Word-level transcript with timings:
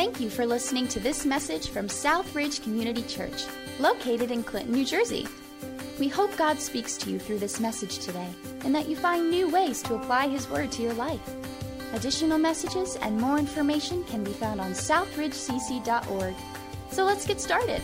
Thank 0.00 0.18
you 0.18 0.30
for 0.30 0.46
listening 0.46 0.88
to 0.88 0.98
this 0.98 1.26
message 1.26 1.68
from 1.68 1.86
Southridge 1.86 2.62
Community 2.62 3.02
Church, 3.02 3.44
located 3.78 4.30
in 4.30 4.42
Clinton, 4.42 4.72
New 4.72 4.86
Jersey. 4.86 5.28
We 5.98 6.08
hope 6.08 6.34
God 6.38 6.58
speaks 6.58 6.96
to 6.96 7.10
you 7.10 7.18
through 7.18 7.38
this 7.38 7.60
message 7.60 7.98
today 7.98 8.28
and 8.64 8.74
that 8.74 8.88
you 8.88 8.96
find 8.96 9.30
new 9.30 9.50
ways 9.50 9.82
to 9.82 9.96
apply 9.96 10.28
His 10.28 10.48
Word 10.48 10.72
to 10.72 10.82
your 10.82 10.94
life. 10.94 11.20
Additional 11.92 12.38
messages 12.38 12.96
and 12.96 13.20
more 13.20 13.38
information 13.38 14.02
can 14.04 14.24
be 14.24 14.32
found 14.32 14.58
on 14.58 14.70
southridgecc.org. 14.70 16.34
So 16.90 17.04
let's 17.04 17.26
get 17.26 17.38
started. 17.38 17.82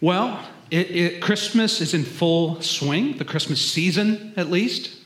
Well, 0.00 0.44
it, 0.72 0.90
it, 0.90 1.22
Christmas 1.22 1.80
is 1.80 1.94
in 1.94 2.02
full 2.02 2.60
swing, 2.60 3.18
the 3.18 3.24
Christmas 3.24 3.64
season 3.64 4.34
at 4.36 4.50
least. 4.50 4.96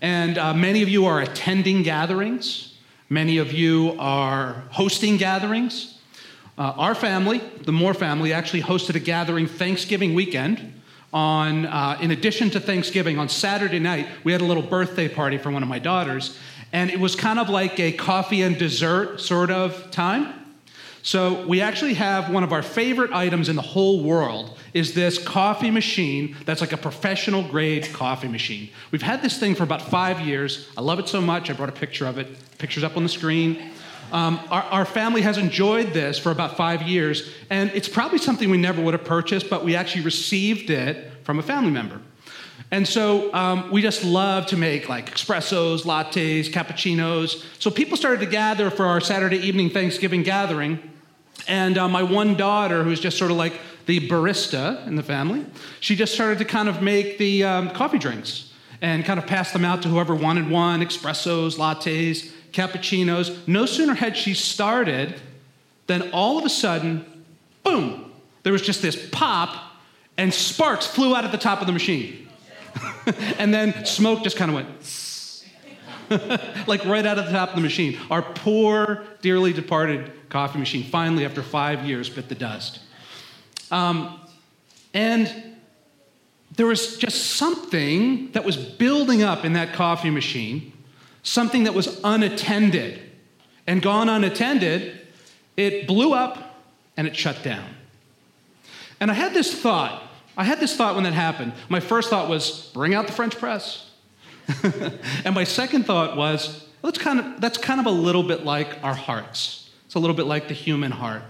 And 0.00 0.38
uh, 0.38 0.54
many 0.54 0.80
of 0.80 0.88
you 0.88 1.04
are 1.04 1.20
attending 1.20 1.82
gatherings. 1.82 2.71
Many 3.12 3.36
of 3.36 3.52
you 3.52 3.94
are 3.98 4.64
hosting 4.70 5.18
gatherings. 5.18 5.98
Uh, 6.56 6.72
our 6.78 6.94
family, 6.94 7.42
the 7.62 7.70
Moore 7.70 7.92
family, 7.92 8.32
actually 8.32 8.62
hosted 8.62 8.94
a 8.94 9.00
gathering 9.00 9.46
Thanksgiving 9.46 10.14
weekend. 10.14 10.80
On, 11.12 11.66
uh, 11.66 11.98
in 12.00 12.10
addition 12.10 12.48
to 12.48 12.58
Thanksgiving, 12.58 13.18
on 13.18 13.28
Saturday 13.28 13.78
night, 13.78 14.08
we 14.24 14.32
had 14.32 14.40
a 14.40 14.46
little 14.46 14.62
birthday 14.62 15.08
party 15.08 15.36
for 15.36 15.50
one 15.50 15.62
of 15.62 15.68
my 15.68 15.78
daughters, 15.78 16.38
and 16.72 16.90
it 16.90 16.98
was 16.98 17.14
kind 17.14 17.38
of 17.38 17.50
like 17.50 17.78
a 17.78 17.92
coffee 17.92 18.40
and 18.40 18.56
dessert 18.56 19.20
sort 19.20 19.50
of 19.50 19.90
time. 19.90 20.32
So 21.02 21.46
we 21.46 21.60
actually 21.60 21.92
have 21.92 22.30
one 22.30 22.44
of 22.44 22.50
our 22.54 22.62
favorite 22.62 23.12
items 23.12 23.50
in 23.50 23.56
the 23.56 23.60
whole 23.60 24.02
world 24.02 24.56
is 24.74 24.94
this 24.94 25.18
coffee 25.18 25.70
machine 25.70 26.36
that's 26.44 26.60
like 26.60 26.72
a 26.72 26.76
professional 26.76 27.42
grade 27.42 27.88
coffee 27.92 28.28
machine. 28.28 28.70
We've 28.90 29.02
had 29.02 29.22
this 29.22 29.38
thing 29.38 29.54
for 29.54 29.64
about 29.64 29.82
five 29.82 30.20
years. 30.20 30.68
I 30.76 30.80
love 30.80 30.98
it 30.98 31.08
so 31.08 31.20
much. 31.20 31.50
I 31.50 31.52
brought 31.52 31.68
a 31.68 31.72
picture 31.72 32.06
of 32.06 32.18
it. 32.18 32.28
Picture's 32.58 32.84
up 32.84 32.96
on 32.96 33.02
the 33.02 33.08
screen. 33.08 33.70
Um, 34.12 34.40
our, 34.50 34.62
our, 34.64 34.84
family 34.84 35.22
has 35.22 35.38
enjoyed 35.38 35.94
this 35.94 36.18
for 36.18 36.30
about 36.30 36.54
five 36.54 36.82
years, 36.82 37.30
and 37.48 37.70
it's 37.70 37.88
probably 37.88 38.18
something 38.18 38.50
we 38.50 38.58
never 38.58 38.82
would 38.82 38.92
have 38.92 39.04
purchased, 39.04 39.48
but 39.48 39.64
we 39.64 39.74
actually 39.74 40.04
received 40.04 40.68
it 40.68 41.10
from 41.24 41.38
a 41.38 41.42
family 41.42 41.70
member. 41.70 41.98
And 42.70 42.86
so 42.86 43.32
um, 43.34 43.70
we 43.70 43.80
just 43.80 44.04
love 44.04 44.46
to 44.46 44.56
make 44.56 44.88
like 44.88 45.14
espressos, 45.14 45.82
lattes, 45.82 46.50
cappuccinos. 46.50 47.44
So 47.58 47.70
people 47.70 47.96
started 47.96 48.20
to 48.20 48.26
gather 48.26 48.70
for 48.70 48.84
our 48.84 49.00
Saturday 49.00 49.38
evening 49.38 49.70
Thanksgiving 49.70 50.22
gathering. 50.22 50.78
And 51.48 51.76
uh, 51.76 51.88
my 51.88 52.02
one 52.02 52.36
daughter, 52.36 52.82
who's 52.84 53.00
just 53.00 53.18
sort 53.18 53.30
of 53.30 53.36
like 53.36 53.60
the 53.86 54.08
barista 54.08 54.86
in 54.86 54.96
the 54.96 55.02
family, 55.02 55.44
she 55.80 55.96
just 55.96 56.14
started 56.14 56.38
to 56.38 56.44
kind 56.44 56.68
of 56.68 56.82
make 56.82 57.18
the 57.18 57.44
um, 57.44 57.70
coffee 57.70 57.98
drinks 57.98 58.52
and 58.80 59.04
kind 59.04 59.18
of 59.18 59.26
pass 59.26 59.52
them 59.52 59.64
out 59.64 59.82
to 59.82 59.88
whoever 59.88 60.14
wanted 60.14 60.50
one 60.50 60.80
espressos, 60.80 61.56
lattes, 61.56 62.32
cappuccinos. 62.52 63.46
No 63.46 63.66
sooner 63.66 63.94
had 63.94 64.16
she 64.16 64.34
started 64.34 65.20
than 65.86 66.10
all 66.10 66.38
of 66.38 66.44
a 66.44 66.48
sudden, 66.48 67.24
boom, 67.62 68.12
there 68.42 68.52
was 68.52 68.62
just 68.62 68.82
this 68.82 69.08
pop 69.10 69.72
and 70.16 70.32
sparks 70.32 70.86
flew 70.86 71.14
out 71.16 71.24
at 71.24 71.32
the 71.32 71.38
top 71.38 71.60
of 71.60 71.66
the 71.66 71.72
machine. 71.72 72.28
and 73.38 73.52
then 73.52 73.84
smoke 73.84 74.22
just 74.22 74.36
kind 74.36 74.50
of 74.50 74.54
went 74.54 74.68
like 76.66 76.84
right 76.84 77.06
out 77.06 77.18
of 77.18 77.26
the 77.26 77.32
top 77.32 77.50
of 77.50 77.54
the 77.54 77.60
machine. 77.60 77.98
Our 78.10 78.22
poor, 78.22 79.04
dearly 79.20 79.52
departed 79.52 80.12
coffee 80.28 80.58
machine 80.58 80.84
finally, 80.84 81.24
after 81.24 81.42
five 81.42 81.84
years, 81.84 82.08
bit 82.08 82.28
the 82.28 82.34
dust. 82.34 82.80
Um, 83.72 84.20
and 84.94 85.56
there 86.54 86.66
was 86.66 86.98
just 86.98 87.32
something 87.32 88.30
that 88.32 88.44
was 88.44 88.56
building 88.56 89.22
up 89.22 89.44
in 89.44 89.54
that 89.54 89.72
coffee 89.72 90.10
machine, 90.10 90.72
something 91.22 91.64
that 91.64 91.74
was 91.74 92.00
unattended. 92.04 93.00
And 93.66 93.80
gone 93.80 94.08
unattended, 94.08 95.00
it 95.56 95.86
blew 95.86 96.12
up 96.12 96.60
and 96.96 97.06
it 97.06 97.16
shut 97.16 97.42
down. 97.42 97.74
And 99.00 99.10
I 99.10 99.14
had 99.14 99.34
this 99.34 99.54
thought. 99.54 100.02
I 100.36 100.44
had 100.44 100.60
this 100.60 100.76
thought 100.76 100.94
when 100.94 101.04
that 101.04 101.12
happened. 101.12 101.52
My 101.68 101.80
first 101.80 102.10
thought 102.10 102.28
was 102.28 102.70
bring 102.74 102.94
out 102.94 103.06
the 103.06 103.12
French 103.12 103.36
press. 103.38 103.90
and 105.24 105.34
my 105.34 105.44
second 105.44 105.86
thought 105.86 106.16
was 106.16 106.66
that's 106.82 106.98
kind 106.98 107.20
of, 107.20 107.40
that's 107.40 107.58
kind 107.58 107.80
of 107.80 107.86
a 107.86 107.90
little 107.90 108.22
bit 108.22 108.44
like 108.44 108.82
our 108.82 108.94
hearts. 108.94 109.70
It's 109.86 109.94
a 109.94 109.98
little 109.98 110.16
bit 110.16 110.26
like 110.26 110.48
the 110.48 110.54
human 110.54 110.90
heart. 110.90 111.22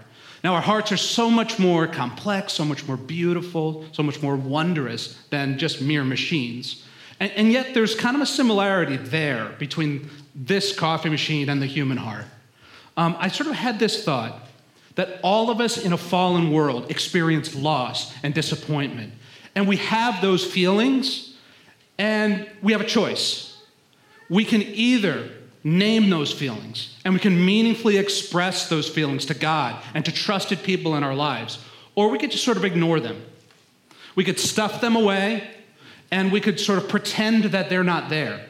Now, 0.43 0.55
our 0.55 0.61
hearts 0.61 0.91
are 0.91 0.97
so 0.97 1.29
much 1.29 1.57
more 1.57 1.87
complex, 1.87 2.53
so 2.53 2.65
much 2.65 2.85
more 2.85 2.97
beautiful, 2.97 3.85
so 3.93 4.03
much 4.03 4.21
more 4.21 4.35
wondrous 4.35 5.17
than 5.29 5.57
just 5.57 5.81
mere 5.81 6.03
machines. 6.03 6.83
And, 7.19 7.31
and 7.31 7.51
yet, 7.51 7.73
there's 7.73 7.95
kind 7.95 8.15
of 8.15 8.21
a 8.21 8.25
similarity 8.25 8.97
there 8.97 9.55
between 9.57 10.09
this 10.35 10.77
coffee 10.77 11.09
machine 11.09 11.47
and 11.47 11.61
the 11.61 11.65
human 11.65 11.97
heart. 11.97 12.25
Um, 12.97 13.15
I 13.19 13.29
sort 13.29 13.49
of 13.49 13.55
had 13.55 13.79
this 13.79 14.03
thought 14.03 14.47
that 14.95 15.19
all 15.23 15.49
of 15.49 15.61
us 15.61 15.77
in 15.77 15.93
a 15.93 15.97
fallen 15.97 16.51
world 16.51 16.91
experience 16.91 17.55
loss 17.55 18.13
and 18.21 18.33
disappointment. 18.33 19.13
And 19.55 19.67
we 19.67 19.77
have 19.77 20.21
those 20.21 20.45
feelings 20.45 21.35
and 21.97 22.49
we 22.61 22.73
have 22.73 22.81
a 22.81 22.85
choice. 22.85 23.57
We 24.29 24.45
can 24.45 24.61
either 24.61 25.29
name 25.63 26.09
those 26.09 26.31
feelings 26.33 26.97
and 27.05 27.13
we 27.13 27.19
can 27.19 27.45
meaningfully 27.45 27.97
express 27.97 28.69
those 28.69 28.89
feelings 28.89 29.25
to 29.25 29.33
God 29.33 29.81
and 29.93 30.03
to 30.05 30.11
trusted 30.11 30.63
people 30.63 30.95
in 30.95 31.03
our 31.03 31.15
lives, 31.15 31.59
or 31.95 32.09
we 32.09 32.17
could 32.17 32.31
just 32.31 32.43
sort 32.43 32.57
of 32.57 32.65
ignore 32.65 32.99
them. 32.99 33.23
We 34.15 34.23
could 34.23 34.39
stuff 34.39 34.81
them 34.81 34.95
away 34.95 35.49
and 36.11 36.31
we 36.31 36.41
could 36.41 36.59
sort 36.59 36.77
of 36.77 36.89
pretend 36.89 37.45
that 37.45 37.69
they're 37.69 37.83
not 37.83 38.09
there. 38.09 38.45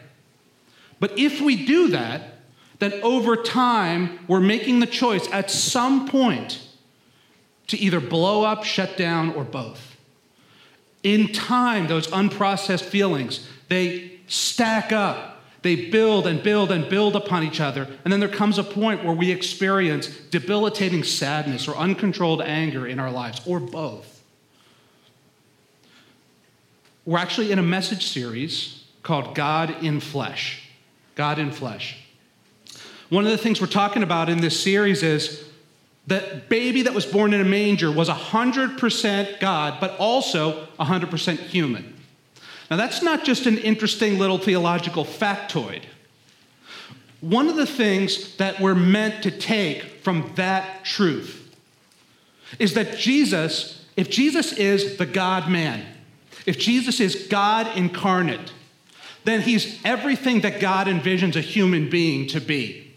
But 0.99 1.17
if 1.17 1.41
we 1.41 1.65
do 1.65 1.89
that, 1.89 2.39
then 2.79 2.93
over 3.03 3.37
time, 3.37 4.19
we're 4.27 4.39
making 4.41 4.79
the 4.79 4.85
choice 4.85 5.29
at 5.31 5.49
some 5.49 6.07
point 6.07 6.61
to 7.67 7.77
either 7.77 7.99
blow 7.99 8.43
up, 8.43 8.63
shut 8.63 8.97
down, 8.97 9.33
or 9.33 9.43
both. 9.43 9.95
In 11.01 11.31
time, 11.31 11.87
those 11.87 12.07
unprocessed 12.07 12.83
feelings, 12.83 13.47
they 13.69 14.19
stack 14.27 14.91
up. 14.91 15.32
They 15.63 15.89
build 15.89 16.27
and 16.27 16.43
build 16.43 16.71
and 16.71 16.87
build 16.89 17.15
upon 17.15 17.43
each 17.43 17.61
other. 17.61 17.87
And 18.03 18.11
then 18.11 18.19
there 18.19 18.29
comes 18.29 18.57
a 18.57 18.63
point 18.63 19.03
where 19.03 19.15
we 19.15 19.31
experience 19.31 20.07
debilitating 20.07 21.03
sadness 21.03 21.67
or 21.69 21.75
uncontrolled 21.77 22.41
anger 22.41 22.85
in 22.85 22.99
our 22.99 23.09
lives, 23.09 23.41
or 23.47 23.61
both. 23.61 24.21
We're 27.05 27.17
actually 27.17 27.51
in 27.51 27.59
a 27.59 27.63
message 27.63 28.07
series 28.07 28.83
called 29.03 29.35
God 29.35 29.83
in 29.83 30.01
Flesh. 30.01 30.69
God 31.15 31.39
in 31.39 31.51
Flesh. 31.51 31.97
One 33.09 33.25
of 33.25 33.31
the 33.31 33.37
things 33.37 33.61
we're 33.61 33.67
talking 33.67 34.03
about 34.03 34.29
in 34.29 34.41
this 34.41 34.59
series 34.59 35.01
is 35.01 35.45
that 36.07 36.49
baby 36.49 36.81
that 36.81 36.93
was 36.93 37.05
born 37.05 37.33
in 37.33 37.39
a 37.39 37.45
manger 37.45 37.89
was 37.89 38.09
100% 38.09 39.39
God, 39.39 39.77
but 39.79 39.97
also 39.97 40.67
100% 40.77 41.37
human. 41.37 41.92
Now, 42.69 42.77
that's 42.77 43.01
not 43.01 43.23
just 43.23 43.45
an 43.45 43.57
interesting 43.57 44.17
little 44.19 44.37
theological 44.37 45.05
factoid. 45.05 45.83
One 47.21 47.47
of 47.47 47.55
the 47.55 47.65
things 47.65 48.35
that 48.37 48.59
we're 48.59 48.75
meant 48.75 49.23
to 49.23 49.31
take 49.31 49.83
from 50.01 50.31
that 50.35 50.83
truth 50.83 51.55
is 52.59 52.73
that 52.73 52.97
Jesus, 52.97 53.85
if 53.95 54.09
Jesus 54.09 54.53
is 54.53 54.97
the 54.97 55.05
God 55.05 55.49
man, 55.49 55.85
if 56.45 56.59
Jesus 56.59 56.99
is 56.99 57.27
God 57.29 57.77
incarnate, 57.77 58.51
then 59.23 59.41
he's 59.41 59.79
everything 59.85 60.41
that 60.41 60.59
God 60.59 60.87
envisions 60.87 61.35
a 61.35 61.41
human 61.41 61.89
being 61.89 62.27
to 62.27 62.41
be. 62.41 62.93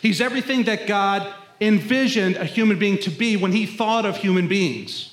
He's 0.00 0.20
everything 0.20 0.64
that 0.64 0.86
God 0.86 1.34
envisioned 1.60 2.36
a 2.36 2.44
human 2.44 2.78
being 2.78 2.98
to 2.98 3.10
be 3.10 3.36
when 3.36 3.52
he 3.52 3.66
thought 3.66 4.06
of 4.06 4.16
human 4.16 4.48
beings. 4.48 5.09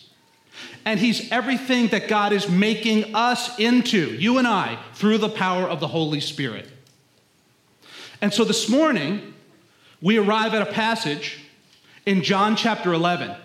And 0.87 1.01
he's 1.01 1.29
everything 1.33 1.89
that 1.89 2.07
God 2.07 2.31
is 2.31 2.47
making 2.47 3.13
us 3.13 3.59
into, 3.59 4.15
you 4.15 4.37
and 4.37 4.47
I, 4.47 4.81
through 4.93 5.17
the 5.17 5.27
power 5.27 5.67
of 5.67 5.81
the 5.81 5.87
Holy 5.89 6.21
Spirit. 6.21 6.65
And 8.21 8.33
so 8.33 8.45
this 8.45 8.69
morning, 8.69 9.33
we 10.01 10.17
arrive 10.17 10.53
at 10.53 10.61
a 10.61 10.71
passage 10.71 11.39
in 12.05 12.23
John 12.23 12.55
chapter 12.55 12.93
11. 12.93 13.35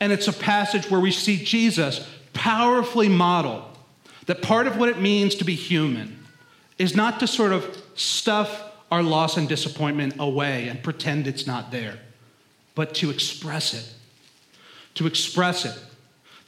And 0.00 0.12
it's 0.12 0.28
a 0.28 0.34
passage 0.34 0.90
where 0.90 1.00
we 1.00 1.12
see 1.12 1.42
Jesus 1.42 2.06
powerfully 2.34 3.08
model 3.08 3.66
that 4.26 4.42
part 4.42 4.66
of 4.66 4.76
what 4.76 4.90
it 4.90 5.00
means 5.00 5.36
to 5.36 5.46
be 5.46 5.54
human 5.54 6.22
is 6.76 6.94
not 6.94 7.20
to 7.20 7.26
sort 7.26 7.52
of 7.52 7.82
stuff 7.94 8.64
our 8.90 9.02
loss 9.02 9.38
and 9.38 9.48
disappointment 9.48 10.16
away 10.18 10.68
and 10.68 10.82
pretend 10.82 11.26
it's 11.26 11.46
not 11.46 11.70
there 11.70 11.98
but 12.74 12.94
to 12.96 13.08
express 13.08 13.72
it. 13.72 13.94
To 14.96 15.06
express 15.06 15.64
it. 15.64 15.89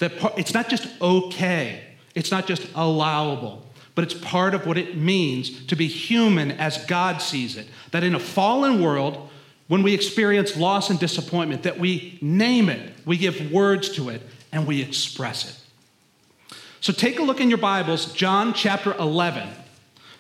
That 0.02 0.36
it's 0.36 0.52
not 0.52 0.68
just 0.68 0.88
okay, 1.00 1.80
it's 2.16 2.32
not 2.32 2.48
just 2.48 2.66
allowable, 2.74 3.64
but 3.94 4.02
it's 4.02 4.14
part 4.14 4.52
of 4.52 4.66
what 4.66 4.76
it 4.76 4.96
means 4.96 5.64
to 5.66 5.76
be 5.76 5.86
human 5.86 6.50
as 6.50 6.84
God 6.86 7.22
sees 7.22 7.56
it. 7.56 7.68
That 7.92 8.02
in 8.02 8.16
a 8.16 8.18
fallen 8.18 8.82
world, 8.82 9.30
when 9.68 9.84
we 9.84 9.94
experience 9.94 10.56
loss 10.56 10.90
and 10.90 10.98
disappointment, 10.98 11.62
that 11.62 11.78
we 11.78 12.18
name 12.20 12.68
it, 12.68 12.94
we 13.06 13.16
give 13.16 13.52
words 13.52 13.90
to 13.90 14.08
it, 14.08 14.22
and 14.50 14.66
we 14.66 14.82
express 14.82 15.48
it. 15.48 16.56
So 16.80 16.92
take 16.92 17.20
a 17.20 17.22
look 17.22 17.40
in 17.40 17.48
your 17.48 17.58
Bibles, 17.58 18.12
John 18.12 18.54
chapter 18.54 18.94
11. 18.94 19.48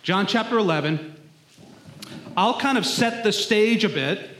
John 0.04 0.28
chapter 0.28 0.58
11. 0.58 1.16
I'll 2.36 2.60
kind 2.60 2.78
of 2.78 2.86
set 2.86 3.24
the 3.24 3.32
stage 3.32 3.82
a 3.82 3.88
bit, 3.88 4.30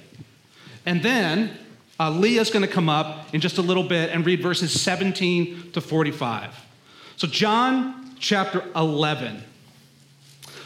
and 0.87 1.03
then 1.03 1.59
uh, 2.03 2.11
Leah's 2.11 2.51
going 2.51 2.67
to 2.67 2.73
come 2.73 2.89
up 2.89 3.33
in 3.33 3.41
just 3.41 3.59
a 3.59 3.63
little 3.63 3.85
bit 3.85 4.11
and 4.11 4.27
read 4.27 4.43
verses 4.43 4.81
17 4.81 5.71
to 5.73 5.81
45. 5.81 6.53
So, 7.17 7.29
John 7.29 8.17
chapter 8.19 8.65
11. 8.75 9.41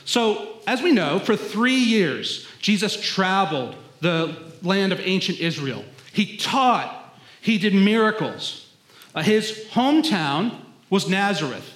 So, 0.06 0.60
as 0.66 0.80
we 0.80 0.92
know, 0.92 1.18
for 1.18 1.36
three 1.36 1.74
years, 1.76 2.46
Jesus 2.60 2.98
traveled 2.98 3.76
the 4.00 4.34
land 4.62 4.92
of 4.92 5.00
ancient 5.00 5.38
Israel. 5.38 5.84
He 6.10 6.38
taught, 6.38 7.14
he 7.42 7.58
did 7.58 7.74
miracles. 7.74 8.66
Uh, 9.14 9.22
his 9.22 9.66
hometown 9.72 10.58
was 10.88 11.06
Nazareth, 11.06 11.70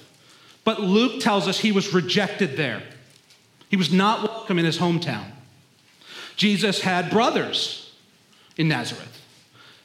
but 0.63 0.81
Luke 0.81 1.21
tells 1.21 1.47
us 1.47 1.59
he 1.59 1.71
was 1.71 1.93
rejected 1.93 2.57
there. 2.57 2.81
He 3.69 3.75
was 3.75 3.93
not 3.93 4.27
welcome 4.27 4.57
in 4.57 4.65
his 4.65 4.79
hometown. 4.79 5.31
Jesus 6.35 6.81
had 6.81 7.11
brothers 7.11 7.93
in 8.57 8.67
Nazareth. 8.67 9.20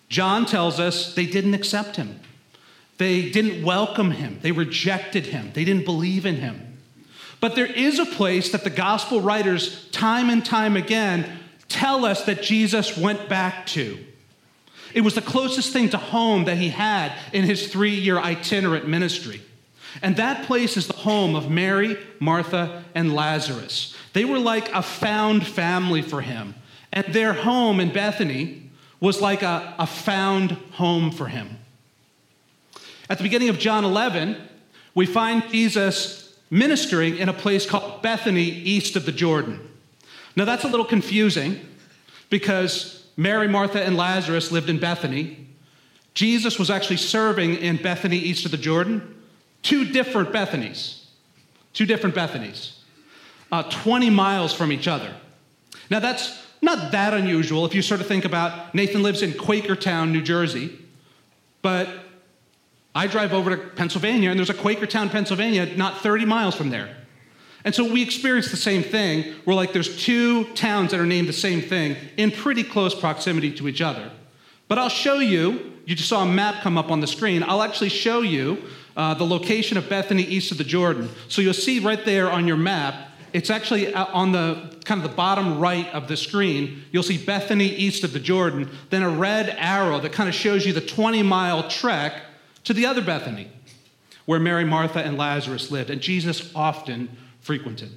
John 0.09 0.47
tells 0.47 0.79
us 0.79 1.15
they 1.15 1.27
didn't 1.27 1.55
accept 1.55 1.97
him. 1.97 2.21
They 2.99 3.31
didn't 3.31 3.65
welcome 3.65 4.13
him. 4.13 4.39
They 4.41 4.53
rejected 4.53 5.27
him. 5.27 5.51
They 5.53 5.65
didn't 5.65 5.85
believe 5.85 6.25
in 6.25 6.37
him. 6.37 6.79
But 7.41 7.55
there 7.55 7.67
is 7.67 7.99
a 7.99 8.07
place 8.07 8.53
that 8.53 8.65
the 8.65 8.71
gospel 8.71 9.21
writers, 9.21 9.89
time 9.91 10.31
and 10.31 10.45
time 10.45 10.77
again, 10.77 11.39
tell 11.69 12.05
us 12.05 12.25
that 12.25 12.43
Jesus 12.43 12.97
went 12.97 13.29
back 13.29 13.67
to. 13.67 13.99
It 14.95 15.03
was 15.03 15.15
the 15.15 15.21
closest 15.21 15.73
thing 15.73 15.91
to 15.91 15.99
home 15.99 16.45
that 16.47 16.57
he 16.57 16.71
had 16.71 17.13
in 17.33 17.45
his 17.45 17.69
three 17.71 17.95
year 17.95 18.19
itinerant 18.19 18.89
ministry. 18.89 19.43
And 20.03 20.17
that 20.17 20.47
place 20.47 20.77
is 20.77 20.87
the 20.87 20.95
home 20.95 21.35
of 21.35 21.51
Mary, 21.51 21.99
Martha, 22.19 22.85
and 22.95 23.15
Lazarus. 23.15 23.95
They 24.13 24.25
were 24.25 24.39
like 24.39 24.73
a 24.73 24.83
found 24.83 25.47
family 25.47 26.03
for 26.03 26.23
him. 26.23 26.55
And 26.93 27.07
their 27.13 27.35
home 27.35 27.81
in 27.81 27.93
Bethany 27.93 28.66
was 29.01 29.21
like 29.21 29.43
a, 29.43 29.75
a 29.79 29.87
found 29.87 30.53
home 30.73 31.11
for 31.11 31.29
him. 31.29 31.59
At 33.09 33.19
the 33.19 33.25
beginning 33.25 33.49
of 33.49 33.59
John 33.59 33.85
11, 33.85 34.37
we 34.95 35.07
find 35.07 35.49
Jesus 35.51 36.37
ministering 36.51 37.17
in 37.17 37.29
a 37.29 37.33
place 37.33 37.67
called 37.67 38.03
Bethany, 38.03 38.45
east 38.45 38.97
of 38.97 39.07
the 39.07 39.13
Jordan. 39.13 39.61
Now, 40.35 40.45
that's 40.45 40.65
a 40.65 40.69
little 40.69 40.87
confusing 40.87 41.61
because 42.31 43.07
Mary, 43.17 43.49
Martha, 43.49 43.83
and 43.83 43.97
Lazarus 43.97 44.53
lived 44.53 44.69
in 44.69 44.79
Bethany. 44.79 45.47
Jesus 46.15 46.59
was 46.59 46.71
actually 46.71 46.97
serving 46.97 47.57
in 47.57 47.77
Bethany, 47.77 48.17
east 48.17 48.45
of 48.45 48.51
the 48.51 48.57
Jordan. 48.57 49.15
Two 49.63 49.85
different 49.85 50.33
Bethanies. 50.33 51.05
Two 51.73 51.87
different 51.87 52.15
Bethanies. 52.15 52.79
Uh, 53.51 53.63
20 53.65 54.11
miles 54.11 54.53
from 54.53 54.73
each 54.73 54.89
other. 54.89 55.15
Now, 55.91 56.01
that's 56.01 56.46
not 56.63 56.93
that 56.93 57.15
unusual 57.15 57.65
if 57.67 57.75
you 57.75 57.83
sort 57.83 58.01
of 58.01 58.07
think 58.07 58.25
about 58.25 58.75
Nathan 58.75 59.03
lives 59.03 59.23
in 59.23 59.33
Quakertown, 59.33 60.11
New 60.11 60.23
Jersey, 60.23 60.77
but 61.63 61.89
I 62.95 63.07
drive 63.07 63.33
over 63.33 63.55
to 63.55 63.57
Pennsylvania 63.57 64.31
and 64.31 64.39
there's 64.39 64.51
a 64.51 64.55
Quakertown, 64.55 65.11
Pennsylvania, 65.11 65.77
not 65.77 66.01
30 66.01 66.25
miles 66.25 66.55
from 66.55 66.71
there. 66.71 66.97
And 67.67 67.75
so 67.75 67.93
we 67.93 68.01
experience 68.01 68.51
the 68.51 68.57
same 68.57 68.85
thing 68.85 69.35
where, 69.45 69.57
like, 69.57 69.73
there's 69.73 70.01
two 70.03 70.45
towns 70.55 70.93
that 70.93 71.01
are 71.01 71.07
named 71.07 71.29
the 71.29 71.33
same 71.33 71.61
thing 71.61 71.97
in 72.17 72.31
pretty 72.31 72.63
close 72.63 72.95
proximity 72.95 73.53
to 73.55 73.67
each 73.67 73.81
other. 73.81 74.11
But 74.69 74.79
I'll 74.79 74.89
show 74.89 75.19
you, 75.19 75.73
you 75.85 75.97
just 75.97 76.09
saw 76.09 76.23
a 76.23 76.27
map 76.27 76.63
come 76.63 76.79
up 76.79 76.93
on 76.93 77.01
the 77.01 77.09
screen. 77.09 77.43
I'll 77.43 77.63
actually 77.63 77.89
show 77.89 78.21
you 78.21 78.63
uh, 78.97 79.15
the 79.15 79.27
location 79.27 79.77
of 79.77 79.89
Bethany 79.89 80.23
east 80.23 80.53
of 80.53 80.59
the 80.59 80.65
Jordan. 80.65 81.09
So 81.29 81.43
you'll 81.43 81.55
see 81.55 81.81
right 81.81 82.03
there 82.05 82.31
on 82.31 82.47
your 82.47 82.57
map, 82.57 83.11
it's 83.37 83.51
actually 83.51 83.93
uh, 83.93 84.07
on 84.15 84.33
the 84.33 84.75
kind 84.87 85.05
of 85.05 85.11
the 85.11 85.15
bottom 85.15 85.59
right 85.61 85.87
of 85.93 86.09
the 86.09 86.17
screen. 86.17 86.83
You'll 86.91 87.03
see 87.03 87.23
Bethany 87.23 87.67
east 87.67 88.03
of 88.03 88.15
the 88.15 88.19
Jordan, 88.19 88.71
then 88.89 89.03
a 89.03 89.11
red 89.11 89.55
arrow 89.59 90.01
that 90.01 90.13
kind 90.13 90.27
of 90.27 90.35
shows 90.35 90.65
you 90.65 90.73
the 90.73 90.81
20 90.81 91.23
mile 91.23 91.69
trek 91.69 92.23
to 92.65 92.73
the 92.73 92.87
other 92.87 93.03
Bethany, 93.03 93.51
where 94.25 94.41
Mary, 94.41 94.65
Martha, 94.65 95.01
and 95.01 95.19
Lazarus 95.19 95.71
lived, 95.71 95.91
and 95.91 96.01
Jesus 96.01 96.51
often 96.55 97.15
frequented. 97.41 97.91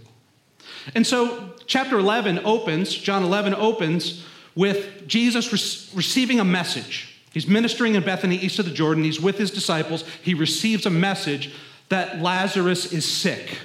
And 0.93 1.07
so, 1.07 1.53
chapter 1.65 1.97
11 1.97 2.41
opens, 2.43 2.93
John 2.93 3.23
11 3.23 3.55
opens 3.55 4.25
with 4.55 5.07
Jesus 5.07 5.53
re- 5.53 5.97
receiving 5.97 6.41
a 6.41 6.45
message. 6.45 7.15
He's 7.31 7.47
ministering 7.47 7.95
in 7.95 8.03
Bethany, 8.03 8.35
east 8.35 8.59
of 8.59 8.65
the 8.65 8.71
Jordan. 8.71 9.05
He's 9.05 9.21
with 9.21 9.37
his 9.37 9.51
disciples. 9.51 10.03
He 10.21 10.33
receives 10.33 10.85
a 10.85 10.89
message 10.89 11.53
that 11.87 12.21
Lazarus 12.21 12.91
is 12.91 13.09
sick. 13.09 13.59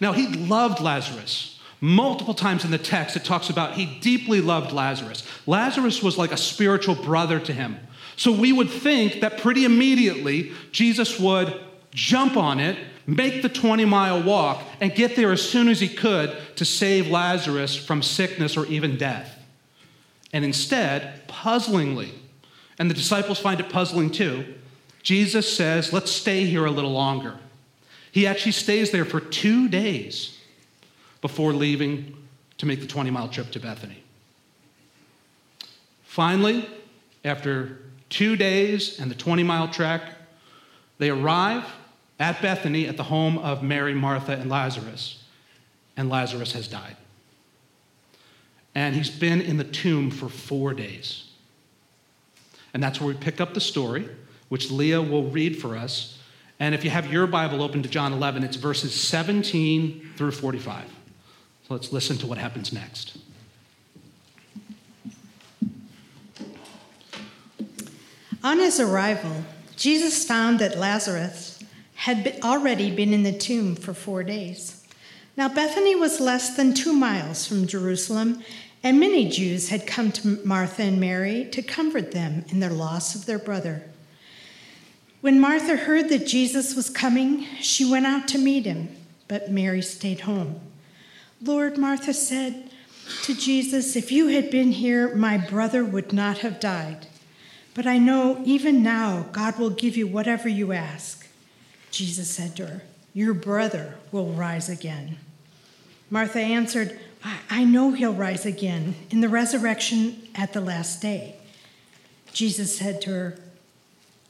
Now, 0.00 0.12
he 0.12 0.28
loved 0.28 0.80
Lazarus. 0.80 1.58
Multiple 1.80 2.34
times 2.34 2.64
in 2.64 2.70
the 2.70 2.78
text, 2.78 3.16
it 3.16 3.24
talks 3.24 3.50
about 3.50 3.74
he 3.74 3.86
deeply 4.00 4.40
loved 4.40 4.72
Lazarus. 4.72 5.22
Lazarus 5.46 6.02
was 6.02 6.18
like 6.18 6.32
a 6.32 6.36
spiritual 6.36 6.96
brother 6.96 7.38
to 7.40 7.52
him. 7.52 7.78
So 8.16 8.32
we 8.32 8.52
would 8.52 8.68
think 8.68 9.20
that 9.20 9.38
pretty 9.38 9.64
immediately 9.64 10.52
Jesus 10.72 11.20
would 11.20 11.60
jump 11.92 12.36
on 12.36 12.58
it, 12.58 12.76
make 13.06 13.42
the 13.42 13.48
20 13.48 13.84
mile 13.84 14.22
walk, 14.22 14.62
and 14.80 14.92
get 14.92 15.14
there 15.14 15.30
as 15.30 15.40
soon 15.40 15.68
as 15.68 15.78
he 15.78 15.88
could 15.88 16.36
to 16.56 16.64
save 16.64 17.06
Lazarus 17.06 17.76
from 17.76 18.02
sickness 18.02 18.56
or 18.56 18.66
even 18.66 18.96
death. 18.96 19.38
And 20.32 20.44
instead, 20.44 21.26
puzzlingly, 21.28 22.12
and 22.78 22.90
the 22.90 22.94
disciples 22.94 23.38
find 23.38 23.60
it 23.60 23.70
puzzling 23.70 24.10
too, 24.10 24.54
Jesus 25.02 25.56
says, 25.56 25.92
Let's 25.92 26.10
stay 26.10 26.44
here 26.44 26.66
a 26.66 26.70
little 26.70 26.92
longer. 26.92 27.38
He 28.18 28.26
actually 28.26 28.50
stays 28.50 28.90
there 28.90 29.04
for 29.04 29.20
two 29.20 29.68
days 29.68 30.36
before 31.20 31.52
leaving 31.52 32.16
to 32.56 32.66
make 32.66 32.80
the 32.80 32.86
20 32.88 33.12
mile 33.12 33.28
trip 33.28 33.52
to 33.52 33.60
Bethany. 33.60 34.02
Finally, 36.02 36.68
after 37.24 37.78
two 38.08 38.34
days 38.34 38.98
and 38.98 39.08
the 39.08 39.14
20 39.14 39.44
mile 39.44 39.68
trek, 39.68 40.02
they 40.98 41.10
arrive 41.10 41.64
at 42.18 42.42
Bethany 42.42 42.88
at 42.88 42.96
the 42.96 43.04
home 43.04 43.38
of 43.38 43.62
Mary, 43.62 43.94
Martha, 43.94 44.32
and 44.32 44.50
Lazarus, 44.50 45.22
and 45.96 46.08
Lazarus 46.08 46.50
has 46.54 46.66
died. 46.66 46.96
And 48.74 48.96
he's 48.96 49.10
been 49.10 49.40
in 49.40 49.58
the 49.58 49.62
tomb 49.62 50.10
for 50.10 50.28
four 50.28 50.74
days. 50.74 51.30
And 52.74 52.82
that's 52.82 53.00
where 53.00 53.14
we 53.14 53.14
pick 53.14 53.40
up 53.40 53.54
the 53.54 53.60
story, 53.60 54.08
which 54.48 54.72
Leah 54.72 55.02
will 55.02 55.30
read 55.30 55.62
for 55.62 55.76
us. 55.76 56.17
And 56.60 56.74
if 56.74 56.84
you 56.84 56.90
have 56.90 57.12
your 57.12 57.26
Bible 57.26 57.62
open 57.62 57.82
to 57.82 57.88
John 57.88 58.12
11, 58.12 58.42
it's 58.42 58.56
verses 58.56 58.94
17 58.94 60.14
through 60.16 60.32
45. 60.32 60.84
So 60.84 61.74
let's 61.74 61.92
listen 61.92 62.16
to 62.18 62.26
what 62.26 62.38
happens 62.38 62.72
next. 62.72 63.18
On 68.42 68.58
his 68.58 68.80
arrival, 68.80 69.44
Jesus 69.76 70.24
found 70.24 70.58
that 70.58 70.78
Lazarus 70.78 71.62
had 71.94 72.38
already 72.42 72.90
been 72.94 73.12
in 73.12 73.22
the 73.22 73.36
tomb 73.36 73.74
for 73.74 73.92
four 73.92 74.22
days. 74.22 74.86
Now, 75.36 75.48
Bethany 75.48 75.94
was 75.94 76.20
less 76.20 76.56
than 76.56 76.74
two 76.74 76.92
miles 76.92 77.46
from 77.46 77.66
Jerusalem, 77.66 78.42
and 78.82 78.98
many 78.98 79.28
Jews 79.28 79.68
had 79.68 79.86
come 79.86 80.10
to 80.12 80.40
Martha 80.44 80.82
and 80.82 80.98
Mary 81.00 81.48
to 81.52 81.62
comfort 81.62 82.12
them 82.12 82.44
in 82.48 82.60
their 82.60 82.70
loss 82.70 83.14
of 83.14 83.26
their 83.26 83.38
brother. 83.38 83.82
When 85.20 85.40
Martha 85.40 85.76
heard 85.76 86.08
that 86.10 86.26
Jesus 86.26 86.76
was 86.76 86.88
coming, 86.88 87.44
she 87.60 87.90
went 87.90 88.06
out 88.06 88.28
to 88.28 88.38
meet 88.38 88.64
him, 88.64 88.88
but 89.26 89.50
Mary 89.50 89.82
stayed 89.82 90.20
home. 90.20 90.60
Lord, 91.42 91.76
Martha 91.76 92.14
said 92.14 92.70
to 93.22 93.34
Jesus, 93.34 93.96
if 93.96 94.12
you 94.12 94.28
had 94.28 94.50
been 94.50 94.72
here, 94.72 95.14
my 95.16 95.36
brother 95.36 95.84
would 95.84 96.12
not 96.12 96.38
have 96.38 96.60
died. 96.60 97.08
But 97.74 97.86
I 97.86 97.98
know 97.98 98.42
even 98.44 98.82
now 98.82 99.26
God 99.32 99.58
will 99.58 99.70
give 99.70 99.96
you 99.96 100.06
whatever 100.06 100.48
you 100.48 100.72
ask. 100.72 101.28
Jesus 101.90 102.30
said 102.30 102.56
to 102.56 102.66
her, 102.66 102.82
Your 103.12 103.34
brother 103.34 103.96
will 104.12 104.32
rise 104.32 104.68
again. 104.68 105.16
Martha 106.10 106.40
answered, 106.40 106.98
I, 107.24 107.38
I 107.50 107.64
know 107.64 107.92
he'll 107.92 108.14
rise 108.14 108.46
again 108.46 108.94
in 109.10 109.20
the 109.20 109.28
resurrection 109.28 110.28
at 110.34 110.52
the 110.52 110.60
last 110.60 111.02
day. 111.02 111.36
Jesus 112.32 112.76
said 112.76 113.00
to 113.02 113.10
her, 113.10 113.38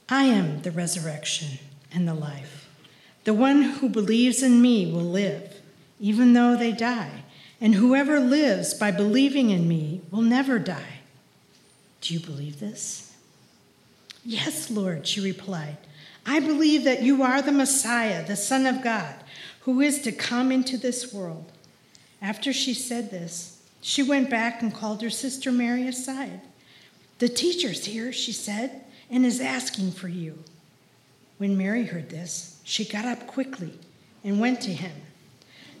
I 0.09 0.23
am 0.23 0.61
the 0.61 0.71
resurrection 0.71 1.59
and 1.93 2.07
the 2.07 2.13
life. 2.13 2.67
The 3.25 3.33
one 3.33 3.61
who 3.61 3.89
believes 3.89 4.41
in 4.41 4.61
me 4.61 4.91
will 4.91 5.03
live, 5.03 5.61
even 5.99 6.33
though 6.33 6.55
they 6.55 6.71
die, 6.71 7.23
and 7.61 7.75
whoever 7.75 8.19
lives 8.19 8.73
by 8.73 8.91
believing 8.91 9.51
in 9.51 9.67
me 9.67 10.01
will 10.09 10.21
never 10.21 10.57
die. 10.57 11.01
Do 12.01 12.13
you 12.13 12.19
believe 12.19 12.59
this? 12.59 13.13
Yes, 14.25 14.71
Lord, 14.71 15.05
she 15.05 15.21
replied. 15.21 15.77
I 16.25 16.39
believe 16.39 16.83
that 16.85 17.03
you 17.03 17.21
are 17.23 17.41
the 17.41 17.51
Messiah, 17.51 18.25
the 18.25 18.35
Son 18.35 18.65
of 18.65 18.83
God, 18.83 19.15
who 19.61 19.81
is 19.81 20.01
to 20.01 20.11
come 20.11 20.51
into 20.51 20.77
this 20.77 21.13
world. 21.13 21.51
After 22.21 22.51
she 22.51 22.73
said 22.73 23.11
this, 23.11 23.61
she 23.81 24.03
went 24.03 24.29
back 24.29 24.61
and 24.61 24.73
called 24.73 25.01
her 25.01 25.09
sister 25.09 25.51
Mary 25.51 25.87
aside. 25.87 26.41
The 27.19 27.29
teacher's 27.29 27.85
here, 27.85 28.11
she 28.11 28.31
said, 28.31 28.83
and 29.09 29.25
is 29.25 29.41
asking 29.41 29.91
for 29.91 30.07
you. 30.07 30.37
When 31.37 31.57
Mary 31.57 31.85
heard 31.85 32.09
this, 32.09 32.59
she 32.63 32.85
got 32.85 33.05
up 33.05 33.25
quickly 33.27 33.73
and 34.23 34.39
went 34.39 34.61
to 34.61 34.73
him. 34.73 34.91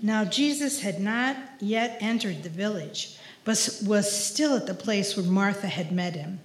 Now, 0.01 0.23
Jesus 0.23 0.81
had 0.81 1.01
not 1.01 1.35
yet 1.59 1.97
entered 1.99 2.43
the 2.43 2.49
village, 2.49 3.17
but 3.43 3.81
was 3.85 4.09
still 4.11 4.55
at 4.55 4.67
the 4.67 4.73
place 4.73 5.17
where 5.17 5.25
Martha 5.25 5.67
had 5.67 5.91
met 5.91 6.15
him. 6.15 6.39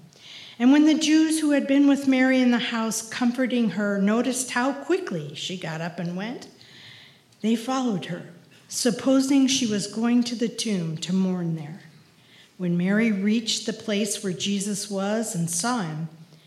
And 0.59 0.73
when 0.73 0.87
the 0.87 0.95
Jews 0.99 1.41
who 1.41 1.50
had 1.50 1.67
been 1.67 1.88
with 1.88 2.09
Mary 2.09 2.41
in 2.41 2.50
the 2.50 2.59
house, 2.59 3.09
comforting 3.09 3.71
her, 3.71 4.00
noticed 4.00 4.50
how 4.50 4.73
quickly 4.73 5.35
she 5.35 5.57
got 5.57 5.81
up 5.81 5.99
and 5.99 6.17
went, 6.17 6.49
they 7.41 7.57
followed 7.57 8.07
her, 8.07 8.31
supposing 8.69 9.47
she 9.47 9.67
was 9.67 9.87
going 9.87 10.23
to 10.25 10.35
the 10.35 10.49
tomb 10.49 10.97
to 10.99 11.12
mourn 11.12 11.57
there. 11.57 11.81
When 12.57 12.76
Mary 12.76 13.11
reached 13.11 13.67
the 13.67 13.73
place 13.73 14.23
where 14.23 14.33
Jesus 14.33 14.91
was 14.91 15.35
and 15.35 15.50
saw 15.50 15.83
him, 15.83 16.09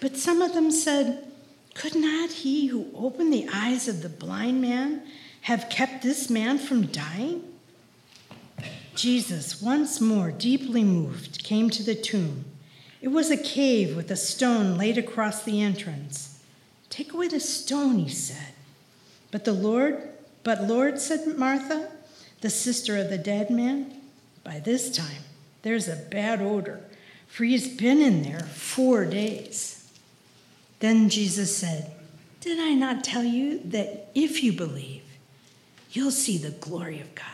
But 0.00 0.16
some 0.16 0.42
of 0.42 0.54
them 0.54 0.70
said, 0.70 1.24
Could 1.74 1.94
not 1.94 2.30
he 2.30 2.66
who 2.66 2.90
opened 2.94 3.32
the 3.32 3.48
eyes 3.52 3.88
of 3.88 4.02
the 4.02 4.08
blind 4.08 4.60
man 4.60 5.02
have 5.42 5.70
kept 5.70 6.02
this 6.02 6.28
man 6.28 6.58
from 6.58 6.86
dying? 6.86 7.44
Jesus, 8.94 9.60
once 9.60 10.00
more 10.00 10.30
deeply 10.30 10.82
moved, 10.82 11.44
came 11.44 11.68
to 11.70 11.82
the 11.82 11.94
tomb. 11.94 12.44
It 13.02 13.08
was 13.08 13.30
a 13.30 13.36
cave 13.36 13.94
with 13.94 14.10
a 14.10 14.16
stone 14.16 14.78
laid 14.78 14.98
across 14.98 15.42
the 15.42 15.60
entrance. 15.60 16.42
Take 16.88 17.12
away 17.12 17.28
the 17.28 17.40
stone, 17.40 17.98
he 17.98 18.08
said. 18.08 18.54
But 19.30 19.44
the 19.44 19.52
Lord, 19.52 20.08
but 20.42 20.64
Lord, 20.64 20.98
said 20.98 21.36
Martha, 21.36 21.90
the 22.40 22.50
sister 22.50 22.96
of 22.96 23.10
the 23.10 23.18
dead 23.18 23.50
man, 23.50 23.92
by 24.42 24.60
this 24.60 24.90
time 24.90 25.24
there's 25.62 25.88
a 25.88 25.96
bad 25.96 26.40
odor, 26.40 26.80
for 27.26 27.44
he's 27.44 27.68
been 27.68 28.00
in 28.00 28.22
there 28.22 28.40
four 28.40 29.04
days. 29.04 29.90
Then 30.80 31.08
Jesus 31.08 31.56
said, 31.56 31.92
Did 32.40 32.58
I 32.58 32.74
not 32.74 33.04
tell 33.04 33.24
you 33.24 33.60
that 33.64 34.10
if 34.14 34.42
you 34.42 34.52
believe, 34.52 35.02
you'll 35.92 36.10
see 36.10 36.38
the 36.38 36.50
glory 36.50 37.00
of 37.00 37.14
God? 37.14 37.26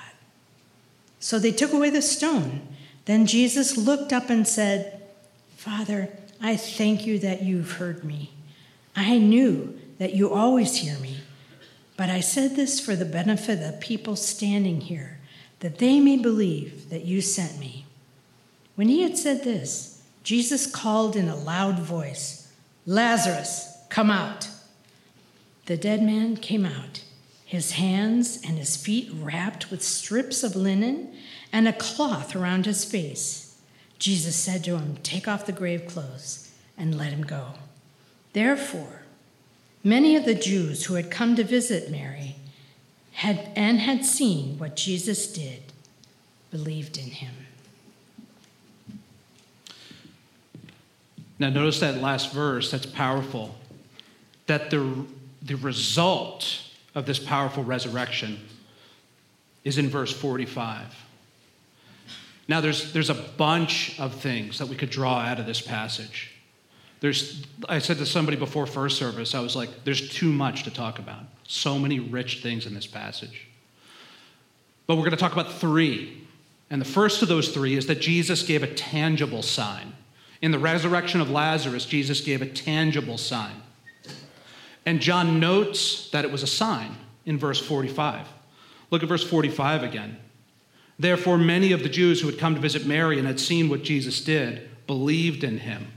So 1.21 1.39
they 1.39 1.53
took 1.53 1.73
away 1.73 1.91
the 1.91 2.03
stone. 2.03 2.67
Then 3.05 3.27
Jesus 3.27 3.77
looked 3.77 4.13
up 4.13 4.31
and 4.31 4.47
said, 4.47 5.03
Father, 5.57 6.09
I 6.41 6.57
thank 6.57 7.07
you 7.07 7.21
that 7.21 7.43
you've 7.43 7.73
heard 7.73 8.03
me. 8.03 8.33
I 8.97 9.19
knew 9.19 9.79
that 9.99 10.15
you 10.15 10.33
always 10.33 10.77
hear 10.77 10.99
me, 10.99 11.19
but 11.97 12.11
I 12.11 12.21
said 12.21 12.57
this 12.57 12.81
for 12.81 12.97
the 12.97 13.05
benefit 13.05 13.61
of 13.61 13.73
the 13.73 13.79
people 13.81 14.17
standing 14.17 14.81
here, 14.81 15.21
that 15.61 15.79
they 15.79 16.01
may 16.01 16.17
believe 16.17 16.91
that 16.91 17.05
you 17.05 17.21
sent 17.21 17.59
me. 17.59 17.82
When 18.75 18.89
he 18.89 19.03
had 19.03 19.19
said 19.19 19.45
this, 19.45 20.03
Jesus 20.23 20.67
called 20.67 21.17
in 21.17 21.29
a 21.29 21.37
loud 21.37 21.79
voice, 21.79 22.51
Lazarus, 22.87 23.77
come 23.89 24.11
out. 24.11 24.49
The 25.67 25.77
dead 25.77 26.03
man 26.03 26.37
came 26.37 26.65
out, 26.65 27.05
his 27.45 27.73
hands 27.73 28.41
and 28.47 28.59
his 28.59 28.77
feet 28.77 29.11
wrapped 29.15 29.71
with 29.71 29.83
strips 29.83 30.43
of 30.43 30.57
linen 30.57 31.15
and 31.53 31.69
a 31.69 31.73
cloth 31.73 32.35
around 32.35 32.67
his 32.67 32.85
face. 32.85 33.61
Jesus 33.99 34.35
said 34.35 34.65
to 34.65 34.77
him, 34.77 34.97
Take 35.03 35.29
off 35.29 35.47
the 35.47 35.53
grave 35.53 35.87
clothes 35.87 36.53
and 36.77 36.97
let 36.97 37.13
him 37.13 37.23
go. 37.23 37.49
Therefore, 38.33 39.03
many 39.85 40.17
of 40.17 40.25
the 40.25 40.35
Jews 40.35 40.87
who 40.87 40.95
had 40.95 41.11
come 41.11 41.37
to 41.37 41.45
visit 41.45 41.91
Mary 41.91 42.37
had, 43.13 43.51
and 43.55 43.79
had 43.79 44.05
seen 44.05 44.59
what 44.59 44.75
Jesus 44.75 45.33
did 45.33 45.63
believed 46.51 46.97
in 46.97 47.11
him. 47.11 47.35
Now, 51.43 51.51
notice 51.51 51.81
that 51.81 52.01
last 52.01 52.33
verse, 52.33 52.71
that's 52.71 52.87
powerful. 52.87 53.53
That 54.47 54.71
the, 54.71 55.05
the 55.43 55.57
result 55.57 56.63
of 56.95 57.05
this 57.05 57.19
powerful 57.19 57.65
resurrection 57.65 58.39
is 59.65 59.77
in 59.77 59.89
verse 59.89 60.13
45. 60.13 60.87
Now, 62.47 62.61
there's, 62.61 62.93
there's 62.93 63.11
a 63.11 63.15
bunch 63.15 63.99
of 63.99 64.15
things 64.15 64.59
that 64.59 64.69
we 64.69 64.77
could 64.77 64.91
draw 64.91 65.19
out 65.19 65.41
of 65.41 65.47
this 65.47 65.61
passage. 65.61 66.31
There's, 67.01 67.45
I 67.69 67.81
said 67.81 67.97
to 67.97 68.07
somebody 68.07 68.37
before 68.37 68.65
first 68.65 68.97
service, 68.97 69.35
I 69.35 69.41
was 69.41 69.57
like, 69.57 69.83
there's 69.83 70.11
too 70.11 70.31
much 70.31 70.63
to 70.63 70.71
talk 70.71 71.01
about. 71.01 71.25
So 71.43 71.77
many 71.77 71.99
rich 71.99 72.41
things 72.41 72.67
in 72.67 72.75
this 72.75 72.87
passage. 72.87 73.49
But 74.87 74.95
we're 74.95 75.03
going 75.03 75.11
to 75.11 75.17
talk 75.17 75.33
about 75.33 75.55
three. 75.55 76.25
And 76.71 76.81
the 76.81 76.85
first 76.87 77.21
of 77.21 77.27
those 77.27 77.49
three 77.49 77.75
is 77.75 77.89
that 77.89 78.01
Jesus 78.01 78.45
gave 78.45 78.63
a 78.63 78.73
tangible 78.73 79.43
sign. 79.43 79.95
In 80.43 80.51
the 80.51 80.59
resurrection 80.59 81.21
of 81.21 81.31
Lazarus, 81.31 81.87
Jesus 81.87 82.21
gave 82.21 82.43
a 82.43 82.47
tangible 82.47 83.17
sign. 83.17 83.63
And 84.85 85.01
John 85.01 85.39
notes 85.39 86.11
that 86.11 86.25
it 86.25 86.33
was 86.33 86.43
a 86.43 86.49
sign 86.49 86.97
in 87.25 87.39
verse 87.39 87.61
45. 87.61 88.27
Look 88.91 89.03
at 89.03 89.09
verse 89.09 89.25
45 89.25 89.85
again. 89.85 90.19
Therefore, 90.99 91.39
many 91.39 91.73
of 91.73 91.85
the 91.85 91.89
Jews 91.89 92.21
who 92.21 92.27
had 92.27 92.39
come 92.39 92.55
to 92.57 92.61
visit 92.61 92.85
Mary 92.85 93.19
and 93.19 93.27
had 93.27 93.41
seen 93.41 93.69
what 93.69 93.85
Jesus 93.85 94.23
did 94.23 94.69
believed 94.87 95.45
in 95.45 95.59
him. 95.59 95.93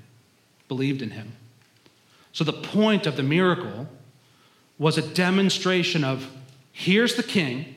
Believed 0.68 1.02
in 1.02 1.12
him. 1.12 1.34
So, 2.32 2.44
the 2.44 2.54
point 2.54 3.08
of 3.08 3.18
the 3.18 3.24
miracle 3.24 3.88
was 4.78 4.98
a 4.98 5.02
demonstration 5.02 6.04
of 6.04 6.30
here's 6.72 7.16
the 7.16 7.24
king, 7.24 7.76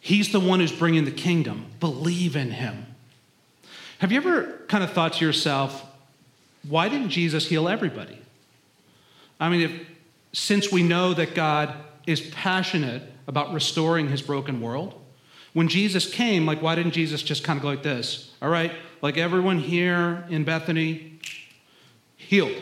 he's 0.00 0.32
the 0.32 0.40
one 0.40 0.60
who's 0.60 0.72
bringing 0.72 1.04
the 1.04 1.10
kingdom. 1.10 1.66
Believe 1.80 2.36
in 2.36 2.50
him. 2.50 2.86
Have 4.00 4.10
you 4.10 4.16
ever 4.16 4.58
kind 4.66 4.82
of 4.82 4.92
thought 4.92 5.12
to 5.14 5.26
yourself, 5.26 5.84
why 6.66 6.88
didn't 6.88 7.10
Jesus 7.10 7.46
heal 7.46 7.68
everybody? 7.68 8.18
I 9.38 9.50
mean, 9.50 9.60
if, 9.60 9.86
since 10.32 10.72
we 10.72 10.82
know 10.82 11.12
that 11.12 11.34
God 11.34 11.74
is 12.06 12.22
passionate 12.30 13.02
about 13.26 13.52
restoring 13.52 14.08
his 14.08 14.22
broken 14.22 14.62
world, 14.62 14.98
when 15.52 15.68
Jesus 15.68 16.10
came, 16.10 16.46
like, 16.46 16.62
why 16.62 16.76
didn't 16.76 16.92
Jesus 16.92 17.22
just 17.22 17.44
kind 17.44 17.58
of 17.58 17.62
go 17.62 17.68
like 17.68 17.82
this? 17.82 18.32
All 18.40 18.48
right, 18.48 18.72
like 19.02 19.18
everyone 19.18 19.58
here 19.58 20.24
in 20.30 20.44
Bethany, 20.44 21.18
healed. 22.16 22.56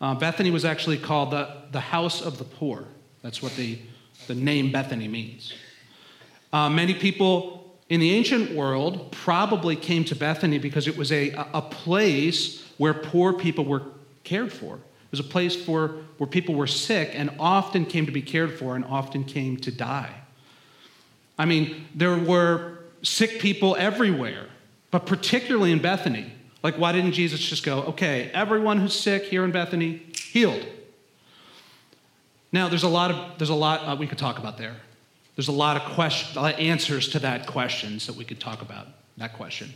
Uh, 0.00 0.14
Bethany 0.14 0.50
was 0.50 0.64
actually 0.64 0.96
called 0.96 1.30
the, 1.30 1.54
the 1.72 1.80
house 1.80 2.22
of 2.22 2.38
the 2.38 2.44
poor. 2.44 2.86
That's 3.20 3.42
what 3.42 3.54
the, 3.56 3.78
the 4.28 4.34
name 4.34 4.72
Bethany 4.72 5.08
means. 5.08 5.52
Uh, 6.54 6.70
many 6.70 6.94
people 6.94 7.57
in 7.88 8.00
the 8.00 8.10
ancient 8.12 8.52
world 8.52 9.12
probably 9.12 9.74
came 9.74 10.04
to 10.04 10.14
Bethany 10.14 10.58
because 10.58 10.86
it 10.86 10.96
was 10.96 11.10
a, 11.10 11.30
a 11.54 11.62
place 11.62 12.64
where 12.76 12.94
poor 12.94 13.32
people 13.32 13.64
were 13.64 13.82
cared 14.24 14.52
for. 14.52 14.76
It 14.76 15.10
was 15.10 15.20
a 15.20 15.24
place 15.24 15.56
for, 15.56 15.88
where 16.18 16.26
people 16.26 16.54
were 16.54 16.66
sick 16.66 17.12
and 17.14 17.30
often 17.38 17.86
came 17.86 18.04
to 18.04 18.12
be 18.12 18.20
cared 18.20 18.58
for 18.58 18.76
and 18.76 18.84
often 18.84 19.24
came 19.24 19.56
to 19.58 19.70
die. 19.70 20.14
I 21.38 21.46
mean, 21.46 21.86
there 21.94 22.16
were 22.16 22.80
sick 23.02 23.40
people 23.40 23.74
everywhere, 23.76 24.46
but 24.90 25.06
particularly 25.06 25.72
in 25.72 25.80
Bethany. 25.80 26.32
Like, 26.62 26.74
why 26.74 26.92
didn't 26.92 27.12
Jesus 27.12 27.40
just 27.40 27.64
go, 27.64 27.82
okay, 27.84 28.30
everyone 28.34 28.78
who's 28.78 28.98
sick 28.98 29.24
here 29.24 29.44
in 29.44 29.52
Bethany, 29.52 30.02
healed? 30.30 30.66
Now, 32.52 32.68
there's 32.68 32.82
a 32.82 32.88
lot 32.88 33.10
of 33.10 33.38
there's 33.38 33.50
a 33.50 33.54
lot 33.54 33.80
uh, 33.86 33.96
we 33.96 34.06
could 34.06 34.18
talk 34.18 34.38
about 34.38 34.58
there. 34.58 34.76
There's 35.38 35.46
a 35.46 35.52
lot 35.52 35.76
of 35.76 35.92
questions, 35.92 36.36
a 36.36 36.40
lot 36.40 36.54
of 36.54 36.58
answers 36.58 37.06
to 37.10 37.20
that 37.20 37.46
questions 37.46 38.08
that 38.08 38.16
we 38.16 38.24
could 38.24 38.40
talk 38.40 38.60
about 38.60 38.88
that 39.18 39.34
question. 39.34 39.72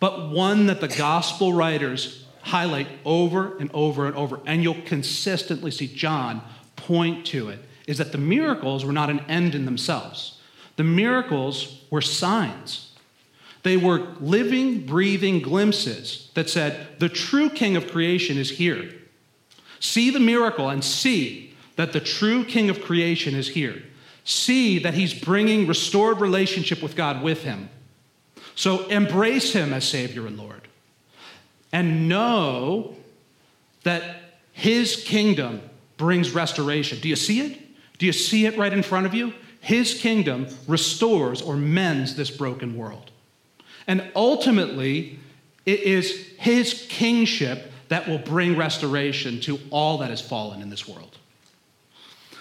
But 0.00 0.30
one 0.30 0.68
that 0.68 0.80
the 0.80 0.88
gospel 0.88 1.52
writers 1.52 2.24
highlight 2.40 2.86
over 3.04 3.58
and 3.58 3.70
over 3.74 4.06
and 4.06 4.16
over, 4.16 4.40
and 4.46 4.62
you'll 4.62 4.80
consistently 4.86 5.70
see 5.70 5.86
John 5.86 6.40
point 6.76 7.26
to 7.26 7.50
it, 7.50 7.58
is 7.86 7.98
that 7.98 8.12
the 8.12 8.16
miracles 8.16 8.86
were 8.86 8.92
not 8.94 9.10
an 9.10 9.20
end 9.28 9.54
in 9.54 9.66
themselves. 9.66 10.40
The 10.76 10.84
miracles 10.84 11.82
were 11.90 12.00
signs. 12.00 12.94
They 13.64 13.76
were 13.76 14.14
living, 14.18 14.86
breathing 14.86 15.42
glimpses 15.42 16.30
that 16.32 16.48
said, 16.48 16.98
the 17.00 17.10
true 17.10 17.50
king 17.50 17.76
of 17.76 17.92
creation 17.92 18.38
is 18.38 18.48
here. 18.48 18.94
See 19.78 20.08
the 20.08 20.20
miracle 20.20 20.70
and 20.70 20.82
see 20.82 21.54
that 21.76 21.92
the 21.92 22.00
true 22.00 22.46
king 22.46 22.70
of 22.70 22.80
creation 22.80 23.34
is 23.34 23.48
here. 23.48 23.82
See 24.24 24.78
that 24.80 24.94
he's 24.94 25.14
bringing 25.14 25.66
restored 25.66 26.20
relationship 26.20 26.82
with 26.82 26.96
God 26.96 27.22
with 27.22 27.42
him. 27.42 27.68
So 28.54 28.86
embrace 28.86 29.52
him 29.52 29.72
as 29.72 29.88
Savior 29.88 30.26
and 30.26 30.38
Lord. 30.38 30.68
And 31.72 32.08
know 32.08 32.94
that 33.82 34.16
his 34.52 35.02
kingdom 35.04 35.62
brings 35.96 36.30
restoration. 36.30 37.00
Do 37.00 37.08
you 37.08 37.16
see 37.16 37.40
it? 37.40 37.58
Do 37.98 38.06
you 38.06 38.12
see 38.12 38.46
it 38.46 38.56
right 38.56 38.72
in 38.72 38.82
front 38.82 39.06
of 39.06 39.14
you? 39.14 39.32
His 39.60 39.94
kingdom 39.94 40.48
restores 40.66 41.40
or 41.40 41.56
mends 41.56 42.16
this 42.16 42.30
broken 42.30 42.76
world. 42.76 43.10
And 43.86 44.10
ultimately, 44.14 45.18
it 45.66 45.80
is 45.80 46.26
his 46.38 46.86
kingship 46.88 47.70
that 47.88 48.08
will 48.08 48.18
bring 48.18 48.56
restoration 48.56 49.40
to 49.40 49.58
all 49.70 49.98
that 49.98 50.10
has 50.10 50.20
fallen 50.20 50.62
in 50.62 50.70
this 50.70 50.88
world. 50.88 51.16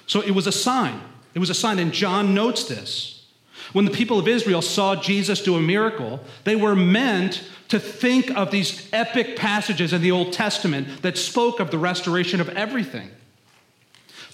So 0.07 0.21
it 0.21 0.31
was 0.31 0.47
a 0.47 0.51
sign. 0.51 0.99
It 1.33 1.39
was 1.39 1.49
a 1.49 1.55
sign, 1.55 1.79
and 1.79 1.91
John 1.91 2.33
notes 2.33 2.65
this. 2.65 3.25
When 3.73 3.85
the 3.85 3.91
people 3.91 4.19
of 4.19 4.27
Israel 4.27 4.61
saw 4.61 4.95
Jesus 4.95 5.41
do 5.41 5.55
a 5.55 5.61
miracle, 5.61 6.19
they 6.43 6.55
were 6.55 6.75
meant 6.75 7.43
to 7.69 7.79
think 7.79 8.29
of 8.31 8.51
these 8.51 8.89
epic 8.91 9.37
passages 9.37 9.93
in 9.93 10.01
the 10.01 10.11
Old 10.11 10.33
Testament 10.33 11.01
that 11.03 11.17
spoke 11.17 11.61
of 11.61 11.71
the 11.71 11.77
restoration 11.77 12.41
of 12.41 12.49
everything. 12.49 13.09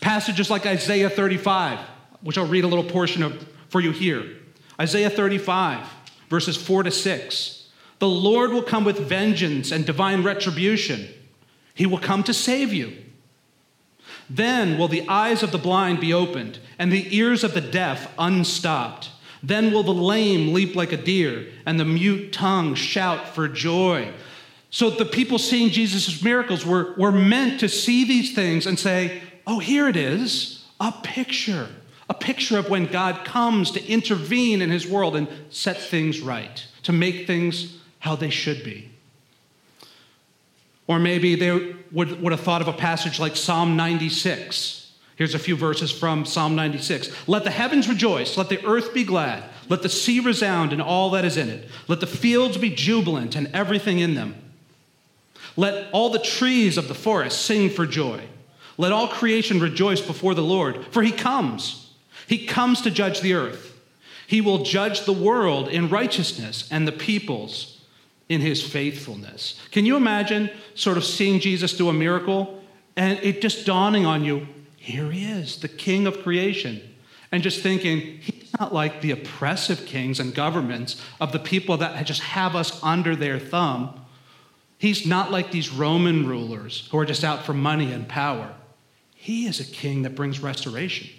Passages 0.01 0.49
like 0.49 0.65
Isaiah 0.65 1.09
35, 1.09 1.79
which 2.21 2.37
I'll 2.37 2.47
read 2.47 2.63
a 2.63 2.67
little 2.67 2.83
portion 2.83 3.21
of 3.21 3.47
for 3.69 3.81
you 3.81 3.91
here. 3.91 4.25
Isaiah 4.79 5.09
35, 5.09 5.85
verses 6.29 6.57
4 6.57 6.83
to 6.83 6.91
6. 6.91 7.69
The 7.99 8.07
Lord 8.07 8.51
will 8.51 8.63
come 8.63 8.85
with 8.85 8.99
vengeance 8.99 9.71
and 9.71 9.85
divine 9.85 10.23
retribution. 10.23 11.07
He 11.73 11.85
will 11.85 11.97
come 11.99 12.23
to 12.23 12.33
save 12.33 12.73
you. 12.73 12.95
Then 14.29 14.77
will 14.77 14.87
the 14.87 15.07
eyes 15.07 15.41
of 15.41 15.51
the 15.51 15.57
blind 15.57 15.99
be 15.99 16.13
opened, 16.13 16.59
and 16.79 16.91
the 16.91 17.15
ears 17.15 17.43
of 17.43 17.53
the 17.53 17.61
deaf 17.61 18.11
unstopped. 18.17 19.09
Then 19.43 19.71
will 19.71 19.83
the 19.83 19.93
lame 19.93 20.53
leap 20.53 20.75
like 20.75 20.91
a 20.91 20.97
deer, 20.97 21.47
and 21.65 21.79
the 21.79 21.85
mute 21.85 22.33
tongue 22.33 22.75
shout 22.75 23.35
for 23.35 23.47
joy. 23.47 24.11
So 24.69 24.89
the 24.89 25.05
people 25.05 25.39
seeing 25.39 25.69
Jesus' 25.69 26.21
miracles 26.21 26.65
were, 26.65 26.93
were 26.97 27.11
meant 27.11 27.59
to 27.61 27.69
see 27.69 28.03
these 28.03 28.33
things 28.33 28.65
and 28.65 28.77
say, 28.77 29.21
Oh, 29.45 29.59
here 29.59 29.87
it 29.87 29.95
is, 29.95 30.65
a 30.79 30.91
picture. 30.91 31.69
A 32.09 32.13
picture 32.13 32.57
of 32.57 32.69
when 32.69 32.85
God 32.85 33.25
comes 33.25 33.71
to 33.71 33.85
intervene 33.85 34.61
in 34.61 34.69
his 34.69 34.87
world 34.87 35.15
and 35.15 35.27
set 35.49 35.77
things 35.77 36.19
right, 36.19 36.65
to 36.83 36.91
make 36.91 37.27
things 37.27 37.77
how 37.99 38.15
they 38.15 38.29
should 38.29 38.63
be. 38.63 38.89
Or 40.87 40.99
maybe 40.99 41.35
they 41.35 41.75
would, 41.91 42.21
would 42.21 42.31
have 42.31 42.41
thought 42.41 42.61
of 42.61 42.67
a 42.69 42.73
passage 42.73 43.19
like 43.19 43.35
Psalm 43.35 43.75
96. 43.75 44.76
Here's 45.17 45.33
a 45.33 45.39
few 45.39 45.55
verses 45.55 45.91
from 45.91 46.25
Psalm 46.25 46.55
96. 46.55 47.27
Let 47.27 47.43
the 47.43 47.49
heavens 47.49 47.89
rejoice, 47.89 48.37
let 48.37 48.49
the 48.49 48.63
earth 48.65 48.93
be 48.93 49.03
glad, 49.03 49.43
let 49.67 49.81
the 49.81 49.89
sea 49.89 50.19
resound 50.19 50.71
and 50.71 50.81
all 50.81 51.09
that 51.09 51.25
is 51.25 51.37
in 51.37 51.49
it, 51.49 51.67
let 51.87 51.99
the 51.99 52.07
fields 52.07 52.55
be 52.57 52.69
jubilant 52.69 53.35
and 53.35 53.47
everything 53.51 53.97
in 53.97 54.13
them. 54.13 54.35
Let 55.55 55.91
all 55.91 56.11
the 56.11 56.19
trees 56.19 56.77
of 56.77 56.87
the 56.87 56.93
forest 56.93 57.41
sing 57.41 57.71
for 57.71 57.87
joy. 57.87 58.21
Let 58.77 58.91
all 58.91 59.07
creation 59.07 59.59
rejoice 59.59 60.01
before 60.01 60.35
the 60.35 60.43
Lord, 60.43 60.85
for 60.91 61.01
he 61.01 61.11
comes. 61.11 61.91
He 62.27 62.45
comes 62.45 62.81
to 62.81 62.91
judge 62.91 63.21
the 63.21 63.33
earth. 63.33 63.75
He 64.27 64.39
will 64.39 64.63
judge 64.63 65.05
the 65.05 65.13
world 65.13 65.67
in 65.67 65.89
righteousness 65.89 66.67
and 66.69 66.87
the 66.87 66.91
peoples 66.91 67.81
in 68.29 68.41
his 68.41 68.61
faithfulness. 68.61 69.59
Can 69.71 69.87
you 69.87 69.95
imagine 69.95 70.51
sort 70.75 70.97
of 70.97 71.05
seeing 71.05 71.39
Jesus 71.39 71.75
do 71.75 71.89
a 71.89 71.93
miracle 71.93 72.61
and 72.95 73.17
it 73.23 73.41
just 73.41 73.65
dawning 73.65 74.05
on 74.05 74.23
you, 74.23 74.47
here 74.87 75.11
he 75.11 75.25
is, 75.25 75.57
the 75.57 75.67
king 75.67 76.07
of 76.07 76.23
creation, 76.23 76.81
and 77.29 77.43
just 77.43 77.61
thinking, 77.61 77.99
he's 77.99 78.53
not 78.57 78.73
like 78.73 79.01
the 79.01 79.11
oppressive 79.11 79.85
kings 79.85 80.17
and 80.17 80.33
governments 80.33 81.03
of 81.19 81.33
the 81.33 81.39
people 81.39 81.75
that 81.77 82.05
just 82.05 82.21
have 82.21 82.55
us 82.55 82.81
under 82.81 83.13
their 83.13 83.37
thumb. 83.37 83.99
He's 84.77 85.05
not 85.05 85.29
like 85.29 85.51
these 85.51 85.73
Roman 85.73 86.25
rulers 86.25 86.87
who 86.89 86.97
are 86.99 87.05
just 87.05 87.25
out 87.25 87.43
for 87.43 87.53
money 87.53 87.91
and 87.91 88.07
power. 88.07 88.53
He 89.13 89.45
is 89.45 89.59
a 89.59 89.65
king 89.65 90.03
that 90.03 90.15
brings 90.15 90.39
restoration. 90.39 91.09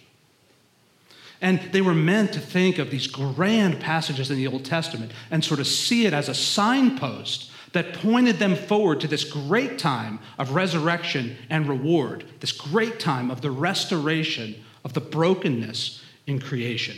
And 1.43 1.61
they 1.71 1.83
were 1.83 1.95
meant 1.95 2.33
to 2.33 2.41
think 2.41 2.79
of 2.79 2.91
these 2.91 3.07
grand 3.07 3.81
passages 3.81 4.31
in 4.31 4.39
the 4.39 4.47
Old 4.47 4.65
Testament 4.65 5.13
and 5.31 5.45
sort 5.45 5.61
of 5.61 5.67
see 5.67 6.07
it 6.07 6.15
as 6.15 6.31
a 6.31 6.35
signpost 6.35 7.51
that 7.79 7.95
pointed 7.95 8.41
them 8.41 8.57
forward 8.57 8.99
to 8.99 9.07
this 9.07 9.23
great 9.23 9.79
time 9.79 10.19
of 10.37 10.51
resurrection 10.51 11.37
and 11.49 11.69
reward, 11.69 12.25
this 12.41 12.51
great 12.51 12.99
time 12.99 13.31
of 13.31 13.41
the 13.41 13.53
restoration 13.53 14.53
of 14.83 14.95
the 14.95 15.01
brokenness 15.01 16.03
in 16.27 16.41
creation. 16.41 16.97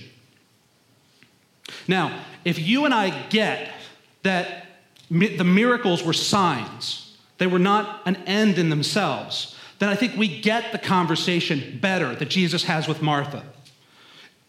Now, 1.87 2.19
if 2.47 2.59
you 2.59 2.87
and 2.87 2.95
I 2.95 3.11
get 3.29 3.71
that 4.23 4.69
the 5.11 5.45
miracles 5.45 6.03
were 6.03 6.15
signs, 6.15 7.15
they 7.37 7.47
were 7.47 7.59
not 7.59 8.01
an 8.07 8.17
end 8.27 8.57
in 8.57 8.71
themselves, 8.71 9.55
then 9.81 9.91
I 9.91 9.95
think 9.97 10.17
we 10.17 10.41
get 10.41 10.73
the 10.73 10.79
conversation 10.79 11.79
better 11.79 12.15
that 12.15 12.31
Jesus 12.31 12.65
has 12.65 12.89
with 12.89 13.03
Martha. 13.03 13.45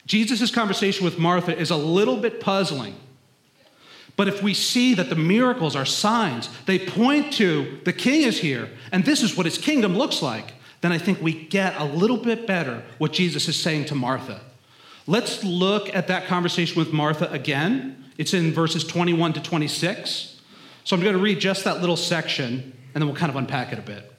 Jesus' 0.06 0.50
conversation 0.50 1.04
with 1.04 1.20
Martha 1.20 1.54
is 1.54 1.72
a 1.72 1.76
little 1.76 2.15
bit 2.15 2.39
puzzling. 2.39 2.96
But 4.21 4.27
if 4.27 4.43
we 4.43 4.53
see 4.53 4.93
that 4.93 5.10
the 5.10 5.15
miracles 5.15 5.75
are 5.75 5.84
signs, 5.84 6.47
they 6.67 6.77
point 6.77 7.34
to 7.34 7.79
the 7.86 7.91
king 7.91 8.21
is 8.21 8.39
here, 8.39 8.69
and 8.91 9.03
this 9.03 9.23
is 9.23 9.36
what 9.36 9.47
his 9.47 9.57
kingdom 9.57 9.97
looks 9.97 10.21
like, 10.21 10.53
then 10.81 10.91
I 10.91 10.99
think 10.99 11.19
we 11.23 11.34
get 11.34 11.73
a 11.81 11.86
little 11.86 12.17
bit 12.17 12.45
better 12.45 12.84
what 12.99 13.13
Jesus 13.13 13.47
is 13.47 13.60
saying 13.60 13.86
to 13.86 13.95
Martha. 13.95 14.41
Let's 15.07 15.43
look 15.43 15.95
at 15.95 16.05
that 16.10 16.27
conversation 16.27 16.77
with 16.77 16.93
Martha 16.93 17.31
again. 17.31 18.12
It's 18.19 18.36
in 18.36 18.53
verses 18.53 18.84
21 18.84 19.34
to 19.34 19.41
26. 19.41 20.39
So 20.84 20.95
I'm 20.95 21.01
going 21.01 21.15
to 21.15 21.19
read 21.19 21.39
just 21.39 21.63
that 21.63 21.81
little 21.81 21.97
section, 21.97 22.77
and 22.93 23.01
then 23.01 23.07
we'll 23.07 23.17
kind 23.17 23.31
of 23.31 23.38
unpack 23.38 23.73
it 23.73 23.79
a 23.79 23.81
bit. 23.81 24.13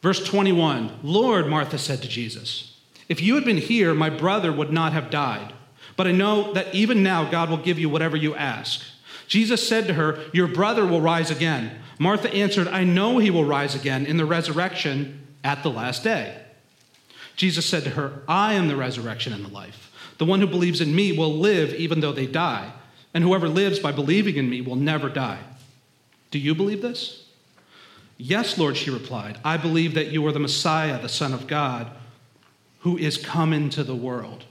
Verse 0.00 0.24
21 0.24 1.00
Lord, 1.02 1.46
Martha 1.46 1.76
said 1.76 2.00
to 2.00 2.08
Jesus, 2.08 2.74
if 3.06 3.20
you 3.20 3.34
had 3.34 3.44
been 3.44 3.58
here, 3.58 3.92
my 3.92 4.08
brother 4.08 4.50
would 4.50 4.72
not 4.72 4.94
have 4.94 5.10
died. 5.10 5.52
But 5.98 6.06
I 6.06 6.12
know 6.12 6.52
that 6.52 6.72
even 6.72 7.02
now 7.02 7.28
God 7.28 7.50
will 7.50 7.56
give 7.56 7.76
you 7.76 7.88
whatever 7.88 8.16
you 8.16 8.36
ask. 8.36 8.84
Jesus 9.26 9.66
said 9.66 9.88
to 9.88 9.94
her, 9.94 10.20
Your 10.32 10.46
brother 10.46 10.86
will 10.86 11.00
rise 11.00 11.32
again. 11.32 11.76
Martha 11.98 12.32
answered, 12.32 12.68
I 12.68 12.84
know 12.84 13.18
he 13.18 13.30
will 13.30 13.44
rise 13.44 13.74
again 13.74 14.06
in 14.06 14.16
the 14.16 14.24
resurrection 14.24 15.26
at 15.42 15.64
the 15.64 15.70
last 15.70 16.04
day. 16.04 16.40
Jesus 17.34 17.66
said 17.66 17.82
to 17.82 17.90
her, 17.90 18.22
I 18.28 18.54
am 18.54 18.68
the 18.68 18.76
resurrection 18.76 19.32
and 19.32 19.44
the 19.44 19.52
life. 19.52 19.90
The 20.18 20.24
one 20.24 20.38
who 20.40 20.46
believes 20.46 20.80
in 20.80 20.94
me 20.94 21.10
will 21.10 21.34
live 21.34 21.74
even 21.74 21.98
though 21.98 22.12
they 22.12 22.26
die, 22.26 22.72
and 23.12 23.24
whoever 23.24 23.48
lives 23.48 23.80
by 23.80 23.90
believing 23.90 24.36
in 24.36 24.48
me 24.48 24.60
will 24.60 24.76
never 24.76 25.08
die. 25.08 25.40
Do 26.30 26.38
you 26.38 26.54
believe 26.54 26.80
this? 26.80 27.26
Yes, 28.18 28.56
Lord, 28.56 28.76
she 28.76 28.90
replied. 28.90 29.40
I 29.44 29.56
believe 29.56 29.94
that 29.94 30.12
you 30.12 30.24
are 30.28 30.32
the 30.32 30.38
Messiah, 30.38 31.02
the 31.02 31.08
Son 31.08 31.34
of 31.34 31.48
God 31.48 31.90
who 32.80 32.96
is 32.96 33.16
come 33.16 33.52
into 33.52 33.82
the 33.82 33.96
world. 33.96 34.44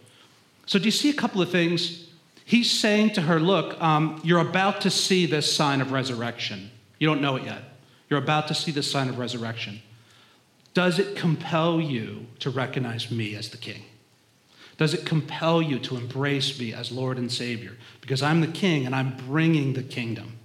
So, 0.67 0.77
do 0.77 0.85
you 0.85 0.91
see 0.91 1.09
a 1.09 1.13
couple 1.13 1.41
of 1.41 1.49
things? 1.49 2.07
He's 2.45 2.69
saying 2.71 3.11
to 3.13 3.21
her, 3.21 3.39
Look, 3.39 3.81
um, 3.81 4.21
you're 4.23 4.39
about 4.39 4.81
to 4.81 4.89
see 4.89 5.25
this 5.25 5.53
sign 5.53 5.81
of 5.81 5.91
resurrection. 5.91 6.69
You 6.99 7.07
don't 7.07 7.21
know 7.21 7.35
it 7.37 7.43
yet. 7.43 7.63
You're 8.09 8.19
about 8.19 8.47
to 8.49 8.53
see 8.53 8.71
this 8.71 8.89
sign 8.89 9.09
of 9.09 9.17
resurrection. 9.17 9.81
Does 10.73 10.99
it 10.99 11.15
compel 11.15 11.81
you 11.81 12.27
to 12.39 12.49
recognize 12.49 13.09
me 13.09 13.35
as 13.35 13.49
the 13.49 13.57
king? 13.57 13.83
Does 14.77 14.93
it 14.93 15.05
compel 15.05 15.61
you 15.61 15.79
to 15.79 15.97
embrace 15.97 16.59
me 16.59 16.71
as 16.71 16.91
Lord 16.91 17.17
and 17.17 17.31
Savior? 17.31 17.75
Because 17.99 18.21
I'm 18.21 18.41
the 18.41 18.47
king 18.47 18.85
and 18.85 18.95
I'm 18.95 19.17
bringing 19.27 19.73
the 19.73 19.81
kingdom. 19.81 20.37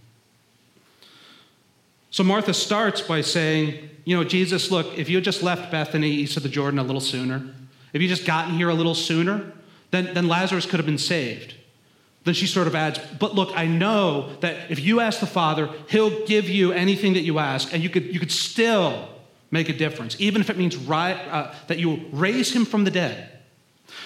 So 2.11 2.25
Martha 2.25 2.55
starts 2.55 3.01
by 3.01 3.21
saying, 3.21 3.91
You 4.05 4.17
know, 4.17 4.25
Jesus, 4.25 4.71
look, 4.71 4.99
if 4.99 5.09
you 5.09 5.17
had 5.17 5.25
just 5.25 5.43
left 5.43 5.71
Bethany 5.71 6.11
east 6.11 6.37
of 6.37 6.43
the 6.43 6.49
Jordan 6.49 6.79
a 6.79 6.83
little 6.83 7.01
sooner, 7.01 7.55
if 7.93 8.01
you 8.01 8.09
just 8.09 8.27
gotten 8.27 8.55
here 8.55 8.71
a 8.71 8.75
little 8.75 8.95
sooner, 8.95 9.53
then, 9.93 10.13
then 10.15 10.27
Lazarus 10.27 10.67
could 10.67 10.81
have 10.81 10.87
been 10.87 10.99
saved. 10.99 11.55
Then 12.25 12.35
she 12.35 12.47
sort 12.47 12.67
of 12.67 12.75
adds, 12.75 12.99
But 13.19 13.35
look, 13.35 13.57
I 13.57 13.67
know 13.67 14.35
that 14.41 14.71
if 14.71 14.81
you 14.81 15.01
ask 15.01 15.21
the 15.21 15.27
Father, 15.27 15.71
He'll 15.89 16.27
give 16.27 16.49
you 16.49 16.73
anything 16.73 17.13
that 17.13 17.23
you 17.23 17.39
ask, 17.39 17.73
and 17.73 17.83
you 17.83 17.89
could, 17.89 18.13
you 18.13 18.19
could 18.19 18.33
still 18.33 19.09
make 19.51 19.69
a 19.69 19.73
difference, 19.73 20.17
even 20.19 20.41
if 20.41 20.51
it 20.51 20.57
means 20.57 20.77
ri- 20.77 20.97
uh, 20.97 21.55
that 21.69 21.79
you 21.79 22.07
raise 22.13 22.53
Him 22.53 22.65
from 22.65 22.85
the 22.85 22.91
dead. 22.91 23.29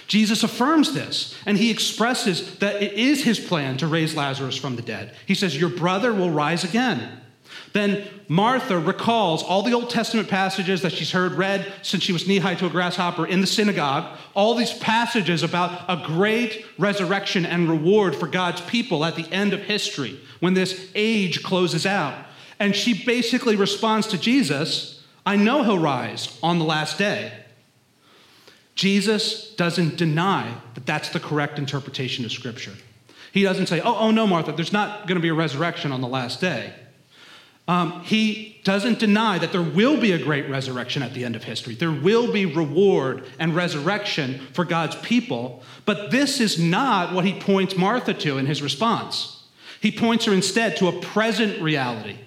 Jesus 0.06 0.42
affirms 0.42 0.94
this, 0.94 1.34
and 1.46 1.58
he 1.58 1.70
expresses 1.70 2.58
that 2.58 2.82
it 2.82 2.92
is 2.94 3.24
his 3.24 3.40
plan 3.40 3.76
to 3.78 3.86
raise 3.86 4.14
Lazarus 4.14 4.56
from 4.56 4.76
the 4.76 4.82
dead. 4.82 5.14
He 5.26 5.34
says, 5.34 5.58
Your 5.58 5.70
brother 5.70 6.12
will 6.12 6.30
rise 6.30 6.64
again. 6.64 7.20
Then 7.76 8.08
Martha 8.26 8.78
recalls 8.78 9.42
all 9.42 9.62
the 9.62 9.74
Old 9.74 9.90
Testament 9.90 10.30
passages 10.30 10.80
that 10.80 10.92
she's 10.92 11.10
heard 11.10 11.32
read 11.32 11.70
since 11.82 12.02
she 12.02 12.14
was 12.14 12.26
knee 12.26 12.38
high 12.38 12.54
to 12.54 12.64
a 12.64 12.70
grasshopper 12.70 13.26
in 13.26 13.42
the 13.42 13.46
synagogue, 13.46 14.16
all 14.32 14.54
these 14.54 14.72
passages 14.72 15.42
about 15.42 15.84
a 15.86 16.02
great 16.06 16.64
resurrection 16.78 17.44
and 17.44 17.68
reward 17.68 18.16
for 18.16 18.28
God's 18.28 18.62
people 18.62 19.04
at 19.04 19.14
the 19.14 19.30
end 19.30 19.52
of 19.52 19.60
history 19.60 20.18
when 20.40 20.54
this 20.54 20.90
age 20.94 21.42
closes 21.42 21.84
out. 21.84 22.14
And 22.58 22.74
she 22.74 23.04
basically 23.04 23.56
responds 23.56 24.06
to 24.06 24.16
Jesus 24.16 25.04
I 25.26 25.36
know 25.36 25.62
he'll 25.62 25.78
rise 25.78 26.38
on 26.42 26.58
the 26.58 26.64
last 26.64 26.96
day. 26.96 27.30
Jesus 28.74 29.54
doesn't 29.54 29.98
deny 29.98 30.54
that 30.72 30.86
that's 30.86 31.10
the 31.10 31.20
correct 31.20 31.58
interpretation 31.58 32.24
of 32.24 32.32
Scripture. 32.32 32.72
He 33.32 33.42
doesn't 33.42 33.66
say, 33.66 33.82
oh, 33.82 33.96
oh 33.98 34.10
no, 34.12 34.26
Martha, 34.26 34.52
there's 34.52 34.72
not 34.72 35.06
going 35.06 35.16
to 35.16 35.22
be 35.22 35.28
a 35.28 35.34
resurrection 35.34 35.92
on 35.92 36.00
the 36.00 36.08
last 36.08 36.40
day. 36.40 36.72
Um, 37.68 38.02
he 38.02 38.60
doesn't 38.62 39.00
deny 39.00 39.38
that 39.38 39.50
there 39.50 39.62
will 39.62 40.00
be 40.00 40.12
a 40.12 40.18
great 40.18 40.48
resurrection 40.48 41.02
at 41.02 41.14
the 41.14 41.24
end 41.24 41.34
of 41.34 41.42
history. 41.42 41.74
There 41.74 41.90
will 41.90 42.32
be 42.32 42.46
reward 42.46 43.24
and 43.38 43.56
resurrection 43.56 44.40
for 44.52 44.64
God's 44.64 44.96
people. 44.96 45.62
But 45.84 46.10
this 46.10 46.40
is 46.40 46.60
not 46.60 47.12
what 47.12 47.24
he 47.24 47.38
points 47.38 47.76
Martha 47.76 48.14
to 48.14 48.38
in 48.38 48.46
his 48.46 48.62
response. 48.62 49.44
He 49.80 49.90
points 49.90 50.24
her 50.26 50.32
instead 50.32 50.76
to 50.78 50.88
a 50.88 51.00
present 51.00 51.60
reality. 51.60 52.18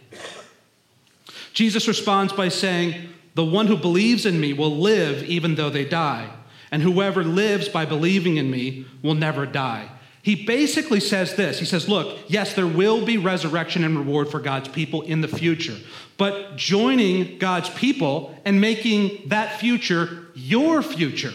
Jesus 1.54 1.88
responds 1.88 2.34
by 2.34 2.50
saying, 2.50 3.10
The 3.36 3.46
one 3.46 3.68
who 3.68 3.78
believes 3.78 4.26
in 4.26 4.40
me 4.40 4.54
will 4.54 4.78
live 4.78 5.24
even 5.24 5.56
though 5.56 5.70
they 5.70 5.86
die, 5.86 6.30
and 6.72 6.82
whoever 6.82 7.24
lives 7.24 7.68
by 7.68 7.86
believing 7.86 8.38
in 8.38 8.52
me 8.52 8.86
will 9.02 9.16
never 9.16 9.46
die. 9.46 9.90
He 10.22 10.46
basically 10.46 11.00
says 11.00 11.36
this 11.36 11.60
He 11.60 11.66
says, 11.66 11.88
Look, 11.88 12.20
yes, 12.28 12.54
there 12.54 12.68
will 12.68 13.06
be 13.06 13.18
resurrection 13.18 13.84
and 13.84 13.98
reward 13.98 14.30
for 14.30 14.40
God's 14.40 14.70
people 14.70 15.02
in 15.04 15.22
the 15.22 15.28
future, 15.28 15.78
but 16.18 16.58
joining 16.58 17.38
God's 17.38 17.70
people 17.70 18.36
and 18.46 18.60
making 18.60 19.30
that 19.30 19.60
future 19.60 20.28
your 20.36 20.82
future, 20.82 21.34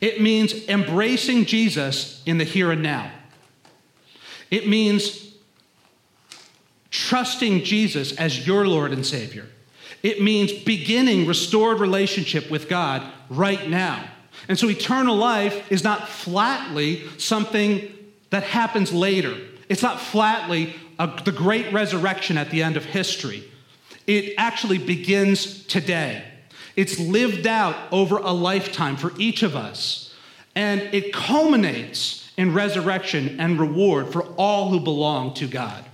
it 0.00 0.20
means 0.20 0.68
embracing 0.68 1.44
Jesus 1.44 2.22
in 2.26 2.38
the 2.38 2.44
here 2.44 2.72
and 2.72 2.82
now. 2.82 3.10
It 4.50 4.68
means 4.68 5.32
trusting 6.90 7.64
Jesus 7.64 8.12
as 8.16 8.46
your 8.46 8.66
Lord 8.66 8.92
and 8.92 9.04
Savior. 9.04 9.46
It 10.02 10.20
means 10.20 10.52
beginning 10.52 11.26
restored 11.26 11.80
relationship 11.80 12.50
with 12.50 12.68
God 12.68 13.02
right 13.30 13.68
now. 13.68 14.06
And 14.48 14.58
so 14.58 14.68
eternal 14.68 15.16
life 15.16 15.70
is 15.72 15.84
not 15.84 16.08
flatly 16.08 17.04
something 17.18 17.92
that 18.30 18.42
happens 18.42 18.92
later. 18.92 19.36
It's 19.68 19.82
not 19.82 20.00
flatly 20.00 20.74
a, 20.98 21.10
the 21.24 21.32
great 21.32 21.72
resurrection 21.72 22.36
at 22.36 22.50
the 22.50 22.62
end 22.62 22.76
of 22.76 22.84
history. 22.84 23.44
It 24.06 24.34
actually 24.36 24.78
begins 24.78 25.64
today. 25.66 26.24
It's 26.76 26.98
lived 26.98 27.46
out 27.46 27.76
over 27.92 28.18
a 28.18 28.32
lifetime 28.32 28.96
for 28.96 29.12
each 29.18 29.42
of 29.42 29.56
us. 29.56 30.14
And 30.54 30.80
it 30.80 31.12
culminates 31.12 32.30
in 32.36 32.52
resurrection 32.52 33.40
and 33.40 33.58
reward 33.58 34.12
for 34.12 34.22
all 34.36 34.70
who 34.70 34.80
belong 34.80 35.34
to 35.34 35.46
God. 35.46 35.84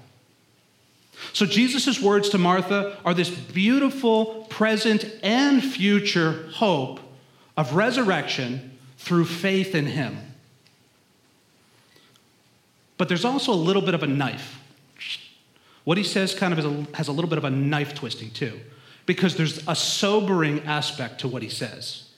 So 1.33 1.47
Jesus' 1.47 2.01
words 2.01 2.31
to 2.31 2.39
Martha 2.39 2.99
are 3.05 3.15
this 3.15 3.31
beautiful 3.31 4.47
present 4.49 5.05
and 5.23 5.63
future 5.63 6.49
hope 6.55 7.01
of 7.61 7.75
resurrection 7.75 8.79
through 8.97 9.27
faith 9.27 9.75
in 9.75 9.85
him. 9.85 10.17
But 12.97 13.09
there's 13.09 13.27
also 13.27 13.53
a 13.53 13.55
little 13.55 13.83
bit 13.83 13.93
of 13.93 14.03
a 14.03 14.07
knife. 14.07 14.59
What 15.85 15.99
he 15.99 16.05
says 16.05 16.35
kind 16.35 16.59
of 16.59 16.95
has 16.95 17.09
a 17.09 17.13
little 17.13 17.29
bit 17.29 17.37
of 17.37 17.45
a 17.45 17.51
knife 17.51 17.95
twisting 17.95 18.31
too, 18.31 18.59
because 19.05 19.37
there's 19.37 19.63
a 19.69 19.77
sobering 19.77 20.61
aspect 20.61 21.21
to 21.21 21.29
what 21.29 21.43
he 21.43 21.51
says. 21.51 22.09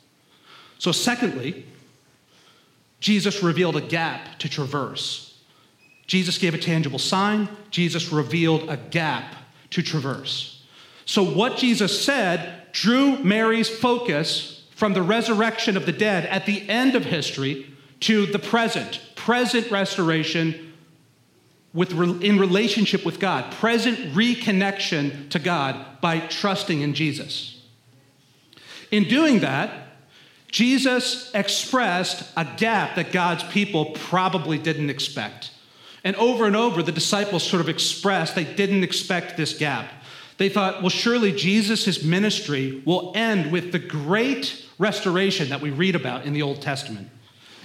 So, 0.79 0.93
secondly, 0.93 1.67
Jesus 3.01 3.43
revealed 3.43 3.75
a 3.75 3.81
gap 3.81 4.39
to 4.39 4.49
traverse. 4.49 5.41
Jesus 6.07 6.39
gave 6.39 6.55
a 6.55 6.59
tangible 6.59 7.01
sign, 7.01 7.49
Jesus 7.71 8.13
revealed 8.13 8.71
a 8.71 8.77
gap 8.77 9.35
to 9.71 9.83
traverse. 9.83 10.63
So, 11.05 11.25
what 11.25 11.57
Jesus 11.57 12.05
said 12.05 12.71
drew 12.71 13.19
Mary's 13.25 13.69
focus 13.69 14.52
from 14.83 14.95
the 14.95 15.03
resurrection 15.03 15.77
of 15.77 15.87
the 15.87 15.93
dead 15.93 16.27
at 16.27 16.45
the 16.45 16.69
end 16.69 16.97
of 16.97 17.05
history 17.05 17.73
to 18.01 18.27
the 18.27 18.39
present, 18.41 19.01
present 19.15 19.71
restoration 19.71 20.73
with, 21.73 21.93
in 22.21 22.37
relationship 22.37 23.05
with 23.05 23.21
God, 23.21 23.53
present 23.53 23.97
reconnection 24.13 25.31
to 25.31 25.39
God 25.39 26.01
by 26.01 26.19
trusting 26.19 26.81
in 26.81 26.95
Jesus. 26.95 27.63
In 28.91 29.05
doing 29.05 29.39
that, 29.39 29.71
Jesus 30.49 31.31
expressed 31.33 32.29
a 32.37 32.45
gap 32.45 32.97
that 32.97 33.13
God's 33.13 33.45
people 33.45 33.93
probably 33.95 34.59
didn't 34.59 34.91
expect. 34.91 35.53
And 36.03 36.17
over 36.17 36.45
and 36.45 36.57
over, 36.57 36.83
the 36.83 36.91
disciples 36.91 37.45
sort 37.45 37.61
of 37.61 37.69
expressed 37.69 38.35
they 38.35 38.43
didn't 38.43 38.83
expect 38.83 39.37
this 39.37 39.57
gap. 39.57 39.89
They 40.39 40.49
thought, 40.49 40.81
well, 40.81 40.91
surely 40.91 41.31
Jesus' 41.31 42.03
ministry 42.03 42.83
will 42.85 43.13
end 43.15 43.53
with 43.53 43.71
the 43.71 43.79
great 43.79 44.67
restoration 44.83 45.49
that 45.49 45.61
we 45.61 45.71
read 45.71 45.95
about 45.95 46.27
in 46.27 46.33
the 46.33 46.43
Old 46.43 46.61
Testament. 46.61 47.09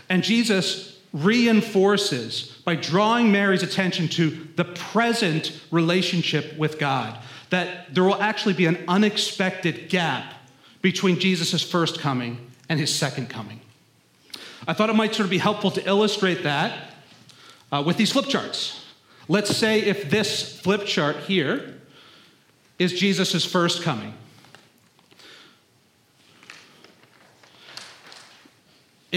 And 0.08 0.24
Jesus 0.24 0.98
reinforces 1.12 2.62
by 2.64 2.76
drawing 2.76 3.32
Mary's 3.32 3.64
attention 3.64 4.08
to 4.10 4.48
the 4.56 4.64
present 4.64 5.60
relationship 5.72 6.58
with 6.58 6.78
God 6.78 7.18
that 7.50 7.94
there 7.94 8.04
will 8.04 8.22
actually 8.22 8.54
be 8.54 8.68
an 8.68 8.78
unexpected 8.88 9.90
gap 9.90 10.34
between 10.82 11.20
Jesus' 11.20 11.64
first 11.64 12.00
coming 12.00 12.38
and 12.70 12.80
his 12.80 12.94
second 12.94 13.30
coming. 13.30 13.62
I 14.68 14.74
thought 14.74 14.90
it 14.90 14.96
might 14.96 15.16
sort 15.16 15.26
of 15.26 15.32
be 15.32 15.38
helpful 15.38 15.72
to 15.72 15.88
illustrate 15.88 16.44
that 16.44 16.94
uh, 17.72 17.84
with 17.86 17.98
these 17.98 18.12
flip 18.12 18.28
charts. 18.28 18.86
Let's 19.28 19.56
say 19.56 19.82
if 19.82 20.10
this 20.10 20.60
flip 20.60 20.86
chart 20.86 21.18
here 21.18 21.76
is 22.78 22.94
Jesus' 22.94 23.44
first 23.46 23.82
coming. 23.82 24.14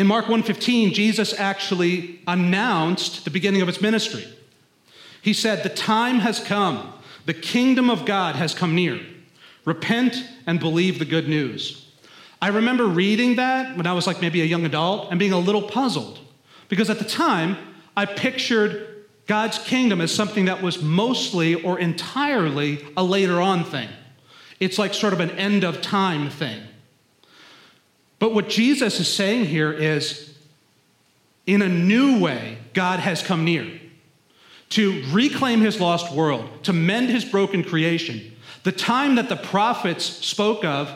In 0.01 0.07
Mark 0.07 0.29
1:15, 0.29 0.95
Jesus 0.95 1.35
actually 1.37 2.21
announced 2.27 3.27
the 3.27 3.31
beginning 3.31 3.61
of 3.61 3.69
his 3.69 3.83
ministry. 3.83 4.25
He 5.21 5.35
said, 5.35 5.63
"The 5.63 5.69
time 5.69 6.21
has 6.21 6.41
come. 6.41 6.95
The 7.27 7.35
kingdom 7.35 7.91
of 7.91 8.07
God 8.07 8.35
has 8.35 8.55
come 8.55 8.75
near. 8.75 8.99
Repent 9.67 10.25
and 10.47 10.59
believe 10.59 10.99
the 10.99 11.05
good 11.05 11.29
news." 11.29 11.83
I 12.41 12.49
remember 12.49 12.87
reading 12.87 13.37
that 13.37 13.77
when 13.77 13.87
I 13.87 13.93
was 13.93 14.07
like 14.07 14.23
maybe 14.23 14.41
a 14.41 14.47
young 14.47 14.65
adult 14.65 15.09
and 15.11 15.19
being 15.19 15.35
a 15.35 15.39
little 15.39 15.61
puzzled 15.61 16.19
because 16.71 16.89
at 16.89 16.99
the 16.99 17.05
time 17.05 17.59
I 17.95 18.07
pictured 18.07 19.05
God's 19.27 19.59
kingdom 19.59 20.01
as 20.01 20.11
something 20.11 20.47
that 20.47 20.63
was 20.63 20.81
mostly 20.81 21.57
or 21.57 21.79
entirely 21.79 22.87
a 22.97 23.05
later 23.05 23.39
on 23.39 23.65
thing. 23.65 23.91
It's 24.61 24.79
like 24.79 24.95
sort 24.95 25.13
of 25.13 25.21
an 25.21 25.33
end 25.33 25.63
of 25.63 25.83
time 25.83 26.31
thing. 26.31 26.63
But 28.21 28.33
what 28.33 28.49
Jesus 28.49 29.01
is 29.01 29.13
saying 29.13 29.47
here 29.47 29.73
is 29.73 30.33
in 31.47 31.63
a 31.63 31.69
new 31.69 32.21
way, 32.21 32.59
God 32.75 33.01
has 33.01 33.23
come 33.23 33.45
near 33.45 33.81
to 34.69 35.03
reclaim 35.11 35.61
his 35.61 35.81
lost 35.81 36.15
world, 36.15 36.63
to 36.63 36.73
mend 36.73 37.09
his 37.09 37.25
broken 37.25 37.65
creation. 37.65 38.37
The 38.63 38.71
time 38.71 39.17
that 39.17 39.29
the 39.29 39.37
prophets 39.37 40.05
spoke 40.05 40.65
of 40.65 40.93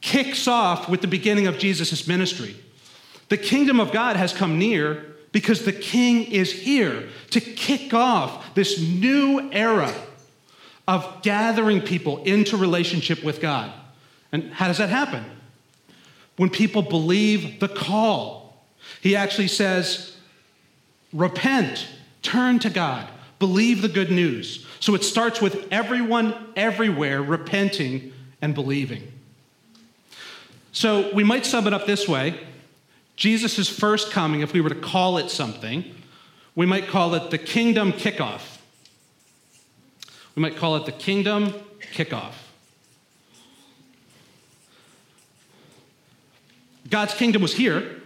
kicks 0.00 0.48
off 0.48 0.88
with 0.88 1.02
the 1.02 1.06
beginning 1.06 1.46
of 1.46 1.58
Jesus' 1.58 2.08
ministry. 2.08 2.56
The 3.28 3.36
kingdom 3.36 3.78
of 3.78 3.92
God 3.92 4.16
has 4.16 4.32
come 4.32 4.58
near 4.58 5.14
because 5.30 5.64
the 5.64 5.72
king 5.72 6.24
is 6.24 6.50
here 6.50 7.08
to 7.30 7.40
kick 7.40 7.92
off 7.92 8.54
this 8.54 8.80
new 8.80 9.50
era 9.52 9.94
of 10.88 11.22
gathering 11.22 11.80
people 11.80 12.22
into 12.24 12.56
relationship 12.56 13.22
with 13.22 13.40
God. 13.40 13.72
And 14.32 14.52
how 14.52 14.68
does 14.68 14.78
that 14.78 14.88
happen? 14.88 15.24
When 16.36 16.50
people 16.50 16.82
believe 16.82 17.60
the 17.60 17.68
call. 17.68 18.64
He 19.00 19.16
actually 19.16 19.48
says, 19.48 20.16
repent, 21.12 21.86
turn 22.22 22.58
to 22.60 22.70
God, 22.70 23.08
believe 23.38 23.82
the 23.82 23.88
good 23.88 24.10
news. 24.10 24.66
So 24.80 24.94
it 24.94 25.04
starts 25.04 25.40
with 25.40 25.66
everyone 25.70 26.34
everywhere 26.56 27.22
repenting 27.22 28.12
and 28.42 28.54
believing. 28.54 29.12
So 30.72 31.12
we 31.14 31.24
might 31.24 31.46
sum 31.46 31.66
it 31.66 31.72
up 31.72 31.86
this 31.86 32.06
way 32.06 32.38
Jesus' 33.16 33.66
first 33.66 34.10
coming, 34.10 34.42
if 34.42 34.52
we 34.52 34.60
were 34.60 34.68
to 34.68 34.74
call 34.74 35.16
it 35.16 35.30
something, 35.30 35.84
we 36.54 36.66
might 36.66 36.86
call 36.86 37.14
it 37.14 37.30
the 37.30 37.38
kingdom 37.38 37.92
kickoff. 37.92 38.58
We 40.34 40.42
might 40.42 40.56
call 40.56 40.76
it 40.76 40.84
the 40.84 40.92
kingdom 40.92 41.54
kickoff. 41.94 42.34
God's 46.88 47.14
kingdom 47.14 47.42
was 47.42 47.54
here, 47.54 48.00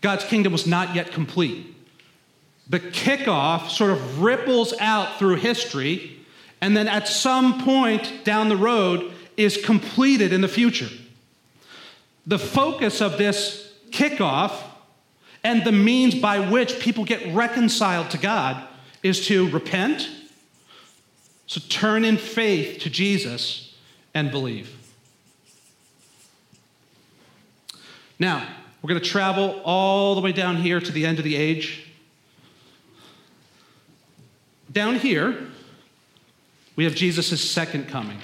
God's 0.00 0.24
kingdom 0.24 0.52
was 0.52 0.66
not 0.66 0.94
yet 0.94 1.12
complete. 1.12 1.74
The 2.68 2.80
kickoff 2.80 3.70
sort 3.70 3.90
of 3.90 4.22
ripples 4.22 4.74
out 4.80 5.18
through 5.18 5.36
history, 5.36 6.18
and 6.60 6.76
then 6.76 6.88
at 6.88 7.08
some 7.08 7.62
point 7.62 8.24
down 8.24 8.48
the 8.48 8.56
road 8.56 9.12
is 9.36 9.56
completed 9.64 10.32
in 10.32 10.40
the 10.40 10.48
future. 10.48 10.88
The 12.26 12.38
focus 12.38 13.00
of 13.00 13.18
this 13.18 13.72
kickoff 13.90 14.52
and 15.44 15.64
the 15.64 15.72
means 15.72 16.14
by 16.14 16.38
which 16.38 16.78
people 16.78 17.04
get 17.04 17.34
reconciled 17.34 18.10
to 18.10 18.18
God 18.18 18.66
is 19.02 19.26
to 19.26 19.48
repent, 19.50 20.08
so 21.46 21.60
turn 21.68 22.04
in 22.04 22.16
faith 22.16 22.80
to 22.82 22.90
Jesus 22.90 23.74
and 24.14 24.30
believe. 24.30 24.81
Now, 28.22 28.46
we're 28.80 28.88
going 28.88 29.00
to 29.00 29.08
travel 29.08 29.60
all 29.64 30.14
the 30.14 30.20
way 30.20 30.30
down 30.30 30.54
here 30.54 30.78
to 30.78 30.92
the 30.92 31.04
end 31.04 31.18
of 31.18 31.24
the 31.24 31.34
age. 31.34 31.88
Down 34.70 34.94
here, 34.94 35.48
we 36.76 36.84
have 36.84 36.94
Jesus' 36.94 37.42
second 37.50 37.88
coming. 37.88 38.18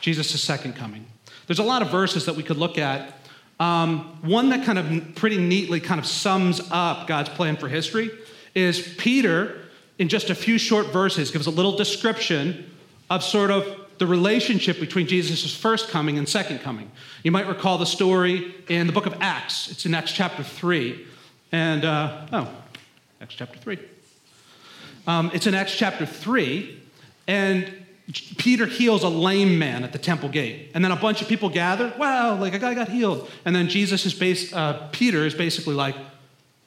Jesus' 0.00 0.42
second 0.42 0.74
coming. 0.74 1.04
There's 1.46 1.58
a 1.58 1.62
lot 1.62 1.82
of 1.82 1.90
verses 1.90 2.24
that 2.24 2.34
we 2.34 2.42
could 2.42 2.56
look 2.56 2.78
at. 2.78 3.12
Um, 3.60 4.18
one 4.22 4.48
that 4.48 4.64
kind 4.64 4.78
of 4.78 5.14
pretty 5.16 5.36
neatly 5.36 5.80
kind 5.80 6.00
of 6.00 6.06
sums 6.06 6.62
up 6.70 7.06
God's 7.06 7.28
plan 7.28 7.58
for 7.58 7.68
history 7.68 8.10
is 8.54 8.94
Peter, 8.96 9.60
in 9.98 10.08
just 10.08 10.30
a 10.30 10.34
few 10.34 10.56
short 10.56 10.94
verses, 10.94 11.30
gives 11.30 11.46
a 11.46 11.50
little 11.50 11.76
description 11.76 12.70
of 13.10 13.22
sort 13.22 13.50
of 13.50 13.79
the 14.00 14.06
relationship 14.06 14.80
between 14.80 15.06
Jesus' 15.06 15.54
first 15.54 15.90
coming 15.90 16.16
and 16.16 16.26
second 16.26 16.60
coming. 16.60 16.90
You 17.22 17.30
might 17.30 17.46
recall 17.46 17.76
the 17.76 17.84
story 17.84 18.54
in 18.66 18.86
the 18.86 18.94
book 18.94 19.04
of 19.04 19.14
Acts. 19.20 19.70
It's 19.70 19.84
in 19.84 19.92
Acts 19.92 20.10
chapter 20.10 20.42
3. 20.42 21.06
And, 21.52 21.84
uh, 21.84 22.26
oh, 22.32 22.48
Acts 23.20 23.34
chapter 23.34 23.58
3. 23.58 23.78
Um, 25.06 25.30
it's 25.34 25.46
in 25.46 25.54
Acts 25.54 25.76
chapter 25.76 26.06
3. 26.06 26.80
And 27.28 27.70
Peter 28.38 28.64
heals 28.64 29.02
a 29.02 29.08
lame 29.10 29.58
man 29.58 29.84
at 29.84 29.92
the 29.92 29.98
temple 29.98 30.30
gate. 30.30 30.70
And 30.72 30.82
then 30.82 30.92
a 30.92 30.96
bunch 30.96 31.20
of 31.20 31.28
people 31.28 31.50
gather. 31.50 31.92
Wow, 31.98 32.36
like 32.36 32.54
a 32.54 32.58
guy 32.58 32.72
got 32.72 32.88
healed. 32.88 33.30
And 33.44 33.54
then 33.54 33.68
Jesus 33.68 34.06
is 34.06 34.14
based, 34.14 34.54
uh, 34.54 34.88
Peter 34.92 35.26
is 35.26 35.34
basically 35.34 35.74
like, 35.74 35.96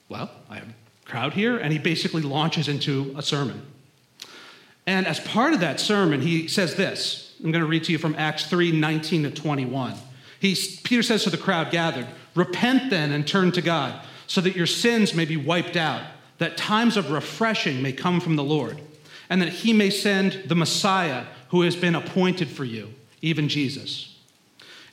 well, 0.08 0.30
I 0.52 0.58
have 0.58 0.68
a 0.68 1.10
crowd 1.10 1.34
here. 1.34 1.58
And 1.58 1.74
he 1.74 1.80
basically 1.80 2.22
launches 2.22 2.68
into 2.68 3.12
a 3.18 3.24
sermon. 3.24 3.66
And 4.86 5.08
as 5.08 5.20
part 5.20 5.56
of 5.56 5.62
that 5.62 5.80
sermon, 5.80 6.22
he 6.22 6.48
says 6.48 6.76
this. 6.76 7.23
I'm 7.44 7.52
going 7.52 7.64
to 7.64 7.70
read 7.70 7.84
to 7.86 7.92
you 7.92 7.98
from 7.98 8.16
Acts 8.16 8.46
3 8.46 8.72
19 8.72 9.24
to 9.24 9.32
21. 9.32 9.96
He, 10.40 10.56
Peter 10.84 11.04
says 11.04 11.24
to 11.24 11.30
the 11.30 11.38
crowd 11.38 11.72
gathered, 11.72 12.08
Repent 12.36 12.90
then 12.90 13.12
and 13.12 13.28
turn 13.28 13.52
to 13.52 13.62
God, 13.62 14.02
so 14.28 14.42
that 14.42 14.56
your 14.56 14.66
sins 14.66 15.14
may 15.14 15.26
be 15.26 15.38
wiped 15.38 15.76
out, 15.76 16.04
that 16.38 16.58
times 16.58 16.98
of 16.98 17.12
refreshing 17.12 17.82
may 17.82 17.94
come 17.94 18.20
from 18.20 18.36
the 18.36 18.44
Lord 18.44 18.80
and 19.30 19.42
that 19.42 19.50
he 19.50 19.74
may 19.74 19.90
send 19.90 20.44
the 20.46 20.56
Messiah 20.56 21.26
who 21.50 21.62
has 21.62 21.76
been 21.76 21.96
appointed 21.96 22.50
for 22.50 22.66
you, 22.66 22.94
even 23.22 23.50
Jesus. 23.50 24.16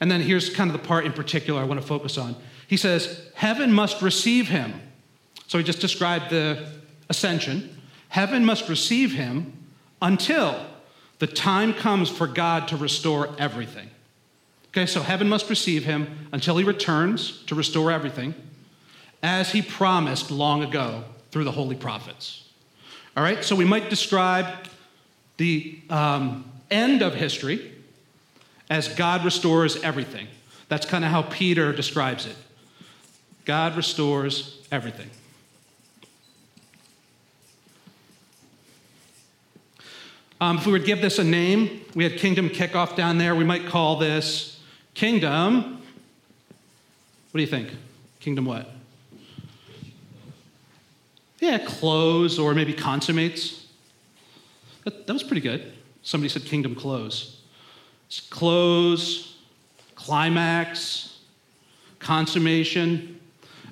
And 0.01 0.11
then 0.11 0.23
here's 0.23 0.49
kind 0.49 0.71
of 0.71 0.81
the 0.81 0.87
part 0.87 1.05
in 1.05 1.13
particular 1.13 1.61
I 1.61 1.65
want 1.65 1.81
to 1.81 1.87
focus 1.87 2.17
on. 2.17 2.37
He 2.67 2.77
says, 2.77 3.29
Heaven 3.35 3.73
must 3.73 4.01
receive 4.01 4.49
him. 4.49 4.81
So 5.47 5.59
he 5.59 5.65
just 5.65 5.81
described 5.81 6.31
the 6.31 6.69
ascension. 7.09 7.83
Heaven 8.09 8.45
must 8.45 8.69
receive 8.69 9.13
him 9.13 9.53
until 10.01 10.65
the 11.21 11.27
time 11.27 11.73
comes 11.73 12.11
for 12.11 12.27
God 12.27 12.67
to 12.69 12.77
restore 12.77 13.29
everything. 13.39 13.89
Okay, 14.69 14.87
so 14.87 15.03
heaven 15.03 15.29
must 15.29 15.49
receive 15.51 15.85
him 15.85 16.29
until 16.33 16.57
he 16.57 16.65
returns 16.65 17.43
to 17.45 17.55
restore 17.55 17.93
everything, 17.93 18.35
as 19.23 19.53
he 19.53 19.63
promised 19.63 20.31
long 20.31 20.63
ago 20.63 21.05
through 21.31 21.45
the 21.45 21.53
holy 21.53 21.77
prophets. 21.77 22.49
All 23.17 23.23
right, 23.23 23.45
so 23.45 23.55
we 23.55 23.65
might 23.65 23.91
describe 23.91 24.47
the 25.37 25.79
um, 25.91 26.51
end 26.71 27.03
of 27.03 27.15
history 27.15 27.73
as 28.71 28.89
God 28.89 29.25
restores 29.25 29.83
everything. 29.83 30.27
That's 30.69 30.87
kind 30.87 31.05
of 31.05 31.11
how 31.11 31.23
Peter 31.23 31.73
describes 31.73 32.27
it. 32.27 32.37
God 33.45 33.77
restores 33.77 34.59
everything. 34.71 35.11
Um, 40.41 40.57
if 40.57 40.65
we 40.65 40.73
would 40.73 40.87
give 40.87 41.03
this 41.03 41.19
a 41.19 41.25
name, 41.25 41.83
we 41.95 42.03
had 42.03 42.17
Kingdom 42.17 42.49
Kickoff 42.49 42.97
down 42.97 43.19
there. 43.19 43.35
We 43.35 43.45
might 43.45 43.67
call 43.67 43.97
this 43.97 44.59
Kingdom. 44.95 45.83
What 47.31 47.39
do 47.39 47.41
you 47.41 47.47
think? 47.47 47.71
Kingdom 48.21 48.47
what? 48.47 48.71
Yeah, 51.41 51.59
close 51.59 52.39
or 52.39 52.55
maybe 52.55 52.73
consummates. 52.73 53.67
That, 54.85 55.07
that 55.07 55.13
was 55.13 55.23
pretty 55.23 55.41
good. 55.43 55.73
Somebody 56.03 56.29
said 56.29 56.45
kingdom 56.45 56.75
close. 56.75 57.41
It's 58.07 58.21
close, 58.21 59.37
climax, 59.95 61.19
consummation. 61.99 63.21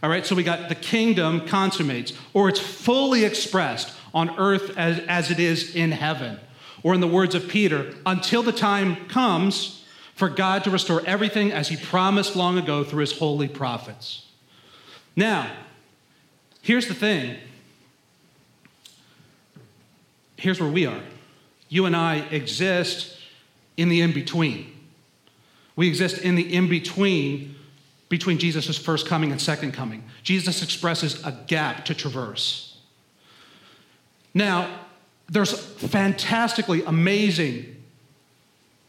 All 0.02 0.10
right, 0.10 0.24
so 0.24 0.34
we 0.34 0.44
got 0.44 0.68
the 0.68 0.74
kingdom 0.74 1.46
consummates, 1.46 2.12
or 2.32 2.48
it's 2.48 2.60
fully 2.60 3.24
expressed 3.24 3.92
on 4.14 4.38
earth 4.38 4.76
as, 4.78 5.00
as 5.00 5.30
it 5.30 5.40
is 5.40 5.74
in 5.74 5.92
heaven. 5.92 6.38
Or, 6.82 6.94
in 6.94 7.00
the 7.00 7.08
words 7.08 7.34
of 7.34 7.48
Peter, 7.48 7.94
until 8.06 8.42
the 8.42 8.52
time 8.52 9.06
comes 9.06 9.84
for 10.14 10.28
God 10.28 10.64
to 10.64 10.70
restore 10.70 11.02
everything 11.06 11.52
as 11.52 11.68
he 11.68 11.76
promised 11.76 12.34
long 12.34 12.58
ago 12.58 12.82
through 12.82 13.00
his 13.00 13.18
holy 13.18 13.48
prophets. 13.48 14.26
Now, 15.14 15.50
here's 16.62 16.88
the 16.88 16.94
thing 16.94 17.36
here's 20.36 20.60
where 20.60 20.70
we 20.70 20.86
are. 20.86 21.02
You 21.68 21.86
and 21.86 21.94
I 21.94 22.18
exist 22.30 23.18
in 23.76 23.88
the 23.88 24.00
in 24.00 24.12
between. 24.12 24.72
We 25.76 25.88
exist 25.88 26.18
in 26.18 26.34
the 26.34 26.54
in 26.54 26.68
between 26.68 27.56
between 28.08 28.38
Jesus' 28.38 28.78
first 28.78 29.06
coming 29.06 29.32
and 29.32 29.40
second 29.40 29.72
coming. 29.72 30.02
Jesus 30.22 30.62
expresses 30.62 31.24
a 31.24 31.32
gap 31.46 31.84
to 31.84 31.94
traverse. 31.94 32.78
Now, 34.34 34.68
there's 35.28 35.58
fantastically 35.58 36.82
amazing, 36.84 37.76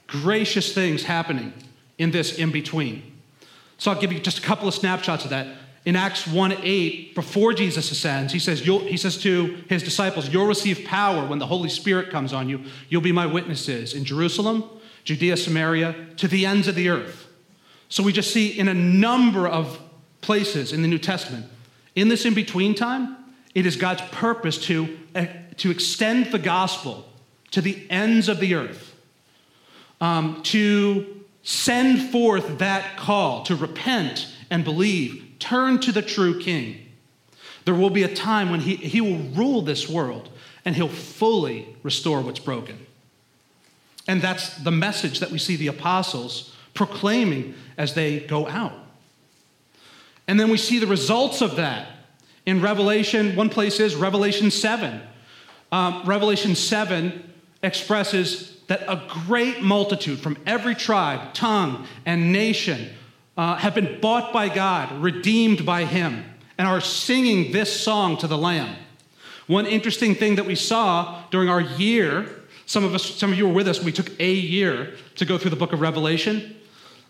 gracious 0.08 0.74
things 0.74 1.04
happening 1.04 1.54
in 1.98 2.12
this 2.12 2.38
in 2.38 2.52
between. 2.52 3.04
So 3.78 3.92
I'll 3.92 4.00
give 4.00 4.12
you 4.12 4.20
just 4.20 4.40
a 4.40 4.42
couple 4.42 4.68
of 4.68 4.74
snapshots 4.74 5.24
of 5.24 5.30
that 5.32 5.48
in 5.86 5.96
Acts 5.96 6.28
1 6.28 6.58
8, 6.62 7.16
before 7.16 7.54
Jesus 7.54 7.90
ascends, 7.92 8.34
he 8.34 8.40
says, 8.40 8.60
he 8.60 8.98
says 8.98 9.18
to 9.24 9.58
his 9.70 9.82
disciples, 9.82 10.30
You'll 10.30 10.46
receive 10.46 10.86
power 10.86 11.26
when 11.26 11.40
the 11.40 11.48
Holy 11.48 11.70
Spirit 11.70 12.10
comes 12.10 12.34
on 12.34 12.50
you. 12.50 12.64
You'll 12.90 13.02
be 13.02 13.12
my 13.12 13.26
witnesses 13.26 13.94
in 13.94 14.04
Jerusalem, 14.04 14.66
Judea, 15.04 15.38
Samaria, 15.38 15.96
to 16.18 16.28
the 16.28 16.46
ends 16.46 16.68
of 16.68 16.76
the 16.76 16.90
earth. 16.90 17.28
So 17.88 18.04
we 18.04 18.12
just 18.12 18.32
see 18.32 18.60
in 18.60 18.68
a 18.68 18.74
number 18.74 19.48
of 19.48 19.80
places 20.22 20.74
in 20.74 20.82
the 20.82 20.88
New 20.88 21.00
Testament, 21.00 21.46
in 21.96 22.10
this 22.10 22.26
in 22.26 22.34
between 22.34 22.76
time, 22.76 23.16
it 23.56 23.66
is 23.66 23.76
God's 23.76 24.02
purpose 24.12 24.58
to, 24.66 24.98
to 25.60 25.72
extend 25.72 26.28
the 26.28 26.40
gospel 26.40 27.06
to 27.52 27.62
the 27.62 27.86
ends 27.90 28.30
of 28.30 28.40
the 28.40 28.56
earth, 28.56 28.96
um, 30.02 30.42
to 30.44 31.24
send 31.44 32.12
forth 32.12 32.60
that 32.60 32.98
call 32.98 33.44
to 33.44 33.56
repent 33.56 34.28
and 34.50 34.64
believe 34.64 35.30
Turn 35.40 35.80
to 35.80 35.92
the 35.92 36.02
true 36.02 36.40
king. 36.40 36.86
There 37.66 37.74
will 37.74 37.90
be 37.90 38.04
a 38.04 38.14
time 38.14 38.52
when 38.52 38.60
he, 38.60 38.76
he 38.76 39.02
will 39.02 39.20
rule 39.34 39.62
this 39.62 39.90
world 39.90 40.30
and 40.66 40.76
he'll 40.76 40.90
fully 40.90 41.76
restore 41.82 42.22
what's 42.22 42.40
broken. 42.40 42.86
And 44.08 44.22
that's 44.22 44.58
the 44.58 44.72
message 44.72 45.20
that 45.20 45.32
we 45.32 45.40
see 45.40 45.56
the 45.56 45.68
apostles 45.68 46.56
proclaiming 46.74 47.56
as 47.78 47.94
they 47.94 48.20
go 48.20 48.48
out. 48.48 48.74
And 50.28 50.40
then 50.40 50.50
we 50.50 50.58
see 50.58 50.80
the 50.80 50.88
results 50.88 51.42
of 51.42 51.56
that 51.56 51.88
in 52.46 52.62
Revelation. 52.62 53.36
One 53.36 53.50
place 53.50 53.80
is 53.80 53.96
Revelation 53.96 54.52
7. 54.52 55.02
Um, 55.72 56.04
Revelation 56.06 56.56
7 56.56 57.24
expresses 57.62 58.58
that 58.68 58.82
a 58.88 59.02
great 59.08 59.62
multitude 59.62 60.20
from 60.20 60.38
every 60.46 60.76
tribe, 60.76 61.34
tongue, 61.34 61.88
and 62.06 62.32
nation 62.32 62.90
uh, 63.38 63.56
have 63.56 63.76
been 63.76 64.00
bought 64.00 64.32
by 64.32 64.50
God, 64.50 64.92
redeemed 65.02 65.66
by 65.66 65.86
Him, 65.86 66.24
and 66.58 66.68
are 66.68 66.82
singing 66.82 67.52
this 67.52 67.82
song 67.82 68.18
to 68.18 68.28
the 68.28 68.38
Lamb. 68.38 68.76
One 69.48 69.66
interesting 69.66 70.14
thing 70.14 70.36
that 70.36 70.46
we 70.46 70.56
saw 70.56 71.24
during 71.32 71.50
our 71.50 71.62
year, 71.62 72.30
some 72.66 72.84
of 72.84 72.94
us, 72.94 73.04
some 73.04 73.32
of 73.32 73.38
you 73.38 73.48
were 73.48 73.54
with 73.54 73.68
us, 73.68 73.84
we 73.84 73.92
took 73.92 74.12
a 74.20 74.32
year 74.32 74.94
to 75.16 75.26
go 75.26 75.38
through 75.38 75.50
the 75.50 75.56
book 75.56 75.74
of 75.74 75.82
Revelation. 75.82 76.56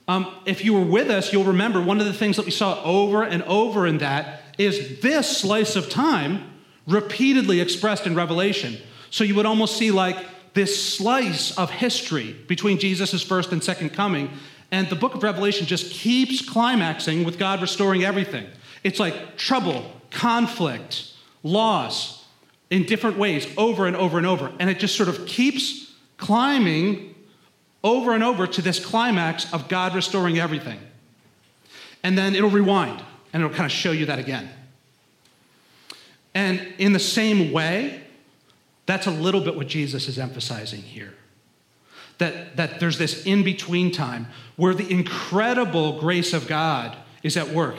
Um, 0.07 0.33
if 0.45 0.63
you 0.63 0.73
were 0.73 0.85
with 0.85 1.09
us, 1.09 1.33
you'll 1.33 1.43
remember 1.43 1.81
one 1.81 1.99
of 1.99 2.05
the 2.05 2.13
things 2.13 2.37
that 2.37 2.45
we 2.45 2.51
saw 2.51 2.81
over 2.83 3.23
and 3.23 3.43
over 3.43 3.85
in 3.85 3.97
that 3.97 4.43
is 4.57 5.01
this 5.01 5.37
slice 5.37 5.75
of 5.75 5.89
time 5.89 6.48
repeatedly 6.89 7.61
expressed 7.61 8.05
in 8.05 8.15
Revelation. 8.15 8.77
So 9.09 9.23
you 9.23 9.35
would 9.35 9.45
almost 9.45 9.77
see 9.77 9.91
like 9.91 10.17
this 10.53 10.97
slice 10.97 11.57
of 11.57 11.69
history 11.69 12.35
between 12.47 12.79
Jesus' 12.79 13.21
first 13.21 13.51
and 13.51 13.63
second 13.63 13.91
coming 13.91 14.31
and 14.71 14.87
the 14.89 14.95
book 14.95 15.15
of 15.15 15.23
Revelation 15.23 15.65
just 15.65 15.91
keeps 15.91 16.47
climaxing 16.47 17.23
with 17.23 17.39
God 17.39 17.61
restoring 17.61 18.03
everything. 18.03 18.45
It's 18.83 18.99
like 18.99 19.35
trouble, 19.35 19.91
conflict, 20.11 21.11
loss 21.43 22.25
in 22.69 22.83
different 22.83 23.17
ways 23.17 23.47
over 23.57 23.87
and 23.87 23.95
over 23.95 24.17
and 24.17 24.27
over. 24.27 24.51
And 24.59 24.69
it 24.69 24.79
just 24.79 24.95
sort 24.95 25.09
of 25.09 25.25
keeps 25.25 25.91
climbing 26.17 27.15
over 27.83 28.13
and 28.13 28.23
over 28.23 28.45
to 28.45 28.61
this 28.61 28.83
climax 28.83 29.51
of 29.53 29.69
God 29.69 29.95
restoring 29.95 30.37
everything. 30.37 30.79
And 32.03 32.17
then 32.17 32.35
it'll 32.35 32.49
rewind 32.49 33.01
and 33.33 33.41
it'll 33.43 33.55
kind 33.55 33.65
of 33.65 33.71
show 33.71 33.91
you 33.91 34.05
that 34.05 34.19
again. 34.19 34.49
And 36.33 36.59
in 36.77 36.93
the 36.93 36.99
same 36.99 37.51
way, 37.51 38.01
that's 38.85 39.07
a 39.07 39.11
little 39.11 39.41
bit 39.41 39.55
what 39.55 39.67
Jesus 39.67 40.07
is 40.07 40.17
emphasizing 40.19 40.81
here 40.81 41.13
that, 42.19 42.57
that 42.57 42.79
there's 42.79 42.97
this 42.97 43.25
in 43.25 43.43
between 43.43 43.91
time 43.91 44.27
where 44.55 44.73
the 44.73 44.89
incredible 44.91 45.99
grace 45.99 46.33
of 46.33 46.47
God 46.47 46.95
is 47.23 47.35
at 47.35 47.49
work. 47.49 47.77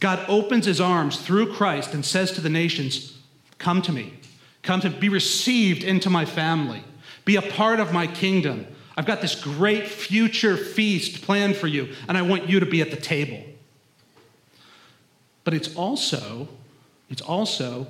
God 0.00 0.24
opens 0.28 0.66
his 0.66 0.80
arms 0.80 1.20
through 1.20 1.52
Christ 1.52 1.94
and 1.94 2.04
says 2.04 2.32
to 2.32 2.40
the 2.40 2.50
nations, 2.50 3.18
Come 3.58 3.80
to 3.82 3.92
me. 3.92 4.14
Come 4.62 4.80
to 4.80 4.90
be 4.90 5.08
received 5.08 5.84
into 5.84 6.10
my 6.10 6.24
family. 6.24 6.82
Be 7.24 7.36
a 7.36 7.42
part 7.42 7.80
of 7.80 7.92
my 7.92 8.06
kingdom. 8.06 8.66
I've 8.96 9.06
got 9.06 9.20
this 9.20 9.34
great 9.34 9.86
future 9.86 10.56
feast 10.56 11.22
planned 11.22 11.56
for 11.56 11.66
you, 11.66 11.94
and 12.08 12.18
I 12.18 12.22
want 12.22 12.48
you 12.48 12.60
to 12.60 12.66
be 12.66 12.80
at 12.80 12.90
the 12.90 12.96
table. 12.96 13.42
But 15.44 15.54
it's 15.54 15.74
also, 15.76 16.48
it's 17.08 17.22
also 17.22 17.86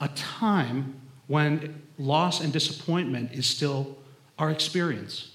a 0.00 0.08
time 0.08 1.00
when 1.26 1.82
loss 1.98 2.40
and 2.40 2.52
disappointment 2.52 3.32
is 3.32 3.46
still 3.46 3.96
our 4.38 4.50
experience. 4.50 5.30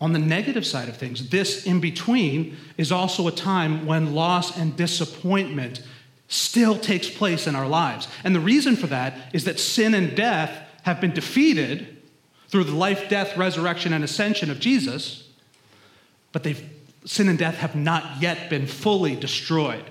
On 0.00 0.12
the 0.12 0.18
negative 0.18 0.64
side 0.64 0.88
of 0.88 0.96
things, 0.96 1.28
this 1.30 1.66
in 1.66 1.80
between 1.80 2.56
is 2.76 2.92
also 2.92 3.26
a 3.26 3.32
time 3.32 3.84
when 3.86 4.14
loss 4.14 4.56
and 4.56 4.76
disappointment 4.76 5.82
still 6.28 6.78
takes 6.78 7.08
place 7.10 7.46
in 7.46 7.56
our 7.56 7.66
lives. 7.66 8.06
And 8.22 8.34
the 8.34 8.40
reason 8.40 8.76
for 8.76 8.86
that 8.88 9.14
is 9.32 9.44
that 9.44 9.58
sin 9.58 9.94
and 9.94 10.14
death 10.14 10.52
have 10.82 11.00
been 11.00 11.12
defeated 11.12 11.96
through 12.48 12.64
the 12.64 12.74
life, 12.74 13.08
death, 13.08 13.36
resurrection, 13.36 13.92
and 13.92 14.04
ascension 14.04 14.50
of 14.50 14.60
Jesus, 14.60 15.28
but 16.32 16.46
sin 17.04 17.28
and 17.28 17.38
death 17.38 17.56
have 17.56 17.74
not 17.74 18.22
yet 18.22 18.48
been 18.48 18.66
fully 18.66 19.16
destroyed. 19.16 19.84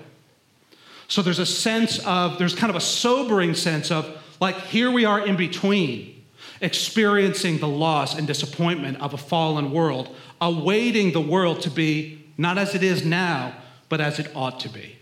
So 1.08 1.22
there's 1.22 1.38
a 1.38 1.46
sense 1.46 1.98
of, 2.06 2.38
there's 2.38 2.54
kind 2.54 2.70
of 2.70 2.76
a 2.76 2.80
sobering 2.80 3.54
sense 3.54 3.90
of, 3.90 4.16
like, 4.40 4.56
here 4.66 4.90
we 4.90 5.04
are 5.06 5.26
in 5.26 5.36
between, 5.36 6.22
experiencing 6.60 7.58
the 7.58 7.68
loss 7.68 8.16
and 8.16 8.26
disappointment 8.26 9.00
of 9.00 9.14
a 9.14 9.16
fallen 9.16 9.72
world, 9.72 10.14
awaiting 10.40 11.12
the 11.12 11.20
world 11.20 11.62
to 11.62 11.70
be 11.70 12.24
not 12.36 12.58
as 12.58 12.74
it 12.74 12.82
is 12.82 13.04
now, 13.04 13.54
but 13.88 14.00
as 14.00 14.18
it 14.18 14.30
ought 14.34 14.60
to 14.60 14.68
be. 14.68 14.96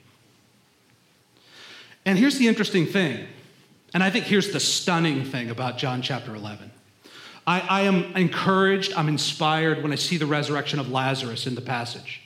And 2.06 2.16
here's 2.16 2.38
the 2.38 2.46
interesting 2.46 2.86
thing, 2.86 3.26
and 3.92 4.02
I 4.02 4.10
think 4.10 4.26
here's 4.26 4.52
the 4.52 4.60
stunning 4.60 5.24
thing 5.24 5.50
about 5.50 5.76
John 5.76 6.02
chapter 6.02 6.34
11. 6.34 6.70
I, 7.48 7.60
I 7.60 7.80
am 7.82 8.14
encouraged, 8.16 8.92
I'm 8.94 9.08
inspired 9.08 9.82
when 9.82 9.92
I 9.92 9.96
see 9.96 10.16
the 10.18 10.26
resurrection 10.26 10.78
of 10.78 10.88
Lazarus 10.88 11.48
in 11.48 11.56
the 11.56 11.60
passage. 11.60 12.22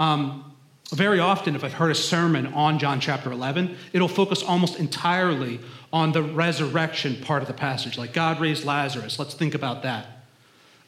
Um, 0.00 0.49
very 0.96 1.20
often, 1.20 1.54
if 1.54 1.62
I've 1.62 1.74
heard 1.74 1.92
a 1.92 1.94
sermon 1.94 2.48
on 2.48 2.78
John 2.78 2.98
chapter 2.98 3.30
11, 3.30 3.76
it'll 3.92 4.08
focus 4.08 4.42
almost 4.42 4.78
entirely 4.78 5.60
on 5.92 6.12
the 6.12 6.22
resurrection 6.22 7.16
part 7.22 7.42
of 7.42 7.48
the 7.48 7.54
passage, 7.54 7.96
like 7.96 8.12
God 8.12 8.40
raised 8.40 8.64
Lazarus. 8.64 9.18
Let's 9.18 9.34
think 9.34 9.54
about 9.54 9.82
that. 9.84 10.06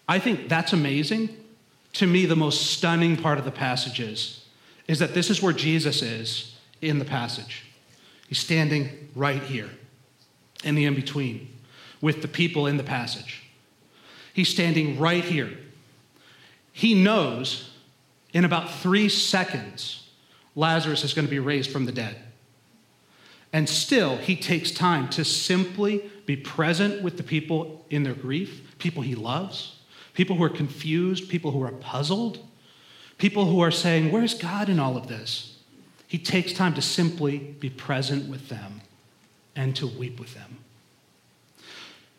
I 0.08 0.18
think 0.18 0.48
that's 0.48 0.72
amazing. 0.72 1.30
To 1.94 2.06
me, 2.06 2.26
the 2.26 2.36
most 2.36 2.72
stunning 2.72 3.16
part 3.16 3.38
of 3.38 3.44
the 3.44 3.52
passage 3.52 4.00
is, 4.00 4.44
is 4.88 4.98
that 4.98 5.14
this 5.14 5.30
is 5.30 5.40
where 5.40 5.52
Jesus 5.52 6.02
is 6.02 6.56
in 6.80 6.98
the 6.98 7.04
passage. 7.04 7.64
He's 8.28 8.38
standing 8.38 9.10
right 9.14 9.42
here 9.42 9.70
in 10.64 10.74
the 10.74 10.84
in 10.84 10.94
between 10.94 11.48
with 12.00 12.22
the 12.22 12.28
people 12.28 12.66
in 12.66 12.76
the 12.76 12.82
passage. 12.82 13.44
He's 14.34 14.48
standing 14.48 14.98
right 14.98 15.24
here. 15.24 15.50
He 16.72 16.94
knows 16.94 17.71
in 18.32 18.44
about 18.44 18.70
three 18.70 19.08
seconds 19.08 20.02
Lazarus 20.54 21.04
is 21.04 21.14
going 21.14 21.26
to 21.26 21.30
be 21.30 21.38
raised 21.38 21.70
from 21.70 21.86
the 21.86 21.92
dead. 21.92 22.16
And 23.52 23.68
still, 23.68 24.16
he 24.16 24.36
takes 24.36 24.70
time 24.70 25.08
to 25.10 25.24
simply 25.24 26.10
be 26.26 26.36
present 26.36 27.02
with 27.02 27.16
the 27.16 27.22
people 27.22 27.84
in 27.90 28.02
their 28.02 28.14
grief, 28.14 28.76
people 28.78 29.02
he 29.02 29.14
loves, 29.14 29.78
people 30.14 30.36
who 30.36 30.44
are 30.44 30.50
confused, 30.50 31.28
people 31.28 31.50
who 31.50 31.62
are 31.62 31.72
puzzled, 31.72 32.38
people 33.18 33.46
who 33.46 33.60
are 33.60 33.70
saying, 33.70 34.10
Where's 34.10 34.34
God 34.34 34.68
in 34.68 34.78
all 34.78 34.96
of 34.96 35.08
this? 35.08 35.58
He 36.06 36.18
takes 36.18 36.52
time 36.52 36.74
to 36.74 36.82
simply 36.82 37.38
be 37.38 37.70
present 37.70 38.28
with 38.28 38.48
them 38.48 38.82
and 39.56 39.74
to 39.76 39.86
weep 39.86 40.20
with 40.20 40.34
them. 40.34 40.58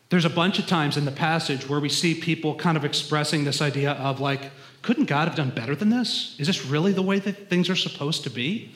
There's 0.09 0.25
a 0.25 0.29
bunch 0.29 0.59
of 0.59 0.67
times 0.67 0.97
in 0.97 1.05
the 1.05 1.11
passage 1.11 1.67
where 1.67 1.79
we 1.79 1.89
see 1.89 2.13
people 2.13 2.55
kind 2.55 2.77
of 2.77 2.85
expressing 2.85 3.43
this 3.43 3.61
idea 3.61 3.93
of, 3.93 4.19
like, 4.19 4.51
couldn't 4.83 5.05
God 5.05 5.27
have 5.29 5.35
done 5.35 5.49
better 5.49 5.75
than 5.75 5.89
this? 5.89 6.35
Is 6.37 6.45
this 6.45 6.65
really 6.65 6.91
the 6.91 7.01
way 7.01 7.17
that 7.17 7.49
things 7.49 7.69
are 7.69 7.75
supposed 7.75 8.23
to 8.23 8.29
be? 8.29 8.71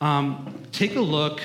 Um, 0.00 0.62
take 0.72 0.94
a 0.96 1.00
look 1.00 1.42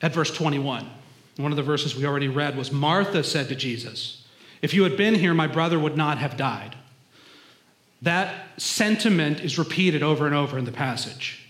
at 0.00 0.14
verse 0.14 0.30
21. 0.30 0.88
One 1.36 1.52
of 1.52 1.56
the 1.56 1.62
verses 1.62 1.96
we 1.96 2.06
already 2.06 2.28
read 2.28 2.56
was 2.56 2.70
Martha 2.70 3.24
said 3.24 3.48
to 3.48 3.56
Jesus, 3.56 4.24
If 4.62 4.72
you 4.72 4.84
had 4.84 4.96
been 4.96 5.16
here, 5.16 5.34
my 5.34 5.48
brother 5.48 5.78
would 5.78 5.96
not 5.96 6.18
have 6.18 6.36
died. 6.36 6.76
That 8.02 8.46
sentiment 8.56 9.40
is 9.40 9.58
repeated 9.58 10.02
over 10.02 10.26
and 10.26 10.34
over 10.34 10.56
in 10.56 10.64
the 10.64 10.72
passage. 10.72 11.44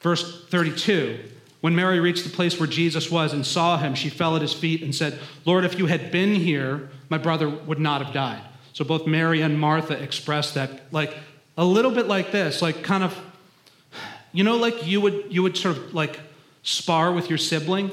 Verse 0.00 0.46
32 0.46 1.18
When 1.60 1.76
Mary 1.76 2.00
reached 2.00 2.24
the 2.24 2.30
place 2.30 2.58
where 2.58 2.68
Jesus 2.68 3.10
was 3.10 3.34
and 3.34 3.44
saw 3.44 3.76
him, 3.76 3.94
she 3.94 4.08
fell 4.08 4.36
at 4.36 4.42
his 4.42 4.54
feet 4.54 4.82
and 4.82 4.94
said, 4.94 5.18
Lord, 5.44 5.66
if 5.66 5.78
you 5.78 5.84
had 5.84 6.10
been 6.10 6.34
here, 6.34 6.88
my 7.10 7.18
brother 7.18 7.48
would 7.48 7.78
not 7.78 8.02
have 8.02 8.14
died. 8.14 8.42
So 8.74 8.84
both 8.84 9.06
Mary 9.06 9.40
and 9.40 9.58
Martha 9.58 9.94
express 9.94 10.52
that, 10.52 10.92
like 10.92 11.16
a 11.56 11.64
little 11.64 11.90
bit 11.90 12.06
like 12.06 12.30
this, 12.30 12.60
like 12.60 12.82
kind 12.82 13.02
of, 13.02 13.18
you 14.32 14.44
know, 14.44 14.56
like 14.56 14.86
you 14.86 15.00
would 15.00 15.24
you 15.30 15.42
would 15.42 15.56
sort 15.56 15.78
of 15.78 15.94
like 15.94 16.20
spar 16.62 17.12
with 17.12 17.30
your 17.30 17.38
sibling, 17.38 17.90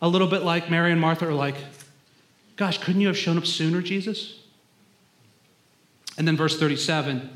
a 0.00 0.08
little 0.08 0.28
bit 0.28 0.42
like 0.42 0.70
Mary 0.70 0.92
and 0.92 1.00
Martha 1.00 1.26
are 1.26 1.34
like, 1.34 1.56
gosh, 2.54 2.78
couldn't 2.78 3.00
you 3.00 3.08
have 3.08 3.18
shown 3.18 3.36
up 3.36 3.46
sooner, 3.46 3.82
Jesus? 3.82 4.38
And 6.16 6.28
then 6.28 6.36
verse 6.36 6.58
37 6.58 7.30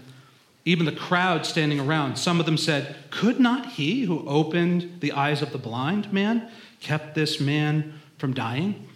even 0.65 0.87
the 0.87 0.93
crowd 0.93 1.45
standing 1.45 1.81
around, 1.81 2.17
some 2.17 2.39
of 2.39 2.47
them 2.47 2.57
said, 2.57 2.95
Could 3.11 3.41
not 3.41 3.67
he 3.67 4.05
who 4.05 4.27
opened 4.29 5.01
the 5.01 5.13
eyes 5.13 5.43
of 5.43 5.51
the 5.51 5.59
blind 5.59 6.13
man 6.13 6.49
kept 6.81 7.15
this 7.15 7.41
man 7.41 7.95
from 8.19 8.33
dying? 8.33 8.89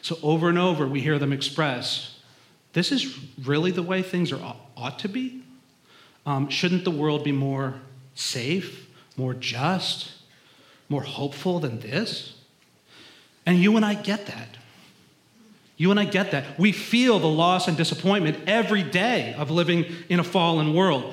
So 0.00 0.18
over 0.22 0.48
and 0.48 0.58
over, 0.58 0.86
we 0.86 1.00
hear 1.00 1.18
them 1.18 1.32
express, 1.32 2.11
This 2.72 2.92
is 2.92 3.18
really 3.44 3.70
the 3.70 3.82
way 3.82 4.02
things 4.02 4.32
are, 4.32 4.56
ought 4.76 4.98
to 5.00 5.08
be? 5.08 5.42
Um, 6.24 6.48
shouldn't 6.48 6.84
the 6.84 6.90
world 6.90 7.24
be 7.24 7.32
more 7.32 7.74
safe, 8.14 8.88
more 9.16 9.34
just, 9.34 10.12
more 10.88 11.02
hopeful 11.02 11.60
than 11.60 11.80
this? 11.80 12.34
And 13.44 13.58
you 13.58 13.76
and 13.76 13.84
I 13.84 13.94
get 13.94 14.26
that. 14.26 14.56
You 15.76 15.90
and 15.90 15.98
I 15.98 16.04
get 16.04 16.30
that. 16.30 16.58
We 16.58 16.70
feel 16.70 17.18
the 17.18 17.26
loss 17.26 17.66
and 17.66 17.76
disappointment 17.76 18.38
every 18.46 18.82
day 18.82 19.34
of 19.34 19.50
living 19.50 19.86
in 20.08 20.20
a 20.20 20.24
fallen 20.24 20.74
world. 20.74 21.12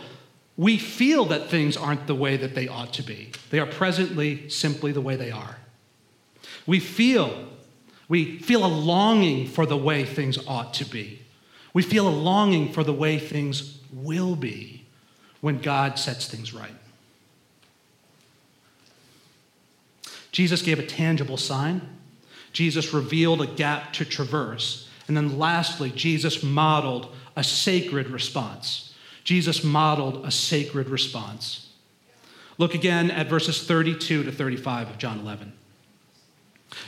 We 0.58 0.78
feel 0.78 1.26
that 1.26 1.50
things 1.50 1.76
aren't 1.76 2.06
the 2.06 2.16
way 2.16 2.38
that 2.38 2.54
they 2.54 2.68
ought 2.68 2.94
to 2.94 3.04
be. 3.04 3.32
They 3.50 3.60
are 3.60 3.66
presently 3.66 4.50
simply 4.50 4.92
the 4.92 5.02
way 5.02 5.16
they 5.16 5.32
are. 5.32 5.58
We 6.68 6.80
feel 6.80 7.48
we 8.10 8.40
feel 8.40 8.66
a 8.66 8.68
longing 8.68 9.48
for 9.48 9.68
the 9.68 9.78
way 9.78 10.04
things 10.04 10.38
ought 10.48 10.74
to 10.76 10.86
be. 10.86 11.22
We 11.74 11.84
feel 11.84 12.08
a 12.08 12.10
longing 12.10 12.72
for 12.72 12.84
the 12.84 12.94
way 12.94 13.20
things 13.20 13.80
will 13.94 14.36
be 14.36 14.86
when 15.42 15.60
God 15.60 16.00
sets 16.00 16.28
things 16.28 16.54
right. 16.54 16.72
Jesus 20.32 20.62
gave 20.62 20.80
a 20.80 20.86
tangible 20.86 21.38
sign 21.38 21.82
Jesus 22.52 22.94
revealed 22.94 23.42
a 23.42 23.48
gap 23.48 23.94
to 23.94 24.06
traverse. 24.06 24.90
And 25.08 25.16
then 25.16 25.40
lastly, 25.40 25.92
Jesus 25.92 26.44
modeled 26.44 27.14
a 27.36 27.44
sacred 27.44 28.10
response. 28.10 28.94
Jesus 29.24 29.64
modeled 29.64 30.26
a 30.26 30.32
sacred 30.32 30.90
response. 30.90 31.70
Look 32.58 32.74
again 32.74 33.10
at 33.12 33.30
verses 33.30 33.66
32 33.66 34.24
to 34.24 34.32
35 34.32 34.90
of 34.90 34.98
John 34.98 35.20
11. 35.20 35.54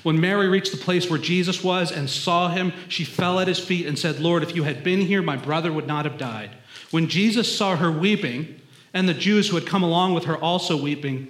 When 0.03 0.21
Mary 0.21 0.47
reached 0.47 0.71
the 0.71 0.77
place 0.77 1.09
where 1.09 1.19
Jesus 1.19 1.63
was 1.63 1.91
and 1.91 2.09
saw 2.09 2.49
him, 2.49 2.71
she 2.87 3.03
fell 3.03 3.39
at 3.39 3.47
his 3.47 3.59
feet 3.59 3.87
and 3.87 3.97
said, 3.97 4.19
Lord, 4.19 4.43
if 4.43 4.55
you 4.55 4.63
had 4.63 4.83
been 4.83 5.01
here, 5.01 5.21
my 5.21 5.37
brother 5.37 5.71
would 5.71 5.87
not 5.87 6.05
have 6.05 6.17
died. 6.17 6.51
When 6.91 7.07
Jesus 7.07 7.55
saw 7.55 7.75
her 7.75 7.91
weeping, 7.91 8.61
and 8.93 9.07
the 9.07 9.13
Jews 9.13 9.49
who 9.49 9.55
had 9.55 9.65
come 9.65 9.83
along 9.83 10.13
with 10.13 10.25
her 10.25 10.37
also 10.37 10.81
weeping, 10.81 11.27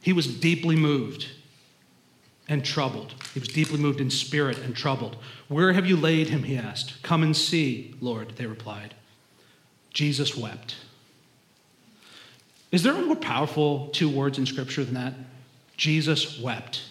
he 0.00 0.12
was 0.12 0.26
deeply 0.26 0.76
moved 0.76 1.28
and 2.48 2.64
troubled. 2.64 3.14
He 3.32 3.40
was 3.40 3.48
deeply 3.48 3.78
moved 3.78 4.00
in 4.00 4.10
spirit 4.10 4.58
and 4.58 4.76
troubled. 4.76 5.16
Where 5.48 5.72
have 5.72 5.86
you 5.86 5.96
laid 5.96 6.28
him? 6.28 6.44
He 6.44 6.56
asked. 6.56 7.02
Come 7.02 7.22
and 7.22 7.36
see, 7.36 7.94
Lord, 8.00 8.36
they 8.36 8.46
replied. 8.46 8.94
Jesus 9.92 10.36
wept. 10.36 10.76
Is 12.72 12.82
there 12.82 12.94
a 12.94 13.02
more 13.02 13.16
powerful 13.16 13.88
two 13.88 14.08
words 14.08 14.38
in 14.38 14.46
Scripture 14.46 14.84
than 14.84 14.94
that? 14.94 15.14
Jesus 15.76 16.40
wept. 16.40 16.82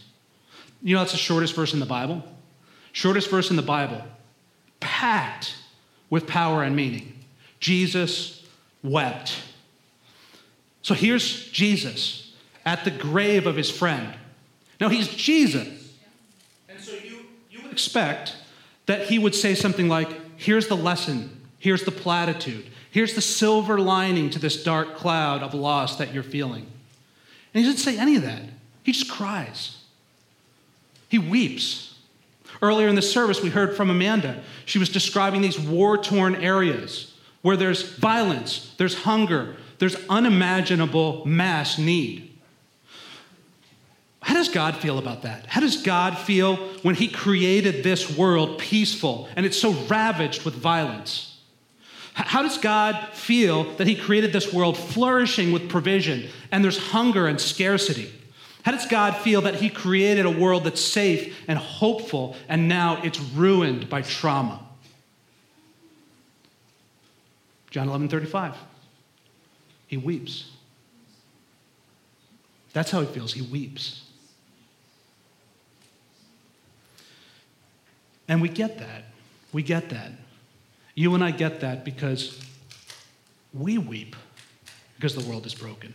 You 0.83 0.95
know, 0.95 1.01
that's 1.01 1.13
the 1.13 1.17
shortest 1.17 1.55
verse 1.55 1.73
in 1.73 1.79
the 1.79 1.85
Bible. 1.85 2.23
Shortest 2.91 3.29
verse 3.29 3.49
in 3.49 3.55
the 3.55 3.61
Bible, 3.63 4.03
packed 4.79 5.55
with 6.09 6.27
power 6.27 6.61
and 6.61 6.75
meaning. 6.75 7.25
Jesus 7.59 8.45
wept. 8.83 9.35
So 10.81 10.93
here's 10.93 11.49
Jesus 11.49 12.33
at 12.65 12.83
the 12.83 12.91
grave 12.91 13.47
of 13.47 13.55
his 13.55 13.71
friend 13.71 14.13
now, 14.83 14.89
he's 14.89 15.07
Jesus. 15.07 15.93
And 16.67 16.77
so 16.77 16.91
you, 16.91 17.19
you 17.49 17.61
would 17.61 17.71
expect 17.71 18.35
that 18.85 19.07
he 19.07 19.17
would 19.17 19.33
say 19.33 19.55
something 19.55 19.87
like, 19.87 20.09
Here's 20.35 20.67
the 20.67 20.75
lesson, 20.75 21.39
here's 21.57 21.85
the 21.85 21.91
platitude, 21.91 22.69
here's 22.91 23.13
the 23.13 23.21
silver 23.21 23.79
lining 23.79 24.29
to 24.31 24.39
this 24.39 24.61
dark 24.61 24.95
cloud 24.95 25.41
of 25.41 25.53
loss 25.53 25.95
that 25.97 26.13
you're 26.13 26.21
feeling. 26.21 26.65
And 27.53 27.63
he 27.63 27.71
doesn't 27.71 27.77
say 27.77 27.97
any 27.97 28.17
of 28.17 28.23
that. 28.23 28.41
He 28.83 28.91
just 28.91 29.09
cries. 29.09 29.77
He 31.13 31.19
weeps. 31.19 31.93
Earlier 32.59 32.87
in 32.87 32.95
the 32.95 33.01
service, 33.03 33.39
we 33.39 33.49
heard 33.49 33.77
from 33.77 33.91
Amanda. 33.91 34.41
She 34.65 34.79
was 34.79 34.89
describing 34.89 35.41
these 35.41 35.59
war 35.59 35.95
torn 35.95 36.33
areas 36.33 37.13
where 37.43 37.55
there's 37.55 37.83
violence, 37.83 38.73
there's 38.79 38.95
hunger, 38.95 39.55
there's 39.77 39.95
unimaginable 40.09 41.23
mass 41.27 41.77
need. 41.77 42.35
How 44.23 44.33
does 44.33 44.49
God 44.49 44.75
feel 44.77 44.97
about 44.97 45.21
that? 45.21 45.45
How 45.45 45.61
does 45.61 45.83
God 45.83 46.17
feel 46.17 46.55
when 46.81 46.95
He 46.95 47.09
created 47.09 47.83
this 47.83 48.17
world 48.17 48.57
peaceful 48.57 49.29
and 49.35 49.45
it's 49.45 49.59
so 49.59 49.73
ravaged 49.85 50.45
with 50.45 50.55
violence? 50.55 51.37
How 52.15 52.41
does 52.41 52.57
God 52.57 53.09
feel 53.13 53.65
that 53.75 53.85
He 53.85 53.93
created 53.93 54.33
this 54.33 54.51
world 54.51 54.79
flourishing 54.79 55.51
with 55.51 55.69
provision 55.69 56.27
and 56.51 56.63
there's 56.63 56.79
hunger 56.79 57.27
and 57.27 57.39
scarcity? 57.39 58.11
How 58.63 58.71
does 58.71 58.85
God 58.87 59.17
feel 59.17 59.41
that 59.41 59.55
He 59.55 59.69
created 59.69 60.25
a 60.25 60.31
world 60.31 60.63
that's 60.63 60.81
safe 60.81 61.37
and 61.47 61.59
hopeful 61.59 62.35
and 62.47 62.67
now 62.67 63.01
it's 63.03 63.19
ruined 63.19 63.89
by 63.89 64.01
trauma? 64.01 64.59
John 67.69 67.87
11 67.87 68.07
35. 68.07 68.55
He 69.87 69.97
weeps. 69.97 70.49
That's 72.73 72.89
how 72.89 73.01
he 73.01 73.07
feels. 73.07 73.33
He 73.33 73.41
weeps. 73.41 74.03
And 78.27 78.41
we 78.41 78.49
get 78.49 78.79
that. 78.79 79.05
We 79.51 79.61
get 79.61 79.89
that. 79.89 80.11
You 80.95 81.13
and 81.15 81.23
I 81.23 81.31
get 81.31 81.61
that 81.61 81.83
because 81.83 82.39
we 83.53 83.77
weep 83.77 84.15
because 84.95 85.15
the 85.15 85.27
world 85.29 85.45
is 85.45 85.53
broken. 85.53 85.93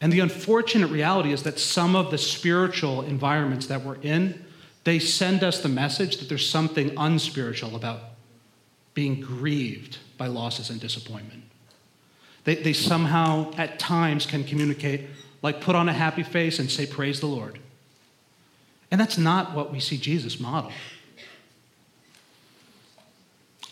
And 0.00 0.12
the 0.12 0.20
unfortunate 0.20 0.88
reality 0.88 1.32
is 1.32 1.42
that 1.44 1.58
some 1.58 1.96
of 1.96 2.10
the 2.10 2.18
spiritual 2.18 3.02
environments 3.02 3.66
that 3.66 3.82
we're 3.82 4.00
in, 4.02 4.44
they 4.84 4.98
send 4.98 5.42
us 5.42 5.60
the 5.60 5.68
message 5.68 6.18
that 6.18 6.28
there's 6.28 6.48
something 6.48 6.92
unspiritual 6.96 7.74
about 7.74 8.00
being 8.94 9.20
grieved 9.20 9.98
by 10.18 10.26
losses 10.26 10.70
and 10.70 10.80
disappointment. 10.80 11.42
They, 12.44 12.56
they 12.56 12.72
somehow, 12.72 13.52
at 13.56 13.78
times, 13.78 14.26
can 14.26 14.44
communicate, 14.44 15.08
like 15.42 15.60
put 15.60 15.74
on 15.74 15.88
a 15.88 15.92
happy 15.92 16.22
face 16.22 16.58
and 16.58 16.70
say, 16.70 16.86
Praise 16.86 17.20
the 17.20 17.26
Lord. 17.26 17.58
And 18.90 19.00
that's 19.00 19.18
not 19.18 19.54
what 19.54 19.72
we 19.72 19.80
see 19.80 19.96
Jesus 19.96 20.38
model. 20.38 20.72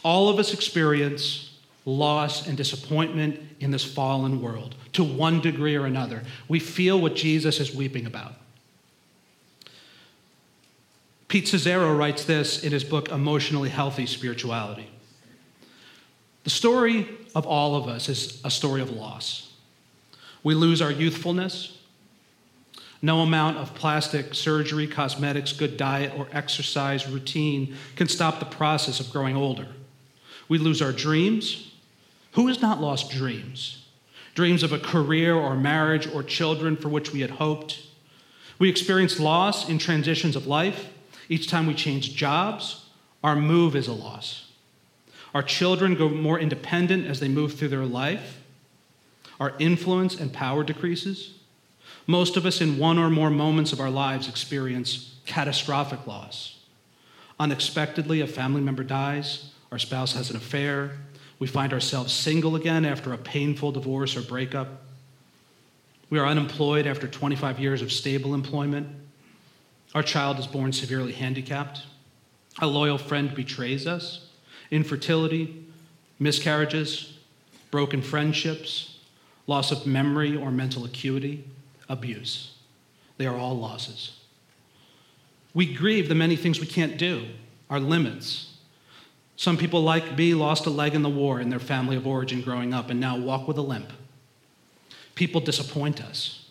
All 0.02 0.28
of 0.28 0.38
us 0.38 0.52
experience 0.52 1.53
loss 1.84 2.46
and 2.46 2.56
disappointment 2.56 3.40
in 3.60 3.70
this 3.70 3.84
fallen 3.84 4.40
world 4.40 4.74
to 4.94 5.04
one 5.04 5.40
degree 5.40 5.76
or 5.76 5.86
another. 5.86 6.22
We 6.48 6.58
feel 6.58 7.00
what 7.00 7.14
Jesus 7.14 7.60
is 7.60 7.74
weeping 7.74 8.06
about. 8.06 8.34
Pete 11.28 11.46
Scazzero 11.46 11.96
writes 11.98 12.24
this 12.24 12.62
in 12.62 12.72
his 12.72 12.84
book, 12.84 13.10
Emotionally 13.10 13.68
Healthy 13.68 14.06
Spirituality. 14.06 14.88
The 16.44 16.50
story 16.50 17.08
of 17.34 17.46
all 17.46 17.74
of 17.74 17.88
us 17.88 18.08
is 18.08 18.40
a 18.44 18.50
story 18.50 18.80
of 18.80 18.90
loss. 18.90 19.52
We 20.42 20.54
lose 20.54 20.80
our 20.80 20.92
youthfulness. 20.92 21.78
No 23.02 23.20
amount 23.20 23.58
of 23.58 23.74
plastic 23.74 24.34
surgery, 24.34 24.86
cosmetics, 24.86 25.52
good 25.52 25.76
diet, 25.76 26.12
or 26.16 26.28
exercise 26.32 27.08
routine 27.08 27.76
can 27.96 28.08
stop 28.08 28.38
the 28.38 28.46
process 28.46 29.00
of 29.00 29.10
growing 29.10 29.36
older. 29.36 29.66
We 30.48 30.58
lose 30.58 30.80
our 30.80 30.92
dreams. 30.92 31.72
Who 32.34 32.48
has 32.48 32.60
not 32.60 32.80
lost 32.80 33.10
dreams? 33.10 33.84
Dreams 34.34 34.62
of 34.62 34.72
a 34.72 34.78
career 34.78 35.34
or 35.34 35.54
marriage 35.54 36.06
or 36.06 36.22
children 36.22 36.76
for 36.76 36.88
which 36.88 37.12
we 37.12 37.20
had 37.20 37.30
hoped. 37.30 37.86
We 38.58 38.68
experience 38.68 39.20
loss 39.20 39.68
in 39.68 39.78
transitions 39.78 40.36
of 40.36 40.46
life. 40.46 40.88
Each 41.28 41.48
time 41.48 41.66
we 41.66 41.74
change 41.74 42.14
jobs, 42.14 42.86
our 43.22 43.36
move 43.36 43.74
is 43.76 43.86
a 43.86 43.92
loss. 43.92 44.50
Our 45.32 45.42
children 45.42 45.94
go 45.94 46.08
more 46.08 46.38
independent 46.38 47.06
as 47.06 47.20
they 47.20 47.28
move 47.28 47.54
through 47.54 47.68
their 47.68 47.84
life. 47.84 48.40
Our 49.40 49.54
influence 49.58 50.18
and 50.18 50.32
power 50.32 50.62
decreases. 50.62 51.34
Most 52.06 52.36
of 52.36 52.44
us, 52.44 52.60
in 52.60 52.78
one 52.78 52.98
or 52.98 53.10
more 53.10 53.30
moments 53.30 53.72
of 53.72 53.80
our 53.80 53.90
lives, 53.90 54.28
experience 54.28 55.16
catastrophic 55.26 56.06
loss. 56.06 56.58
Unexpectedly, 57.40 58.20
a 58.20 58.26
family 58.26 58.60
member 58.60 58.84
dies, 58.84 59.50
our 59.72 59.78
spouse 59.78 60.12
has 60.12 60.30
an 60.30 60.36
affair, 60.36 60.98
we 61.38 61.46
find 61.46 61.72
ourselves 61.72 62.12
single 62.12 62.56
again 62.56 62.84
after 62.84 63.12
a 63.12 63.18
painful 63.18 63.72
divorce 63.72 64.16
or 64.16 64.22
breakup. 64.22 64.68
We 66.10 66.18
are 66.18 66.26
unemployed 66.26 66.86
after 66.86 67.08
25 67.08 67.58
years 67.58 67.82
of 67.82 67.92
stable 67.92 68.34
employment. 68.34 68.88
Our 69.94 70.02
child 70.02 70.38
is 70.38 70.46
born 70.46 70.72
severely 70.72 71.12
handicapped. 71.12 71.82
A 72.60 72.66
loyal 72.66 72.98
friend 72.98 73.34
betrays 73.34 73.86
us. 73.86 74.28
Infertility, 74.70 75.64
miscarriages, 76.18 77.18
broken 77.70 78.00
friendships, 78.02 78.98
loss 79.46 79.72
of 79.72 79.86
memory 79.86 80.36
or 80.36 80.50
mental 80.50 80.84
acuity, 80.84 81.44
abuse. 81.88 82.54
They 83.16 83.26
are 83.26 83.36
all 83.36 83.58
losses. 83.58 84.20
We 85.52 85.72
grieve 85.72 86.08
the 86.08 86.14
many 86.14 86.36
things 86.36 86.60
we 86.60 86.66
can't 86.66 86.96
do, 86.96 87.26
our 87.70 87.80
limits. 87.80 88.53
Some 89.36 89.56
people, 89.56 89.82
like 89.82 90.16
me, 90.16 90.34
lost 90.34 90.66
a 90.66 90.70
leg 90.70 90.94
in 90.94 91.02
the 91.02 91.08
war 91.08 91.40
in 91.40 91.50
their 91.50 91.58
family 91.58 91.96
of 91.96 92.06
origin 92.06 92.40
growing 92.40 92.72
up 92.72 92.90
and 92.90 93.00
now 93.00 93.16
walk 93.16 93.48
with 93.48 93.58
a 93.58 93.62
limp. 93.62 93.92
People 95.14 95.40
disappoint 95.40 96.02
us. 96.02 96.48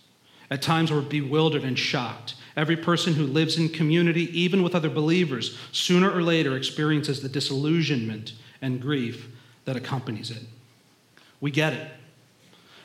At 0.51 0.61
times, 0.61 0.91
we're 0.91 1.01
bewildered 1.01 1.63
and 1.63 1.79
shocked. 1.79 2.35
Every 2.55 2.75
person 2.75 3.13
who 3.13 3.25
lives 3.25 3.57
in 3.57 3.69
community, 3.69 4.29
even 4.39 4.61
with 4.61 4.75
other 4.75 4.89
believers, 4.89 5.57
sooner 5.71 6.11
or 6.11 6.21
later 6.21 6.55
experiences 6.55 7.21
the 7.21 7.29
disillusionment 7.29 8.33
and 8.61 8.81
grief 8.81 9.27
that 9.65 9.75
accompanies 9.75 10.29
it. 10.29 10.43
We 11.41 11.51
get 11.51 11.73
it. 11.73 11.91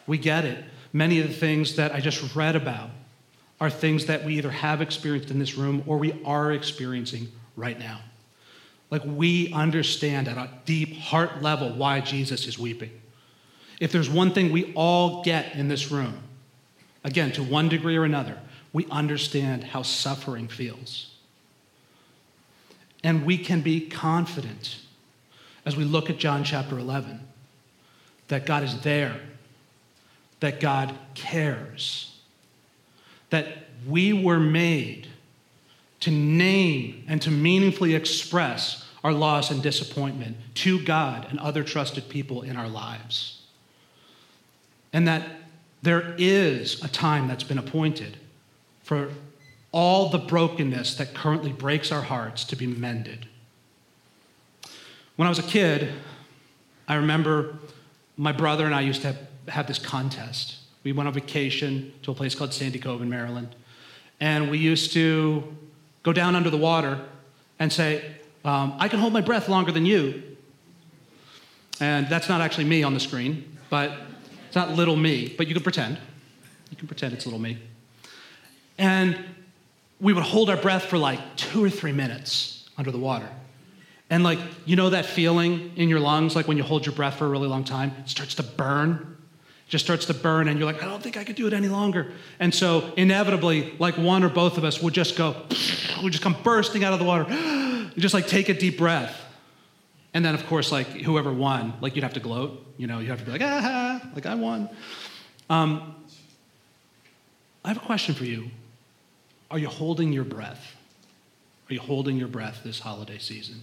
We 0.07 0.17
get 0.17 0.45
it. 0.45 0.65
Many 0.93 1.21
of 1.21 1.29
the 1.29 1.35
things 1.35 1.77
that 1.77 1.93
I 1.93 2.01
just 2.01 2.35
read 2.35 2.57
about 2.57 2.91
are 3.61 3.69
things 3.69 4.07
that 4.07 4.25
we 4.25 4.39
either 4.39 4.51
have 4.51 4.81
experienced 4.81 5.31
in 5.31 5.39
this 5.39 5.57
room 5.57 5.83
or 5.87 5.99
we 5.99 6.21
are 6.25 6.53
experiencing 6.53 7.29
right 7.57 7.79
now. 7.79 8.01
Like 8.91 9.03
we 9.05 9.53
understand 9.53 10.29
at 10.29 10.39
a 10.39 10.51
deep 10.65 10.97
heart 10.97 11.43
level 11.43 11.71
why 11.71 12.01
Jesus 12.01 12.47
is 12.47 12.59
weeping. 12.59 12.91
If 13.81 13.93
there's 13.93 14.11
one 14.11 14.33
thing 14.33 14.51
we 14.51 14.73
all 14.75 15.23
get 15.23 15.55
in 15.55 15.69
this 15.69 15.91
room, 15.91 16.15
again, 17.05 17.33
to 17.33 17.43
one 17.43 17.69
degree 17.69 17.97
or 17.97 18.05
another, 18.05 18.39
we 18.73 18.87
understand 18.91 19.65
how 19.65 19.83
suffering 19.83 20.49
feels. 20.49 21.15
And 23.05 23.25
we 23.25 23.39
can 23.39 23.61
be 23.61 23.89
confident 23.89 24.79
as 25.65 25.77
we 25.77 25.85
look 25.85 26.11
at 26.11 26.19
John 26.19 26.45
chapter 26.45 26.79
11 26.79 27.21
that 28.29 28.47
God 28.47 28.63
is 28.65 28.81
there, 28.81 29.21
that 30.41 30.61
God 30.61 30.95
cares, 31.15 32.19
that 33.31 33.47
we 33.87 34.13
were 34.13 34.41
made 34.41 35.09
to 36.01 36.11
name 36.11 37.05
and 37.09 37.21
to 37.23 37.31
meaningfully 37.31 37.95
express 37.95 38.87
our 39.05 39.13
loss 39.13 39.51
and 39.51 39.63
disappointment 39.63 40.37
to 40.55 40.83
God 40.85 41.27
and 41.31 41.39
other 41.39 41.63
trusted 41.63 42.09
people 42.09 42.43
in 42.43 42.57
our 42.57 42.69
lives. 42.69 43.43
And 44.93 45.07
that 45.07 45.23
there 45.83 46.15
is 46.19 46.83
a 46.83 46.89
time 46.89 47.29
that's 47.29 47.45
been 47.45 47.59
appointed 47.59 48.17
for 48.83 49.11
all 49.71 50.09
the 50.09 50.19
brokenness 50.19 50.97
that 50.97 51.15
currently 51.15 51.53
breaks 51.53 51.93
our 51.93 52.03
hearts 52.03 52.45
to 52.45 52.57
be 52.57 52.67
mended. 52.67 53.27
When 55.17 55.27
I 55.27 55.29
was 55.29 55.39
a 55.39 55.45
kid, 55.45 55.93
I 56.87 56.95
remember 56.95 57.59
my 58.17 58.33
brother 58.33 58.65
and 58.65 58.75
I 58.75 58.81
used 58.81 59.03
to 59.03 59.09
have, 59.09 59.19
have 59.49 59.67
this 59.67 59.79
contest. 59.79 60.57
We 60.85 60.93
went 60.93 61.07
on 61.07 61.15
vacation 61.15 61.93
to 62.03 62.13
a 62.13 62.15
place 62.15 62.35
called 62.35 62.55
Sandy 62.55 62.79
Cove 62.79 63.03
in 63.03 63.09
Maryland. 63.09 63.55
And 64.21 64.51
we 64.51 64.59
used 64.59 64.93
to 64.95 65.57
go 66.09 66.13
down 66.15 66.35
under 66.35 66.49
the 66.49 66.57
water 66.57 66.99
and 67.59 67.71
say, 67.71 68.03
um, 68.43 68.75
I 68.79 68.89
can 68.89 68.99
hold 68.99 69.13
my 69.13 69.21
breath 69.21 69.47
longer 69.47 69.73
than 69.73 69.85
you. 69.85 70.23
And 71.81 72.09
that's 72.09 72.31
not 72.31 72.41
actually 72.41 72.65
me 72.65 72.83
on 72.83 72.95
the 72.95 73.01
screen, 73.01 73.59
but 73.69 73.93
it's 74.47 74.57
not 74.57 74.71
little 74.71 74.97
me, 74.97 75.35
but 75.37 75.49
you 75.49 75.53
can 75.53 75.63
pretend. 75.63 75.99
You 76.71 76.79
can 76.79 76.89
pretend 76.89 77.13
it's 77.13 77.27
little 77.27 77.39
me. 77.39 77.59
And 78.79 79.23
we 80.01 80.15
would 80.15 80.25
hold 80.25 80.49
our 80.49 80.57
breath 80.57 80.87
for 80.87 80.97
like 80.97 81.21
two 81.37 81.63
or 81.63 81.69
three 81.69 81.93
minutes 81.93 82.71
under 82.79 82.91
the 82.91 82.97
water. 82.99 83.29
And 84.09 84.25
like, 84.25 84.39
you 84.65 84.77
know 84.77 84.89
that 84.89 85.05
feeling 85.05 85.73
in 85.77 85.91
your 85.91 86.01
lungs, 86.01 86.35
like 86.35 86.49
when 86.49 86.57
you 86.57 86.63
hold 86.63 86.87
your 86.87 86.95
breath 86.95 87.17
for 87.17 87.27
a 87.27 87.29
really 87.29 87.49
long 87.49 87.65
time, 87.65 87.95
it 87.99 88.09
starts 88.09 88.35
to 88.37 88.43
burn 88.43 89.18
just 89.69 89.85
starts 89.85 90.07
to 90.07 90.15
burn 90.15 90.49
and 90.49 90.59
you're 90.59 90.71
like, 90.71 90.83
I 90.83 90.87
don't 90.87 91.03
think 91.03 91.17
I 91.17 91.25
could 91.25 91.37
do 91.37 91.47
it 91.47 91.53
any 91.53 91.69
longer. 91.69 92.11
And 92.41 92.55
so 92.55 92.93
inevitably, 92.97 93.75
like 93.79 93.97
one 93.99 94.25
or 94.25 94.31
both 94.31 94.57
of 94.57 94.65
us 94.65 94.83
would 94.83 94.95
just 94.95 95.15
go, 95.15 95.37
would 96.03 96.13
just 96.13 96.25
come 96.25 96.37
bursting 96.43 96.85
out 96.85 96.95
of 96.95 96.99
the 96.99 97.05
water. 97.05 97.91
just 97.99 98.15
like 98.15 98.27
take 98.27 98.49
a 98.49 98.55
deep 98.55 98.79
breath. 98.79 99.25
And 100.15 100.25
then 100.25 100.35
of 100.35 100.47
course, 100.47 100.73
like 100.73 100.87
whoever 100.89 101.33
won, 101.33 101.75
like 101.83 101.95
you'd 101.95 102.03
have 102.03 102.15
to 102.15 102.21
gloat, 102.21 102.65
you 102.79 102.87
know, 102.87 102.99
you 102.99 103.09
have 103.09 103.19
to 103.19 103.25
be 103.27 103.31
like, 103.31 103.43
ah, 103.43 104.01
like 104.15 104.25
I 104.25 104.35
won. 104.35 104.71
Um, 105.51 105.95
I 107.65 107.69
have 107.69 107.77
a 107.77 107.87
question 107.87 108.15
for 108.15 108.25
you. 108.25 108.51
Are 109.51 109.59
you 109.59 109.69
holding 109.69 110.13
your 110.13 110.25
breath? 110.25 110.77
Are 111.69 111.75
you 111.75 111.81
holding 111.81 112.17
your 112.17 112.29
breath 112.29 112.61
this 112.65 112.81
holiday 112.81 113.19
season? 113.19 113.63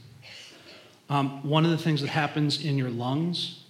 Um, 1.10 1.48
one 1.48 1.66
of 1.66 1.72
the 1.72 1.78
things 1.78 2.02
that 2.02 2.10
happens 2.10 2.64
in 2.64 2.78
your 2.78 2.90
lungs 2.90 3.64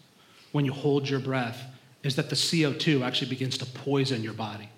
when 0.52 0.66
you 0.66 0.74
hold 0.74 1.10
your 1.10 1.20
breath 1.20 1.62
is 2.06 2.16
that 2.16 2.30
the 2.30 2.36
CO2 2.36 3.04
actually 3.04 3.30
begins 3.30 3.58
to 3.58 3.66
poison 3.66 4.24
your 4.24 4.34
body. 4.34 4.70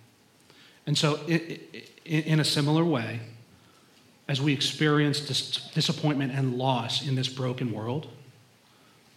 And 0.85 0.97
so, 0.97 1.19
in 2.05 2.39
a 2.39 2.45
similar 2.45 2.85
way, 2.85 3.19
as 4.29 4.41
we 4.41 4.53
experience 4.53 5.19
dis- 5.19 5.69
disappointment 5.73 6.31
and 6.31 6.57
loss 6.57 7.05
in 7.05 7.15
this 7.15 7.27
broken 7.27 7.73
world, 7.73 8.07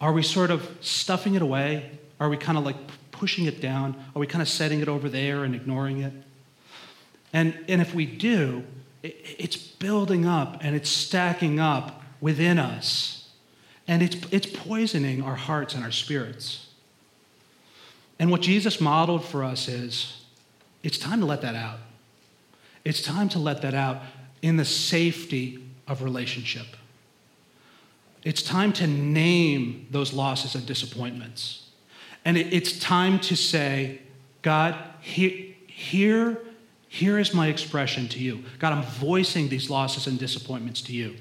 are 0.01 0.13
we 0.13 0.25
sort 0.25 0.51
of 0.51 0.69
stuffing 0.81 1.35
it 1.35 1.43
away? 1.43 2.01
Are 2.19 2.29
we 2.29 2.37
kind 2.37 2.59
of 2.59 2.65
like 2.65 2.77
pushing 3.13 3.45
it 3.45 3.61
down? 3.61 3.95
Are 4.17 4.19
we 4.19 4.27
kind 4.27 4.43
of 4.43 4.49
setting 4.49 4.81
it 4.81 4.89
over 4.89 5.09
there 5.09 5.45
and 5.45 5.55
ignoring 5.55 6.01
it? 6.01 6.13
And, 7.33 7.57
and 7.69 7.81
if 7.81 7.95
we 7.95 8.07
do, 8.07 8.65
it, 9.05 9.37
it's 9.39 9.57
building 9.57 10.27
up 10.27 10.59
and 10.63 10.75
it's 10.75 10.91
stacking 10.91 11.61
up 11.61 12.03
within 12.21 12.59
us. 12.59 13.29
And 13.87 14.03
it's, 14.03 14.17
it's 14.33 14.47
poisoning 14.47 15.23
our 15.23 15.37
hearts 15.37 15.75
and 15.75 15.85
our 15.85 15.93
spirits. 15.93 16.70
And 18.21 18.31
what 18.31 18.43
Jesus 18.43 18.81
modeled 18.81 19.25
for 19.25 19.43
us 19.43 19.67
is 19.67 20.23
it's 20.83 20.99
time 20.99 21.21
to 21.21 21.27
let 21.27 21.41
that 21.41 21.57
out. 21.57 21.79
It's 22.85 23.03
time 23.03 23.29
to 23.31 23.39
let 23.39 23.63
that 23.63 23.75
out 23.75 24.03
in 24.43 24.57
the 24.57 24.65
safety 24.65 25.65
of 25.89 26.03
relationship. 26.03 26.67
It's 28.23 28.43
time 28.43 28.73
to 28.75 28.87
name 28.87 29.89
those 29.91 30.13
losses 30.13 30.55
and 30.55 30.67
disappointments. 30.67 31.71
And 32.25 32.37
it's 32.37 32.79
time 32.79 33.19
to 33.21 33.35
say, 33.35 34.03
God, 34.43 34.77
here, 35.01 35.55
here, 35.67 37.19
is 37.19 37.33
my 37.33 37.47
expression 37.49 38.07
to 38.09 38.19
you. 38.19 38.45
God, 38.59 38.75
I'm 38.75 38.85
voicing 38.85 39.49
these 39.49 39.71
losses 39.71 40.07
and 40.07 40.19
disappointments 40.19 40.83
to 40.83 40.93
you. 40.93 41.17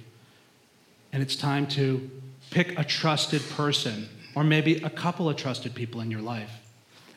And 1.13 1.23
it's 1.23 1.37
time 1.37 1.65
to 1.67 2.09
pick 2.51 2.77
a 2.77 2.83
trusted 2.83 3.41
person, 3.51 4.09
or 4.35 4.43
maybe 4.43 4.75
a 4.83 4.89
couple 4.89 5.29
of 5.29 5.37
trusted 5.37 5.73
people 5.73 6.01
in 6.01 6.11
your 6.11 6.21
life, 6.21 6.51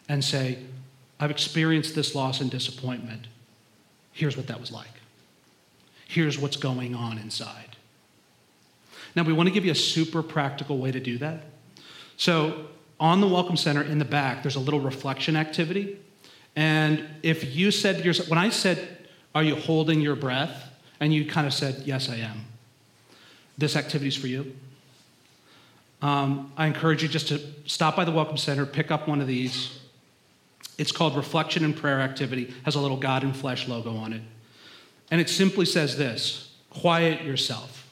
and 0.08 0.24
say, 0.24 0.58
I've 1.20 1.30
experienced 1.30 1.94
this 1.94 2.14
loss 2.14 2.40
and 2.40 2.50
disappointment. 2.50 3.26
Here's 4.12 4.36
what 4.36 4.46
that 4.48 4.60
was 4.60 4.72
like. 4.72 4.90
Here's 6.08 6.38
what's 6.38 6.56
going 6.56 6.94
on 6.94 7.18
inside. 7.18 7.76
Now, 9.14 9.22
we 9.22 9.32
want 9.32 9.48
to 9.48 9.52
give 9.52 9.64
you 9.64 9.72
a 9.72 9.76
super 9.76 10.22
practical 10.22 10.78
way 10.78 10.90
to 10.90 11.00
do 11.00 11.18
that. 11.18 11.44
So, 12.16 12.66
on 12.98 13.20
the 13.20 13.26
Welcome 13.26 13.56
Center 13.56 13.82
in 13.82 13.98
the 13.98 14.04
back, 14.04 14.42
there's 14.42 14.56
a 14.56 14.60
little 14.60 14.80
reflection 14.80 15.36
activity. 15.36 15.98
And 16.54 17.04
if 17.22 17.54
you 17.54 17.70
said 17.70 17.98
to 17.98 18.04
yourself, 18.04 18.28
when 18.28 18.38
I 18.38 18.50
said, 18.50 19.06
Are 19.34 19.42
you 19.42 19.56
holding 19.56 20.00
your 20.00 20.16
breath? 20.16 20.70
And 21.00 21.12
you 21.12 21.26
kind 21.26 21.46
of 21.46 21.52
said, 21.52 21.82
Yes, 21.84 22.08
I 22.08 22.16
am. 22.16 22.44
This 23.58 23.76
activity 23.76 24.08
is 24.08 24.16
for 24.16 24.28
you. 24.28 24.54
Um, 26.00 26.52
I 26.56 26.66
encourage 26.66 27.02
you 27.02 27.08
just 27.08 27.28
to 27.28 27.40
stop 27.66 27.96
by 27.96 28.04
the 28.04 28.12
Welcome 28.12 28.36
Center, 28.36 28.66
pick 28.66 28.90
up 28.90 29.08
one 29.08 29.20
of 29.20 29.26
these. 29.26 29.78
It's 30.78 30.92
called 30.92 31.16
Reflection 31.16 31.64
and 31.64 31.76
Prayer 31.76 32.00
Activity, 32.00 32.54
has 32.64 32.74
a 32.74 32.80
little 32.80 32.96
God 32.96 33.24
in 33.24 33.32
Flesh 33.32 33.68
logo 33.68 33.94
on 33.96 34.12
it. 34.12 34.22
And 35.10 35.20
it 35.20 35.28
simply 35.28 35.66
says 35.66 35.96
this 35.96 36.54
quiet 36.70 37.22
yourself. 37.22 37.90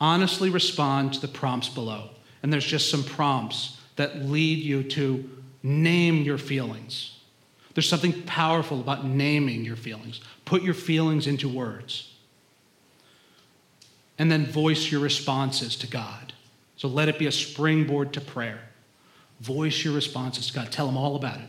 Honestly 0.00 0.50
respond 0.50 1.14
to 1.14 1.20
the 1.20 1.28
prompts 1.28 1.68
below. 1.68 2.10
And 2.42 2.52
there's 2.52 2.64
just 2.64 2.90
some 2.90 3.04
prompts 3.04 3.76
that 3.96 4.24
lead 4.24 4.58
you 4.58 4.82
to 4.82 5.30
name 5.62 6.22
your 6.22 6.38
feelings. 6.38 7.18
There's 7.74 7.88
something 7.88 8.22
powerful 8.22 8.80
about 8.80 9.04
naming 9.04 9.64
your 9.64 9.76
feelings. 9.76 10.20
Put 10.44 10.62
your 10.62 10.74
feelings 10.74 11.26
into 11.26 11.48
words. 11.48 12.12
And 14.18 14.30
then 14.30 14.46
voice 14.46 14.90
your 14.90 15.00
responses 15.00 15.76
to 15.76 15.86
God. 15.86 16.32
So 16.76 16.88
let 16.88 17.08
it 17.08 17.18
be 17.18 17.26
a 17.26 17.32
springboard 17.32 18.12
to 18.14 18.20
prayer. 18.20 18.60
Voice 19.40 19.84
your 19.84 19.94
responses 19.94 20.48
to 20.48 20.52
God. 20.52 20.72
Tell 20.72 20.88
Him 20.88 20.96
all 20.96 21.16
about 21.16 21.38
it. 21.38 21.48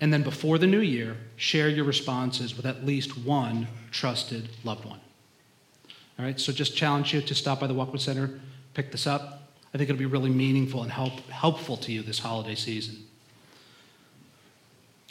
And 0.00 0.12
then 0.12 0.22
before 0.22 0.58
the 0.58 0.66
new 0.66 0.80
year, 0.80 1.16
share 1.36 1.68
your 1.68 1.84
responses 1.84 2.56
with 2.56 2.66
at 2.66 2.84
least 2.84 3.16
one 3.16 3.66
trusted 3.90 4.48
loved 4.62 4.84
one. 4.84 5.00
All 6.18 6.24
right, 6.24 6.38
so 6.38 6.52
just 6.52 6.76
challenge 6.76 7.14
you 7.14 7.20
to 7.22 7.34
stop 7.34 7.60
by 7.60 7.66
the 7.66 7.74
Welcome 7.74 7.98
Center, 7.98 8.40
pick 8.74 8.92
this 8.92 9.06
up. 9.06 9.42
I 9.72 9.78
think 9.78 9.90
it'll 9.90 9.98
be 9.98 10.06
really 10.06 10.30
meaningful 10.30 10.82
and 10.82 10.90
help, 10.90 11.20
helpful 11.28 11.76
to 11.78 11.92
you 11.92 12.02
this 12.02 12.18
holiday 12.18 12.54
season. 12.54 13.04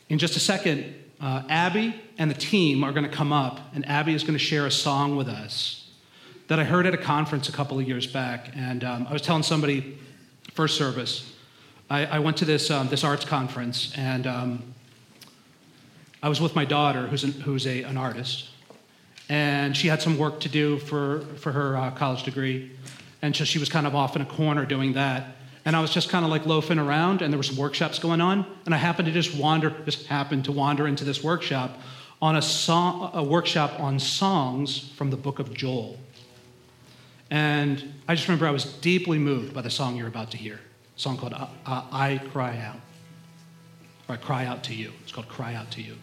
In 0.09 0.19
just 0.19 0.35
a 0.35 0.39
second, 0.39 0.93
uh, 1.19 1.43
Abby 1.49 1.95
and 2.17 2.29
the 2.29 2.35
team 2.35 2.83
are 2.83 2.91
going 2.91 3.09
to 3.09 3.15
come 3.15 3.33
up, 3.33 3.59
and 3.73 3.87
Abby 3.87 4.13
is 4.13 4.23
going 4.23 4.33
to 4.33 4.39
share 4.43 4.65
a 4.65 4.71
song 4.71 5.15
with 5.15 5.27
us 5.27 5.89
that 6.47 6.59
I 6.59 6.63
heard 6.63 6.85
at 6.85 6.93
a 6.93 6.97
conference 6.97 7.49
a 7.49 7.51
couple 7.51 7.79
of 7.79 7.87
years 7.87 8.05
back. 8.05 8.51
And 8.55 8.83
um, 8.83 9.07
I 9.09 9.13
was 9.13 9.21
telling 9.23 9.43
somebody, 9.43 9.97
first 10.53 10.77
service, 10.77 11.33
I, 11.89 12.05
I 12.05 12.19
went 12.19 12.37
to 12.37 12.45
this, 12.45 12.69
um, 12.69 12.87
this 12.87 13.03
arts 13.03 13.25
conference, 13.25 13.93
and 13.95 14.27
um, 14.27 14.74
I 16.25 16.29
was 16.29 16.41
with 16.41 16.55
my 16.55 16.65
daughter, 16.65 17.07
who's, 17.07 17.23
an, 17.23 17.31
who's 17.31 17.65
a, 17.65 17.83
an 17.83 17.95
artist 17.95 18.49
and 19.29 19.75
she 19.75 19.87
had 19.87 20.01
some 20.01 20.17
work 20.17 20.39
to 20.41 20.49
do 20.49 20.77
for, 20.79 21.21
for 21.37 21.51
her 21.51 21.77
uh, 21.77 21.91
college 21.91 22.23
degree. 22.23 22.71
And 23.21 23.35
so 23.35 23.43
she 23.43 23.57
was 23.57 23.69
kind 23.69 23.87
of 23.87 23.95
off 23.95 24.15
in 24.15 24.21
a 24.21 24.25
corner 24.25 24.65
doing 24.65 24.93
that. 24.93 25.35
And 25.65 25.75
I 25.75 25.81
was 25.81 25.91
just 25.91 26.09
kind 26.09 26.23
of 26.23 26.29
like 26.29 26.45
loafing 26.45 26.77
around, 26.77 27.23
and 27.23 27.33
there 27.33 27.39
were 27.39 27.43
some 27.43 27.57
workshops 27.57 27.97
going 27.97 28.21
on. 28.21 28.45
And 28.65 28.75
I 28.75 28.77
happened 28.77 29.07
to 29.07 29.11
just 29.11 29.35
wander, 29.35 29.71
just 29.85 30.05
happened 30.05 30.45
to 30.45 30.51
wander 30.51 30.87
into 30.87 31.03
this 31.03 31.23
workshop 31.23 31.79
on 32.21 32.35
a, 32.35 32.41
song, 32.41 33.09
a 33.15 33.23
workshop 33.23 33.79
on 33.79 33.99
songs 33.99 34.91
from 34.95 35.09
the 35.09 35.17
book 35.17 35.39
of 35.39 35.53
Joel. 35.53 35.97
And 37.31 37.93
I 38.07 38.13
just 38.13 38.27
remember 38.27 38.45
I 38.45 38.51
was 38.51 38.65
deeply 38.65 39.17
moved 39.17 39.55
by 39.55 39.63
the 39.63 39.71
song 39.71 39.95
you're 39.95 40.07
about 40.07 40.29
to 40.31 40.37
hear, 40.37 40.59
a 40.95 40.99
song 40.99 41.17
called 41.17 41.33
uh, 41.33 41.47
uh, 41.65 41.83
I 41.91 42.21
Cry 42.31 42.59
Out, 42.59 42.79
or 44.07 44.13
I 44.13 44.17
Cry 44.17 44.45
Out 44.45 44.63
to 44.65 44.75
You. 44.75 44.91
It's 45.01 45.11
called 45.11 45.27
Cry 45.27 45.55
Out 45.55 45.71
to 45.71 45.81
You. 45.81 45.95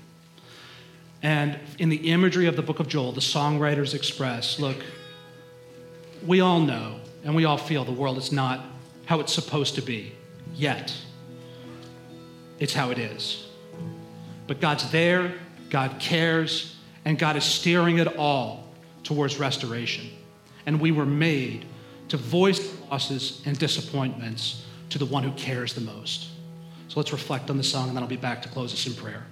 And 1.23 1.59
in 1.79 1.89
the 1.89 2.11
imagery 2.11 2.47
of 2.47 2.57
the 2.57 2.63
book 2.63 2.81
of 2.81 2.89
Joel, 2.89 3.13
the 3.13 3.21
songwriters 3.21 3.95
express 3.95 4.59
look, 4.59 4.79
we 6.27 6.41
all 6.41 6.61
know 6.61 7.01
and 7.25 7.35
we 7.35 7.45
all 7.45 7.59
feel 7.59 7.85
the 7.85 7.93
world 7.93 8.19
is 8.19 8.33
not 8.33 8.65
how 9.07 9.21
it's 9.21 9.33
supposed 9.33 9.77
to 9.77 9.83
be 9.83 10.13
yet. 10.55 10.95
It's 12.59 12.75
how 12.75 12.91
it 12.91 12.99
is. 12.99 13.47
But 14.47 14.61
God's 14.61 14.91
there, 14.91 15.35
God 15.71 15.99
cares, 15.99 16.77
and 17.05 17.19
God 17.19 17.37
is 17.37 17.45
steering 17.45 17.99
it 17.99 18.17
all 18.17 18.69
towards 19.03 19.39
restoration. 19.39 20.11
And 20.67 20.81
we 20.81 20.93
were 20.93 21.07
made 21.07 21.67
to 22.09 22.17
voice 22.17 22.77
losses 22.91 23.43
and 23.47 23.59
disappointments 23.59 24.65
to 24.91 24.99
the 24.99 25.07
one 25.07 25.23
who 25.23 25.33
cares 25.33 25.75
the 25.75 25.81
most. 25.81 26.29
So 26.89 27.01
let's 27.01 27.13
reflect 27.13 27.49
on 27.49 27.57
the 27.57 27.65
song, 27.65 27.89
and 27.89 27.97
then 27.97 28.03
I'll 28.03 28.09
be 28.09 28.17
back 28.17 28.43
to 28.43 28.49
close 28.49 28.73
us 28.75 28.87
in 28.87 28.95
prayer. 28.95 29.25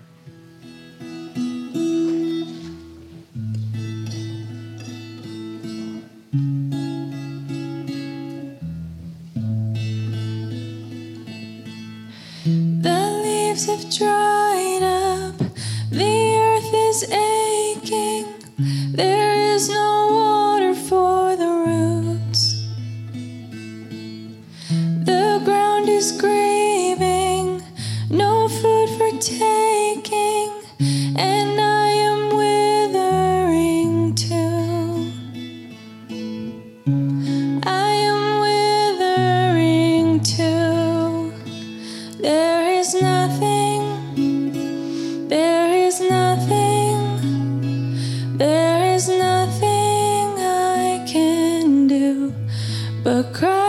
But 53.11 53.33
cry 53.35 53.60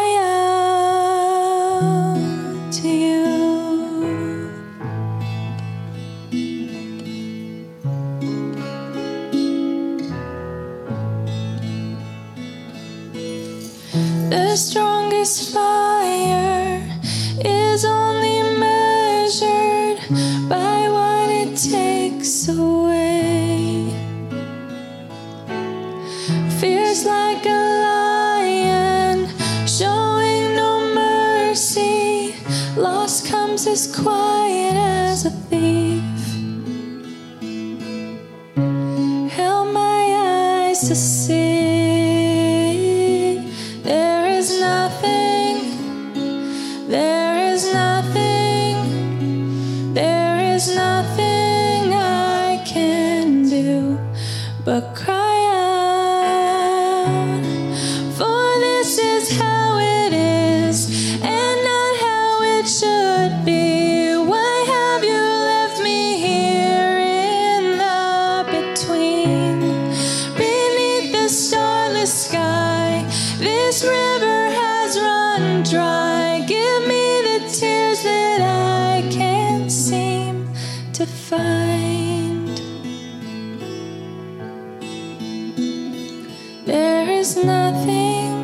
There 87.22 87.28
is 87.30 87.46
nothing, 87.46 88.41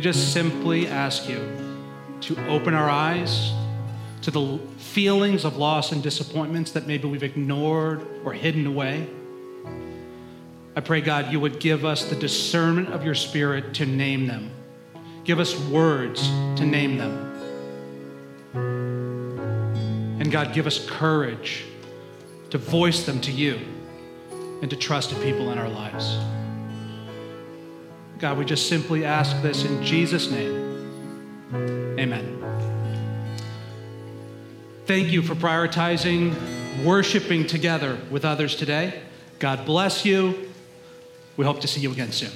we 0.00 0.04
just 0.04 0.32
simply 0.32 0.88
ask 0.88 1.28
you 1.28 1.46
to 2.22 2.34
open 2.48 2.72
our 2.72 2.88
eyes 2.88 3.52
to 4.22 4.30
the 4.30 4.58
feelings 4.78 5.44
of 5.44 5.58
loss 5.58 5.92
and 5.92 6.02
disappointments 6.02 6.70
that 6.70 6.86
maybe 6.86 7.06
we've 7.06 7.22
ignored 7.22 8.06
or 8.24 8.32
hidden 8.32 8.66
away. 8.66 9.06
I 10.74 10.80
pray, 10.80 11.02
God, 11.02 11.30
you 11.30 11.38
would 11.38 11.60
give 11.60 11.84
us 11.84 12.06
the 12.06 12.16
discernment 12.16 12.88
of 12.94 13.04
your 13.04 13.14
spirit 13.14 13.74
to 13.74 13.84
name 13.84 14.26
them. 14.26 14.50
Give 15.24 15.38
us 15.38 15.54
words 15.68 16.26
to 16.28 16.64
name 16.64 16.96
them. 16.96 17.36
And 20.18 20.32
God, 20.32 20.54
give 20.54 20.66
us 20.66 20.82
courage 20.88 21.66
to 22.48 22.56
voice 22.56 23.04
them 23.04 23.20
to 23.20 23.30
you 23.30 23.60
and 24.62 24.70
to 24.70 24.76
trusted 24.76 25.20
people 25.20 25.52
in 25.52 25.58
our 25.58 25.68
lives. 25.68 26.16
God, 28.20 28.36
we 28.36 28.44
just 28.44 28.68
simply 28.68 29.06
ask 29.06 29.40
this 29.40 29.64
in 29.64 29.82
Jesus' 29.82 30.30
name. 30.30 31.96
Amen. 31.98 32.36
Thank 34.84 35.08
you 35.08 35.22
for 35.22 35.34
prioritizing 35.34 36.34
worshiping 36.84 37.46
together 37.46 37.98
with 38.10 38.26
others 38.26 38.56
today. 38.56 39.00
God 39.38 39.64
bless 39.64 40.04
you. 40.04 40.50
We 41.38 41.46
hope 41.46 41.60
to 41.62 41.68
see 41.68 41.80
you 41.80 41.92
again 41.92 42.12
soon. 42.12 42.30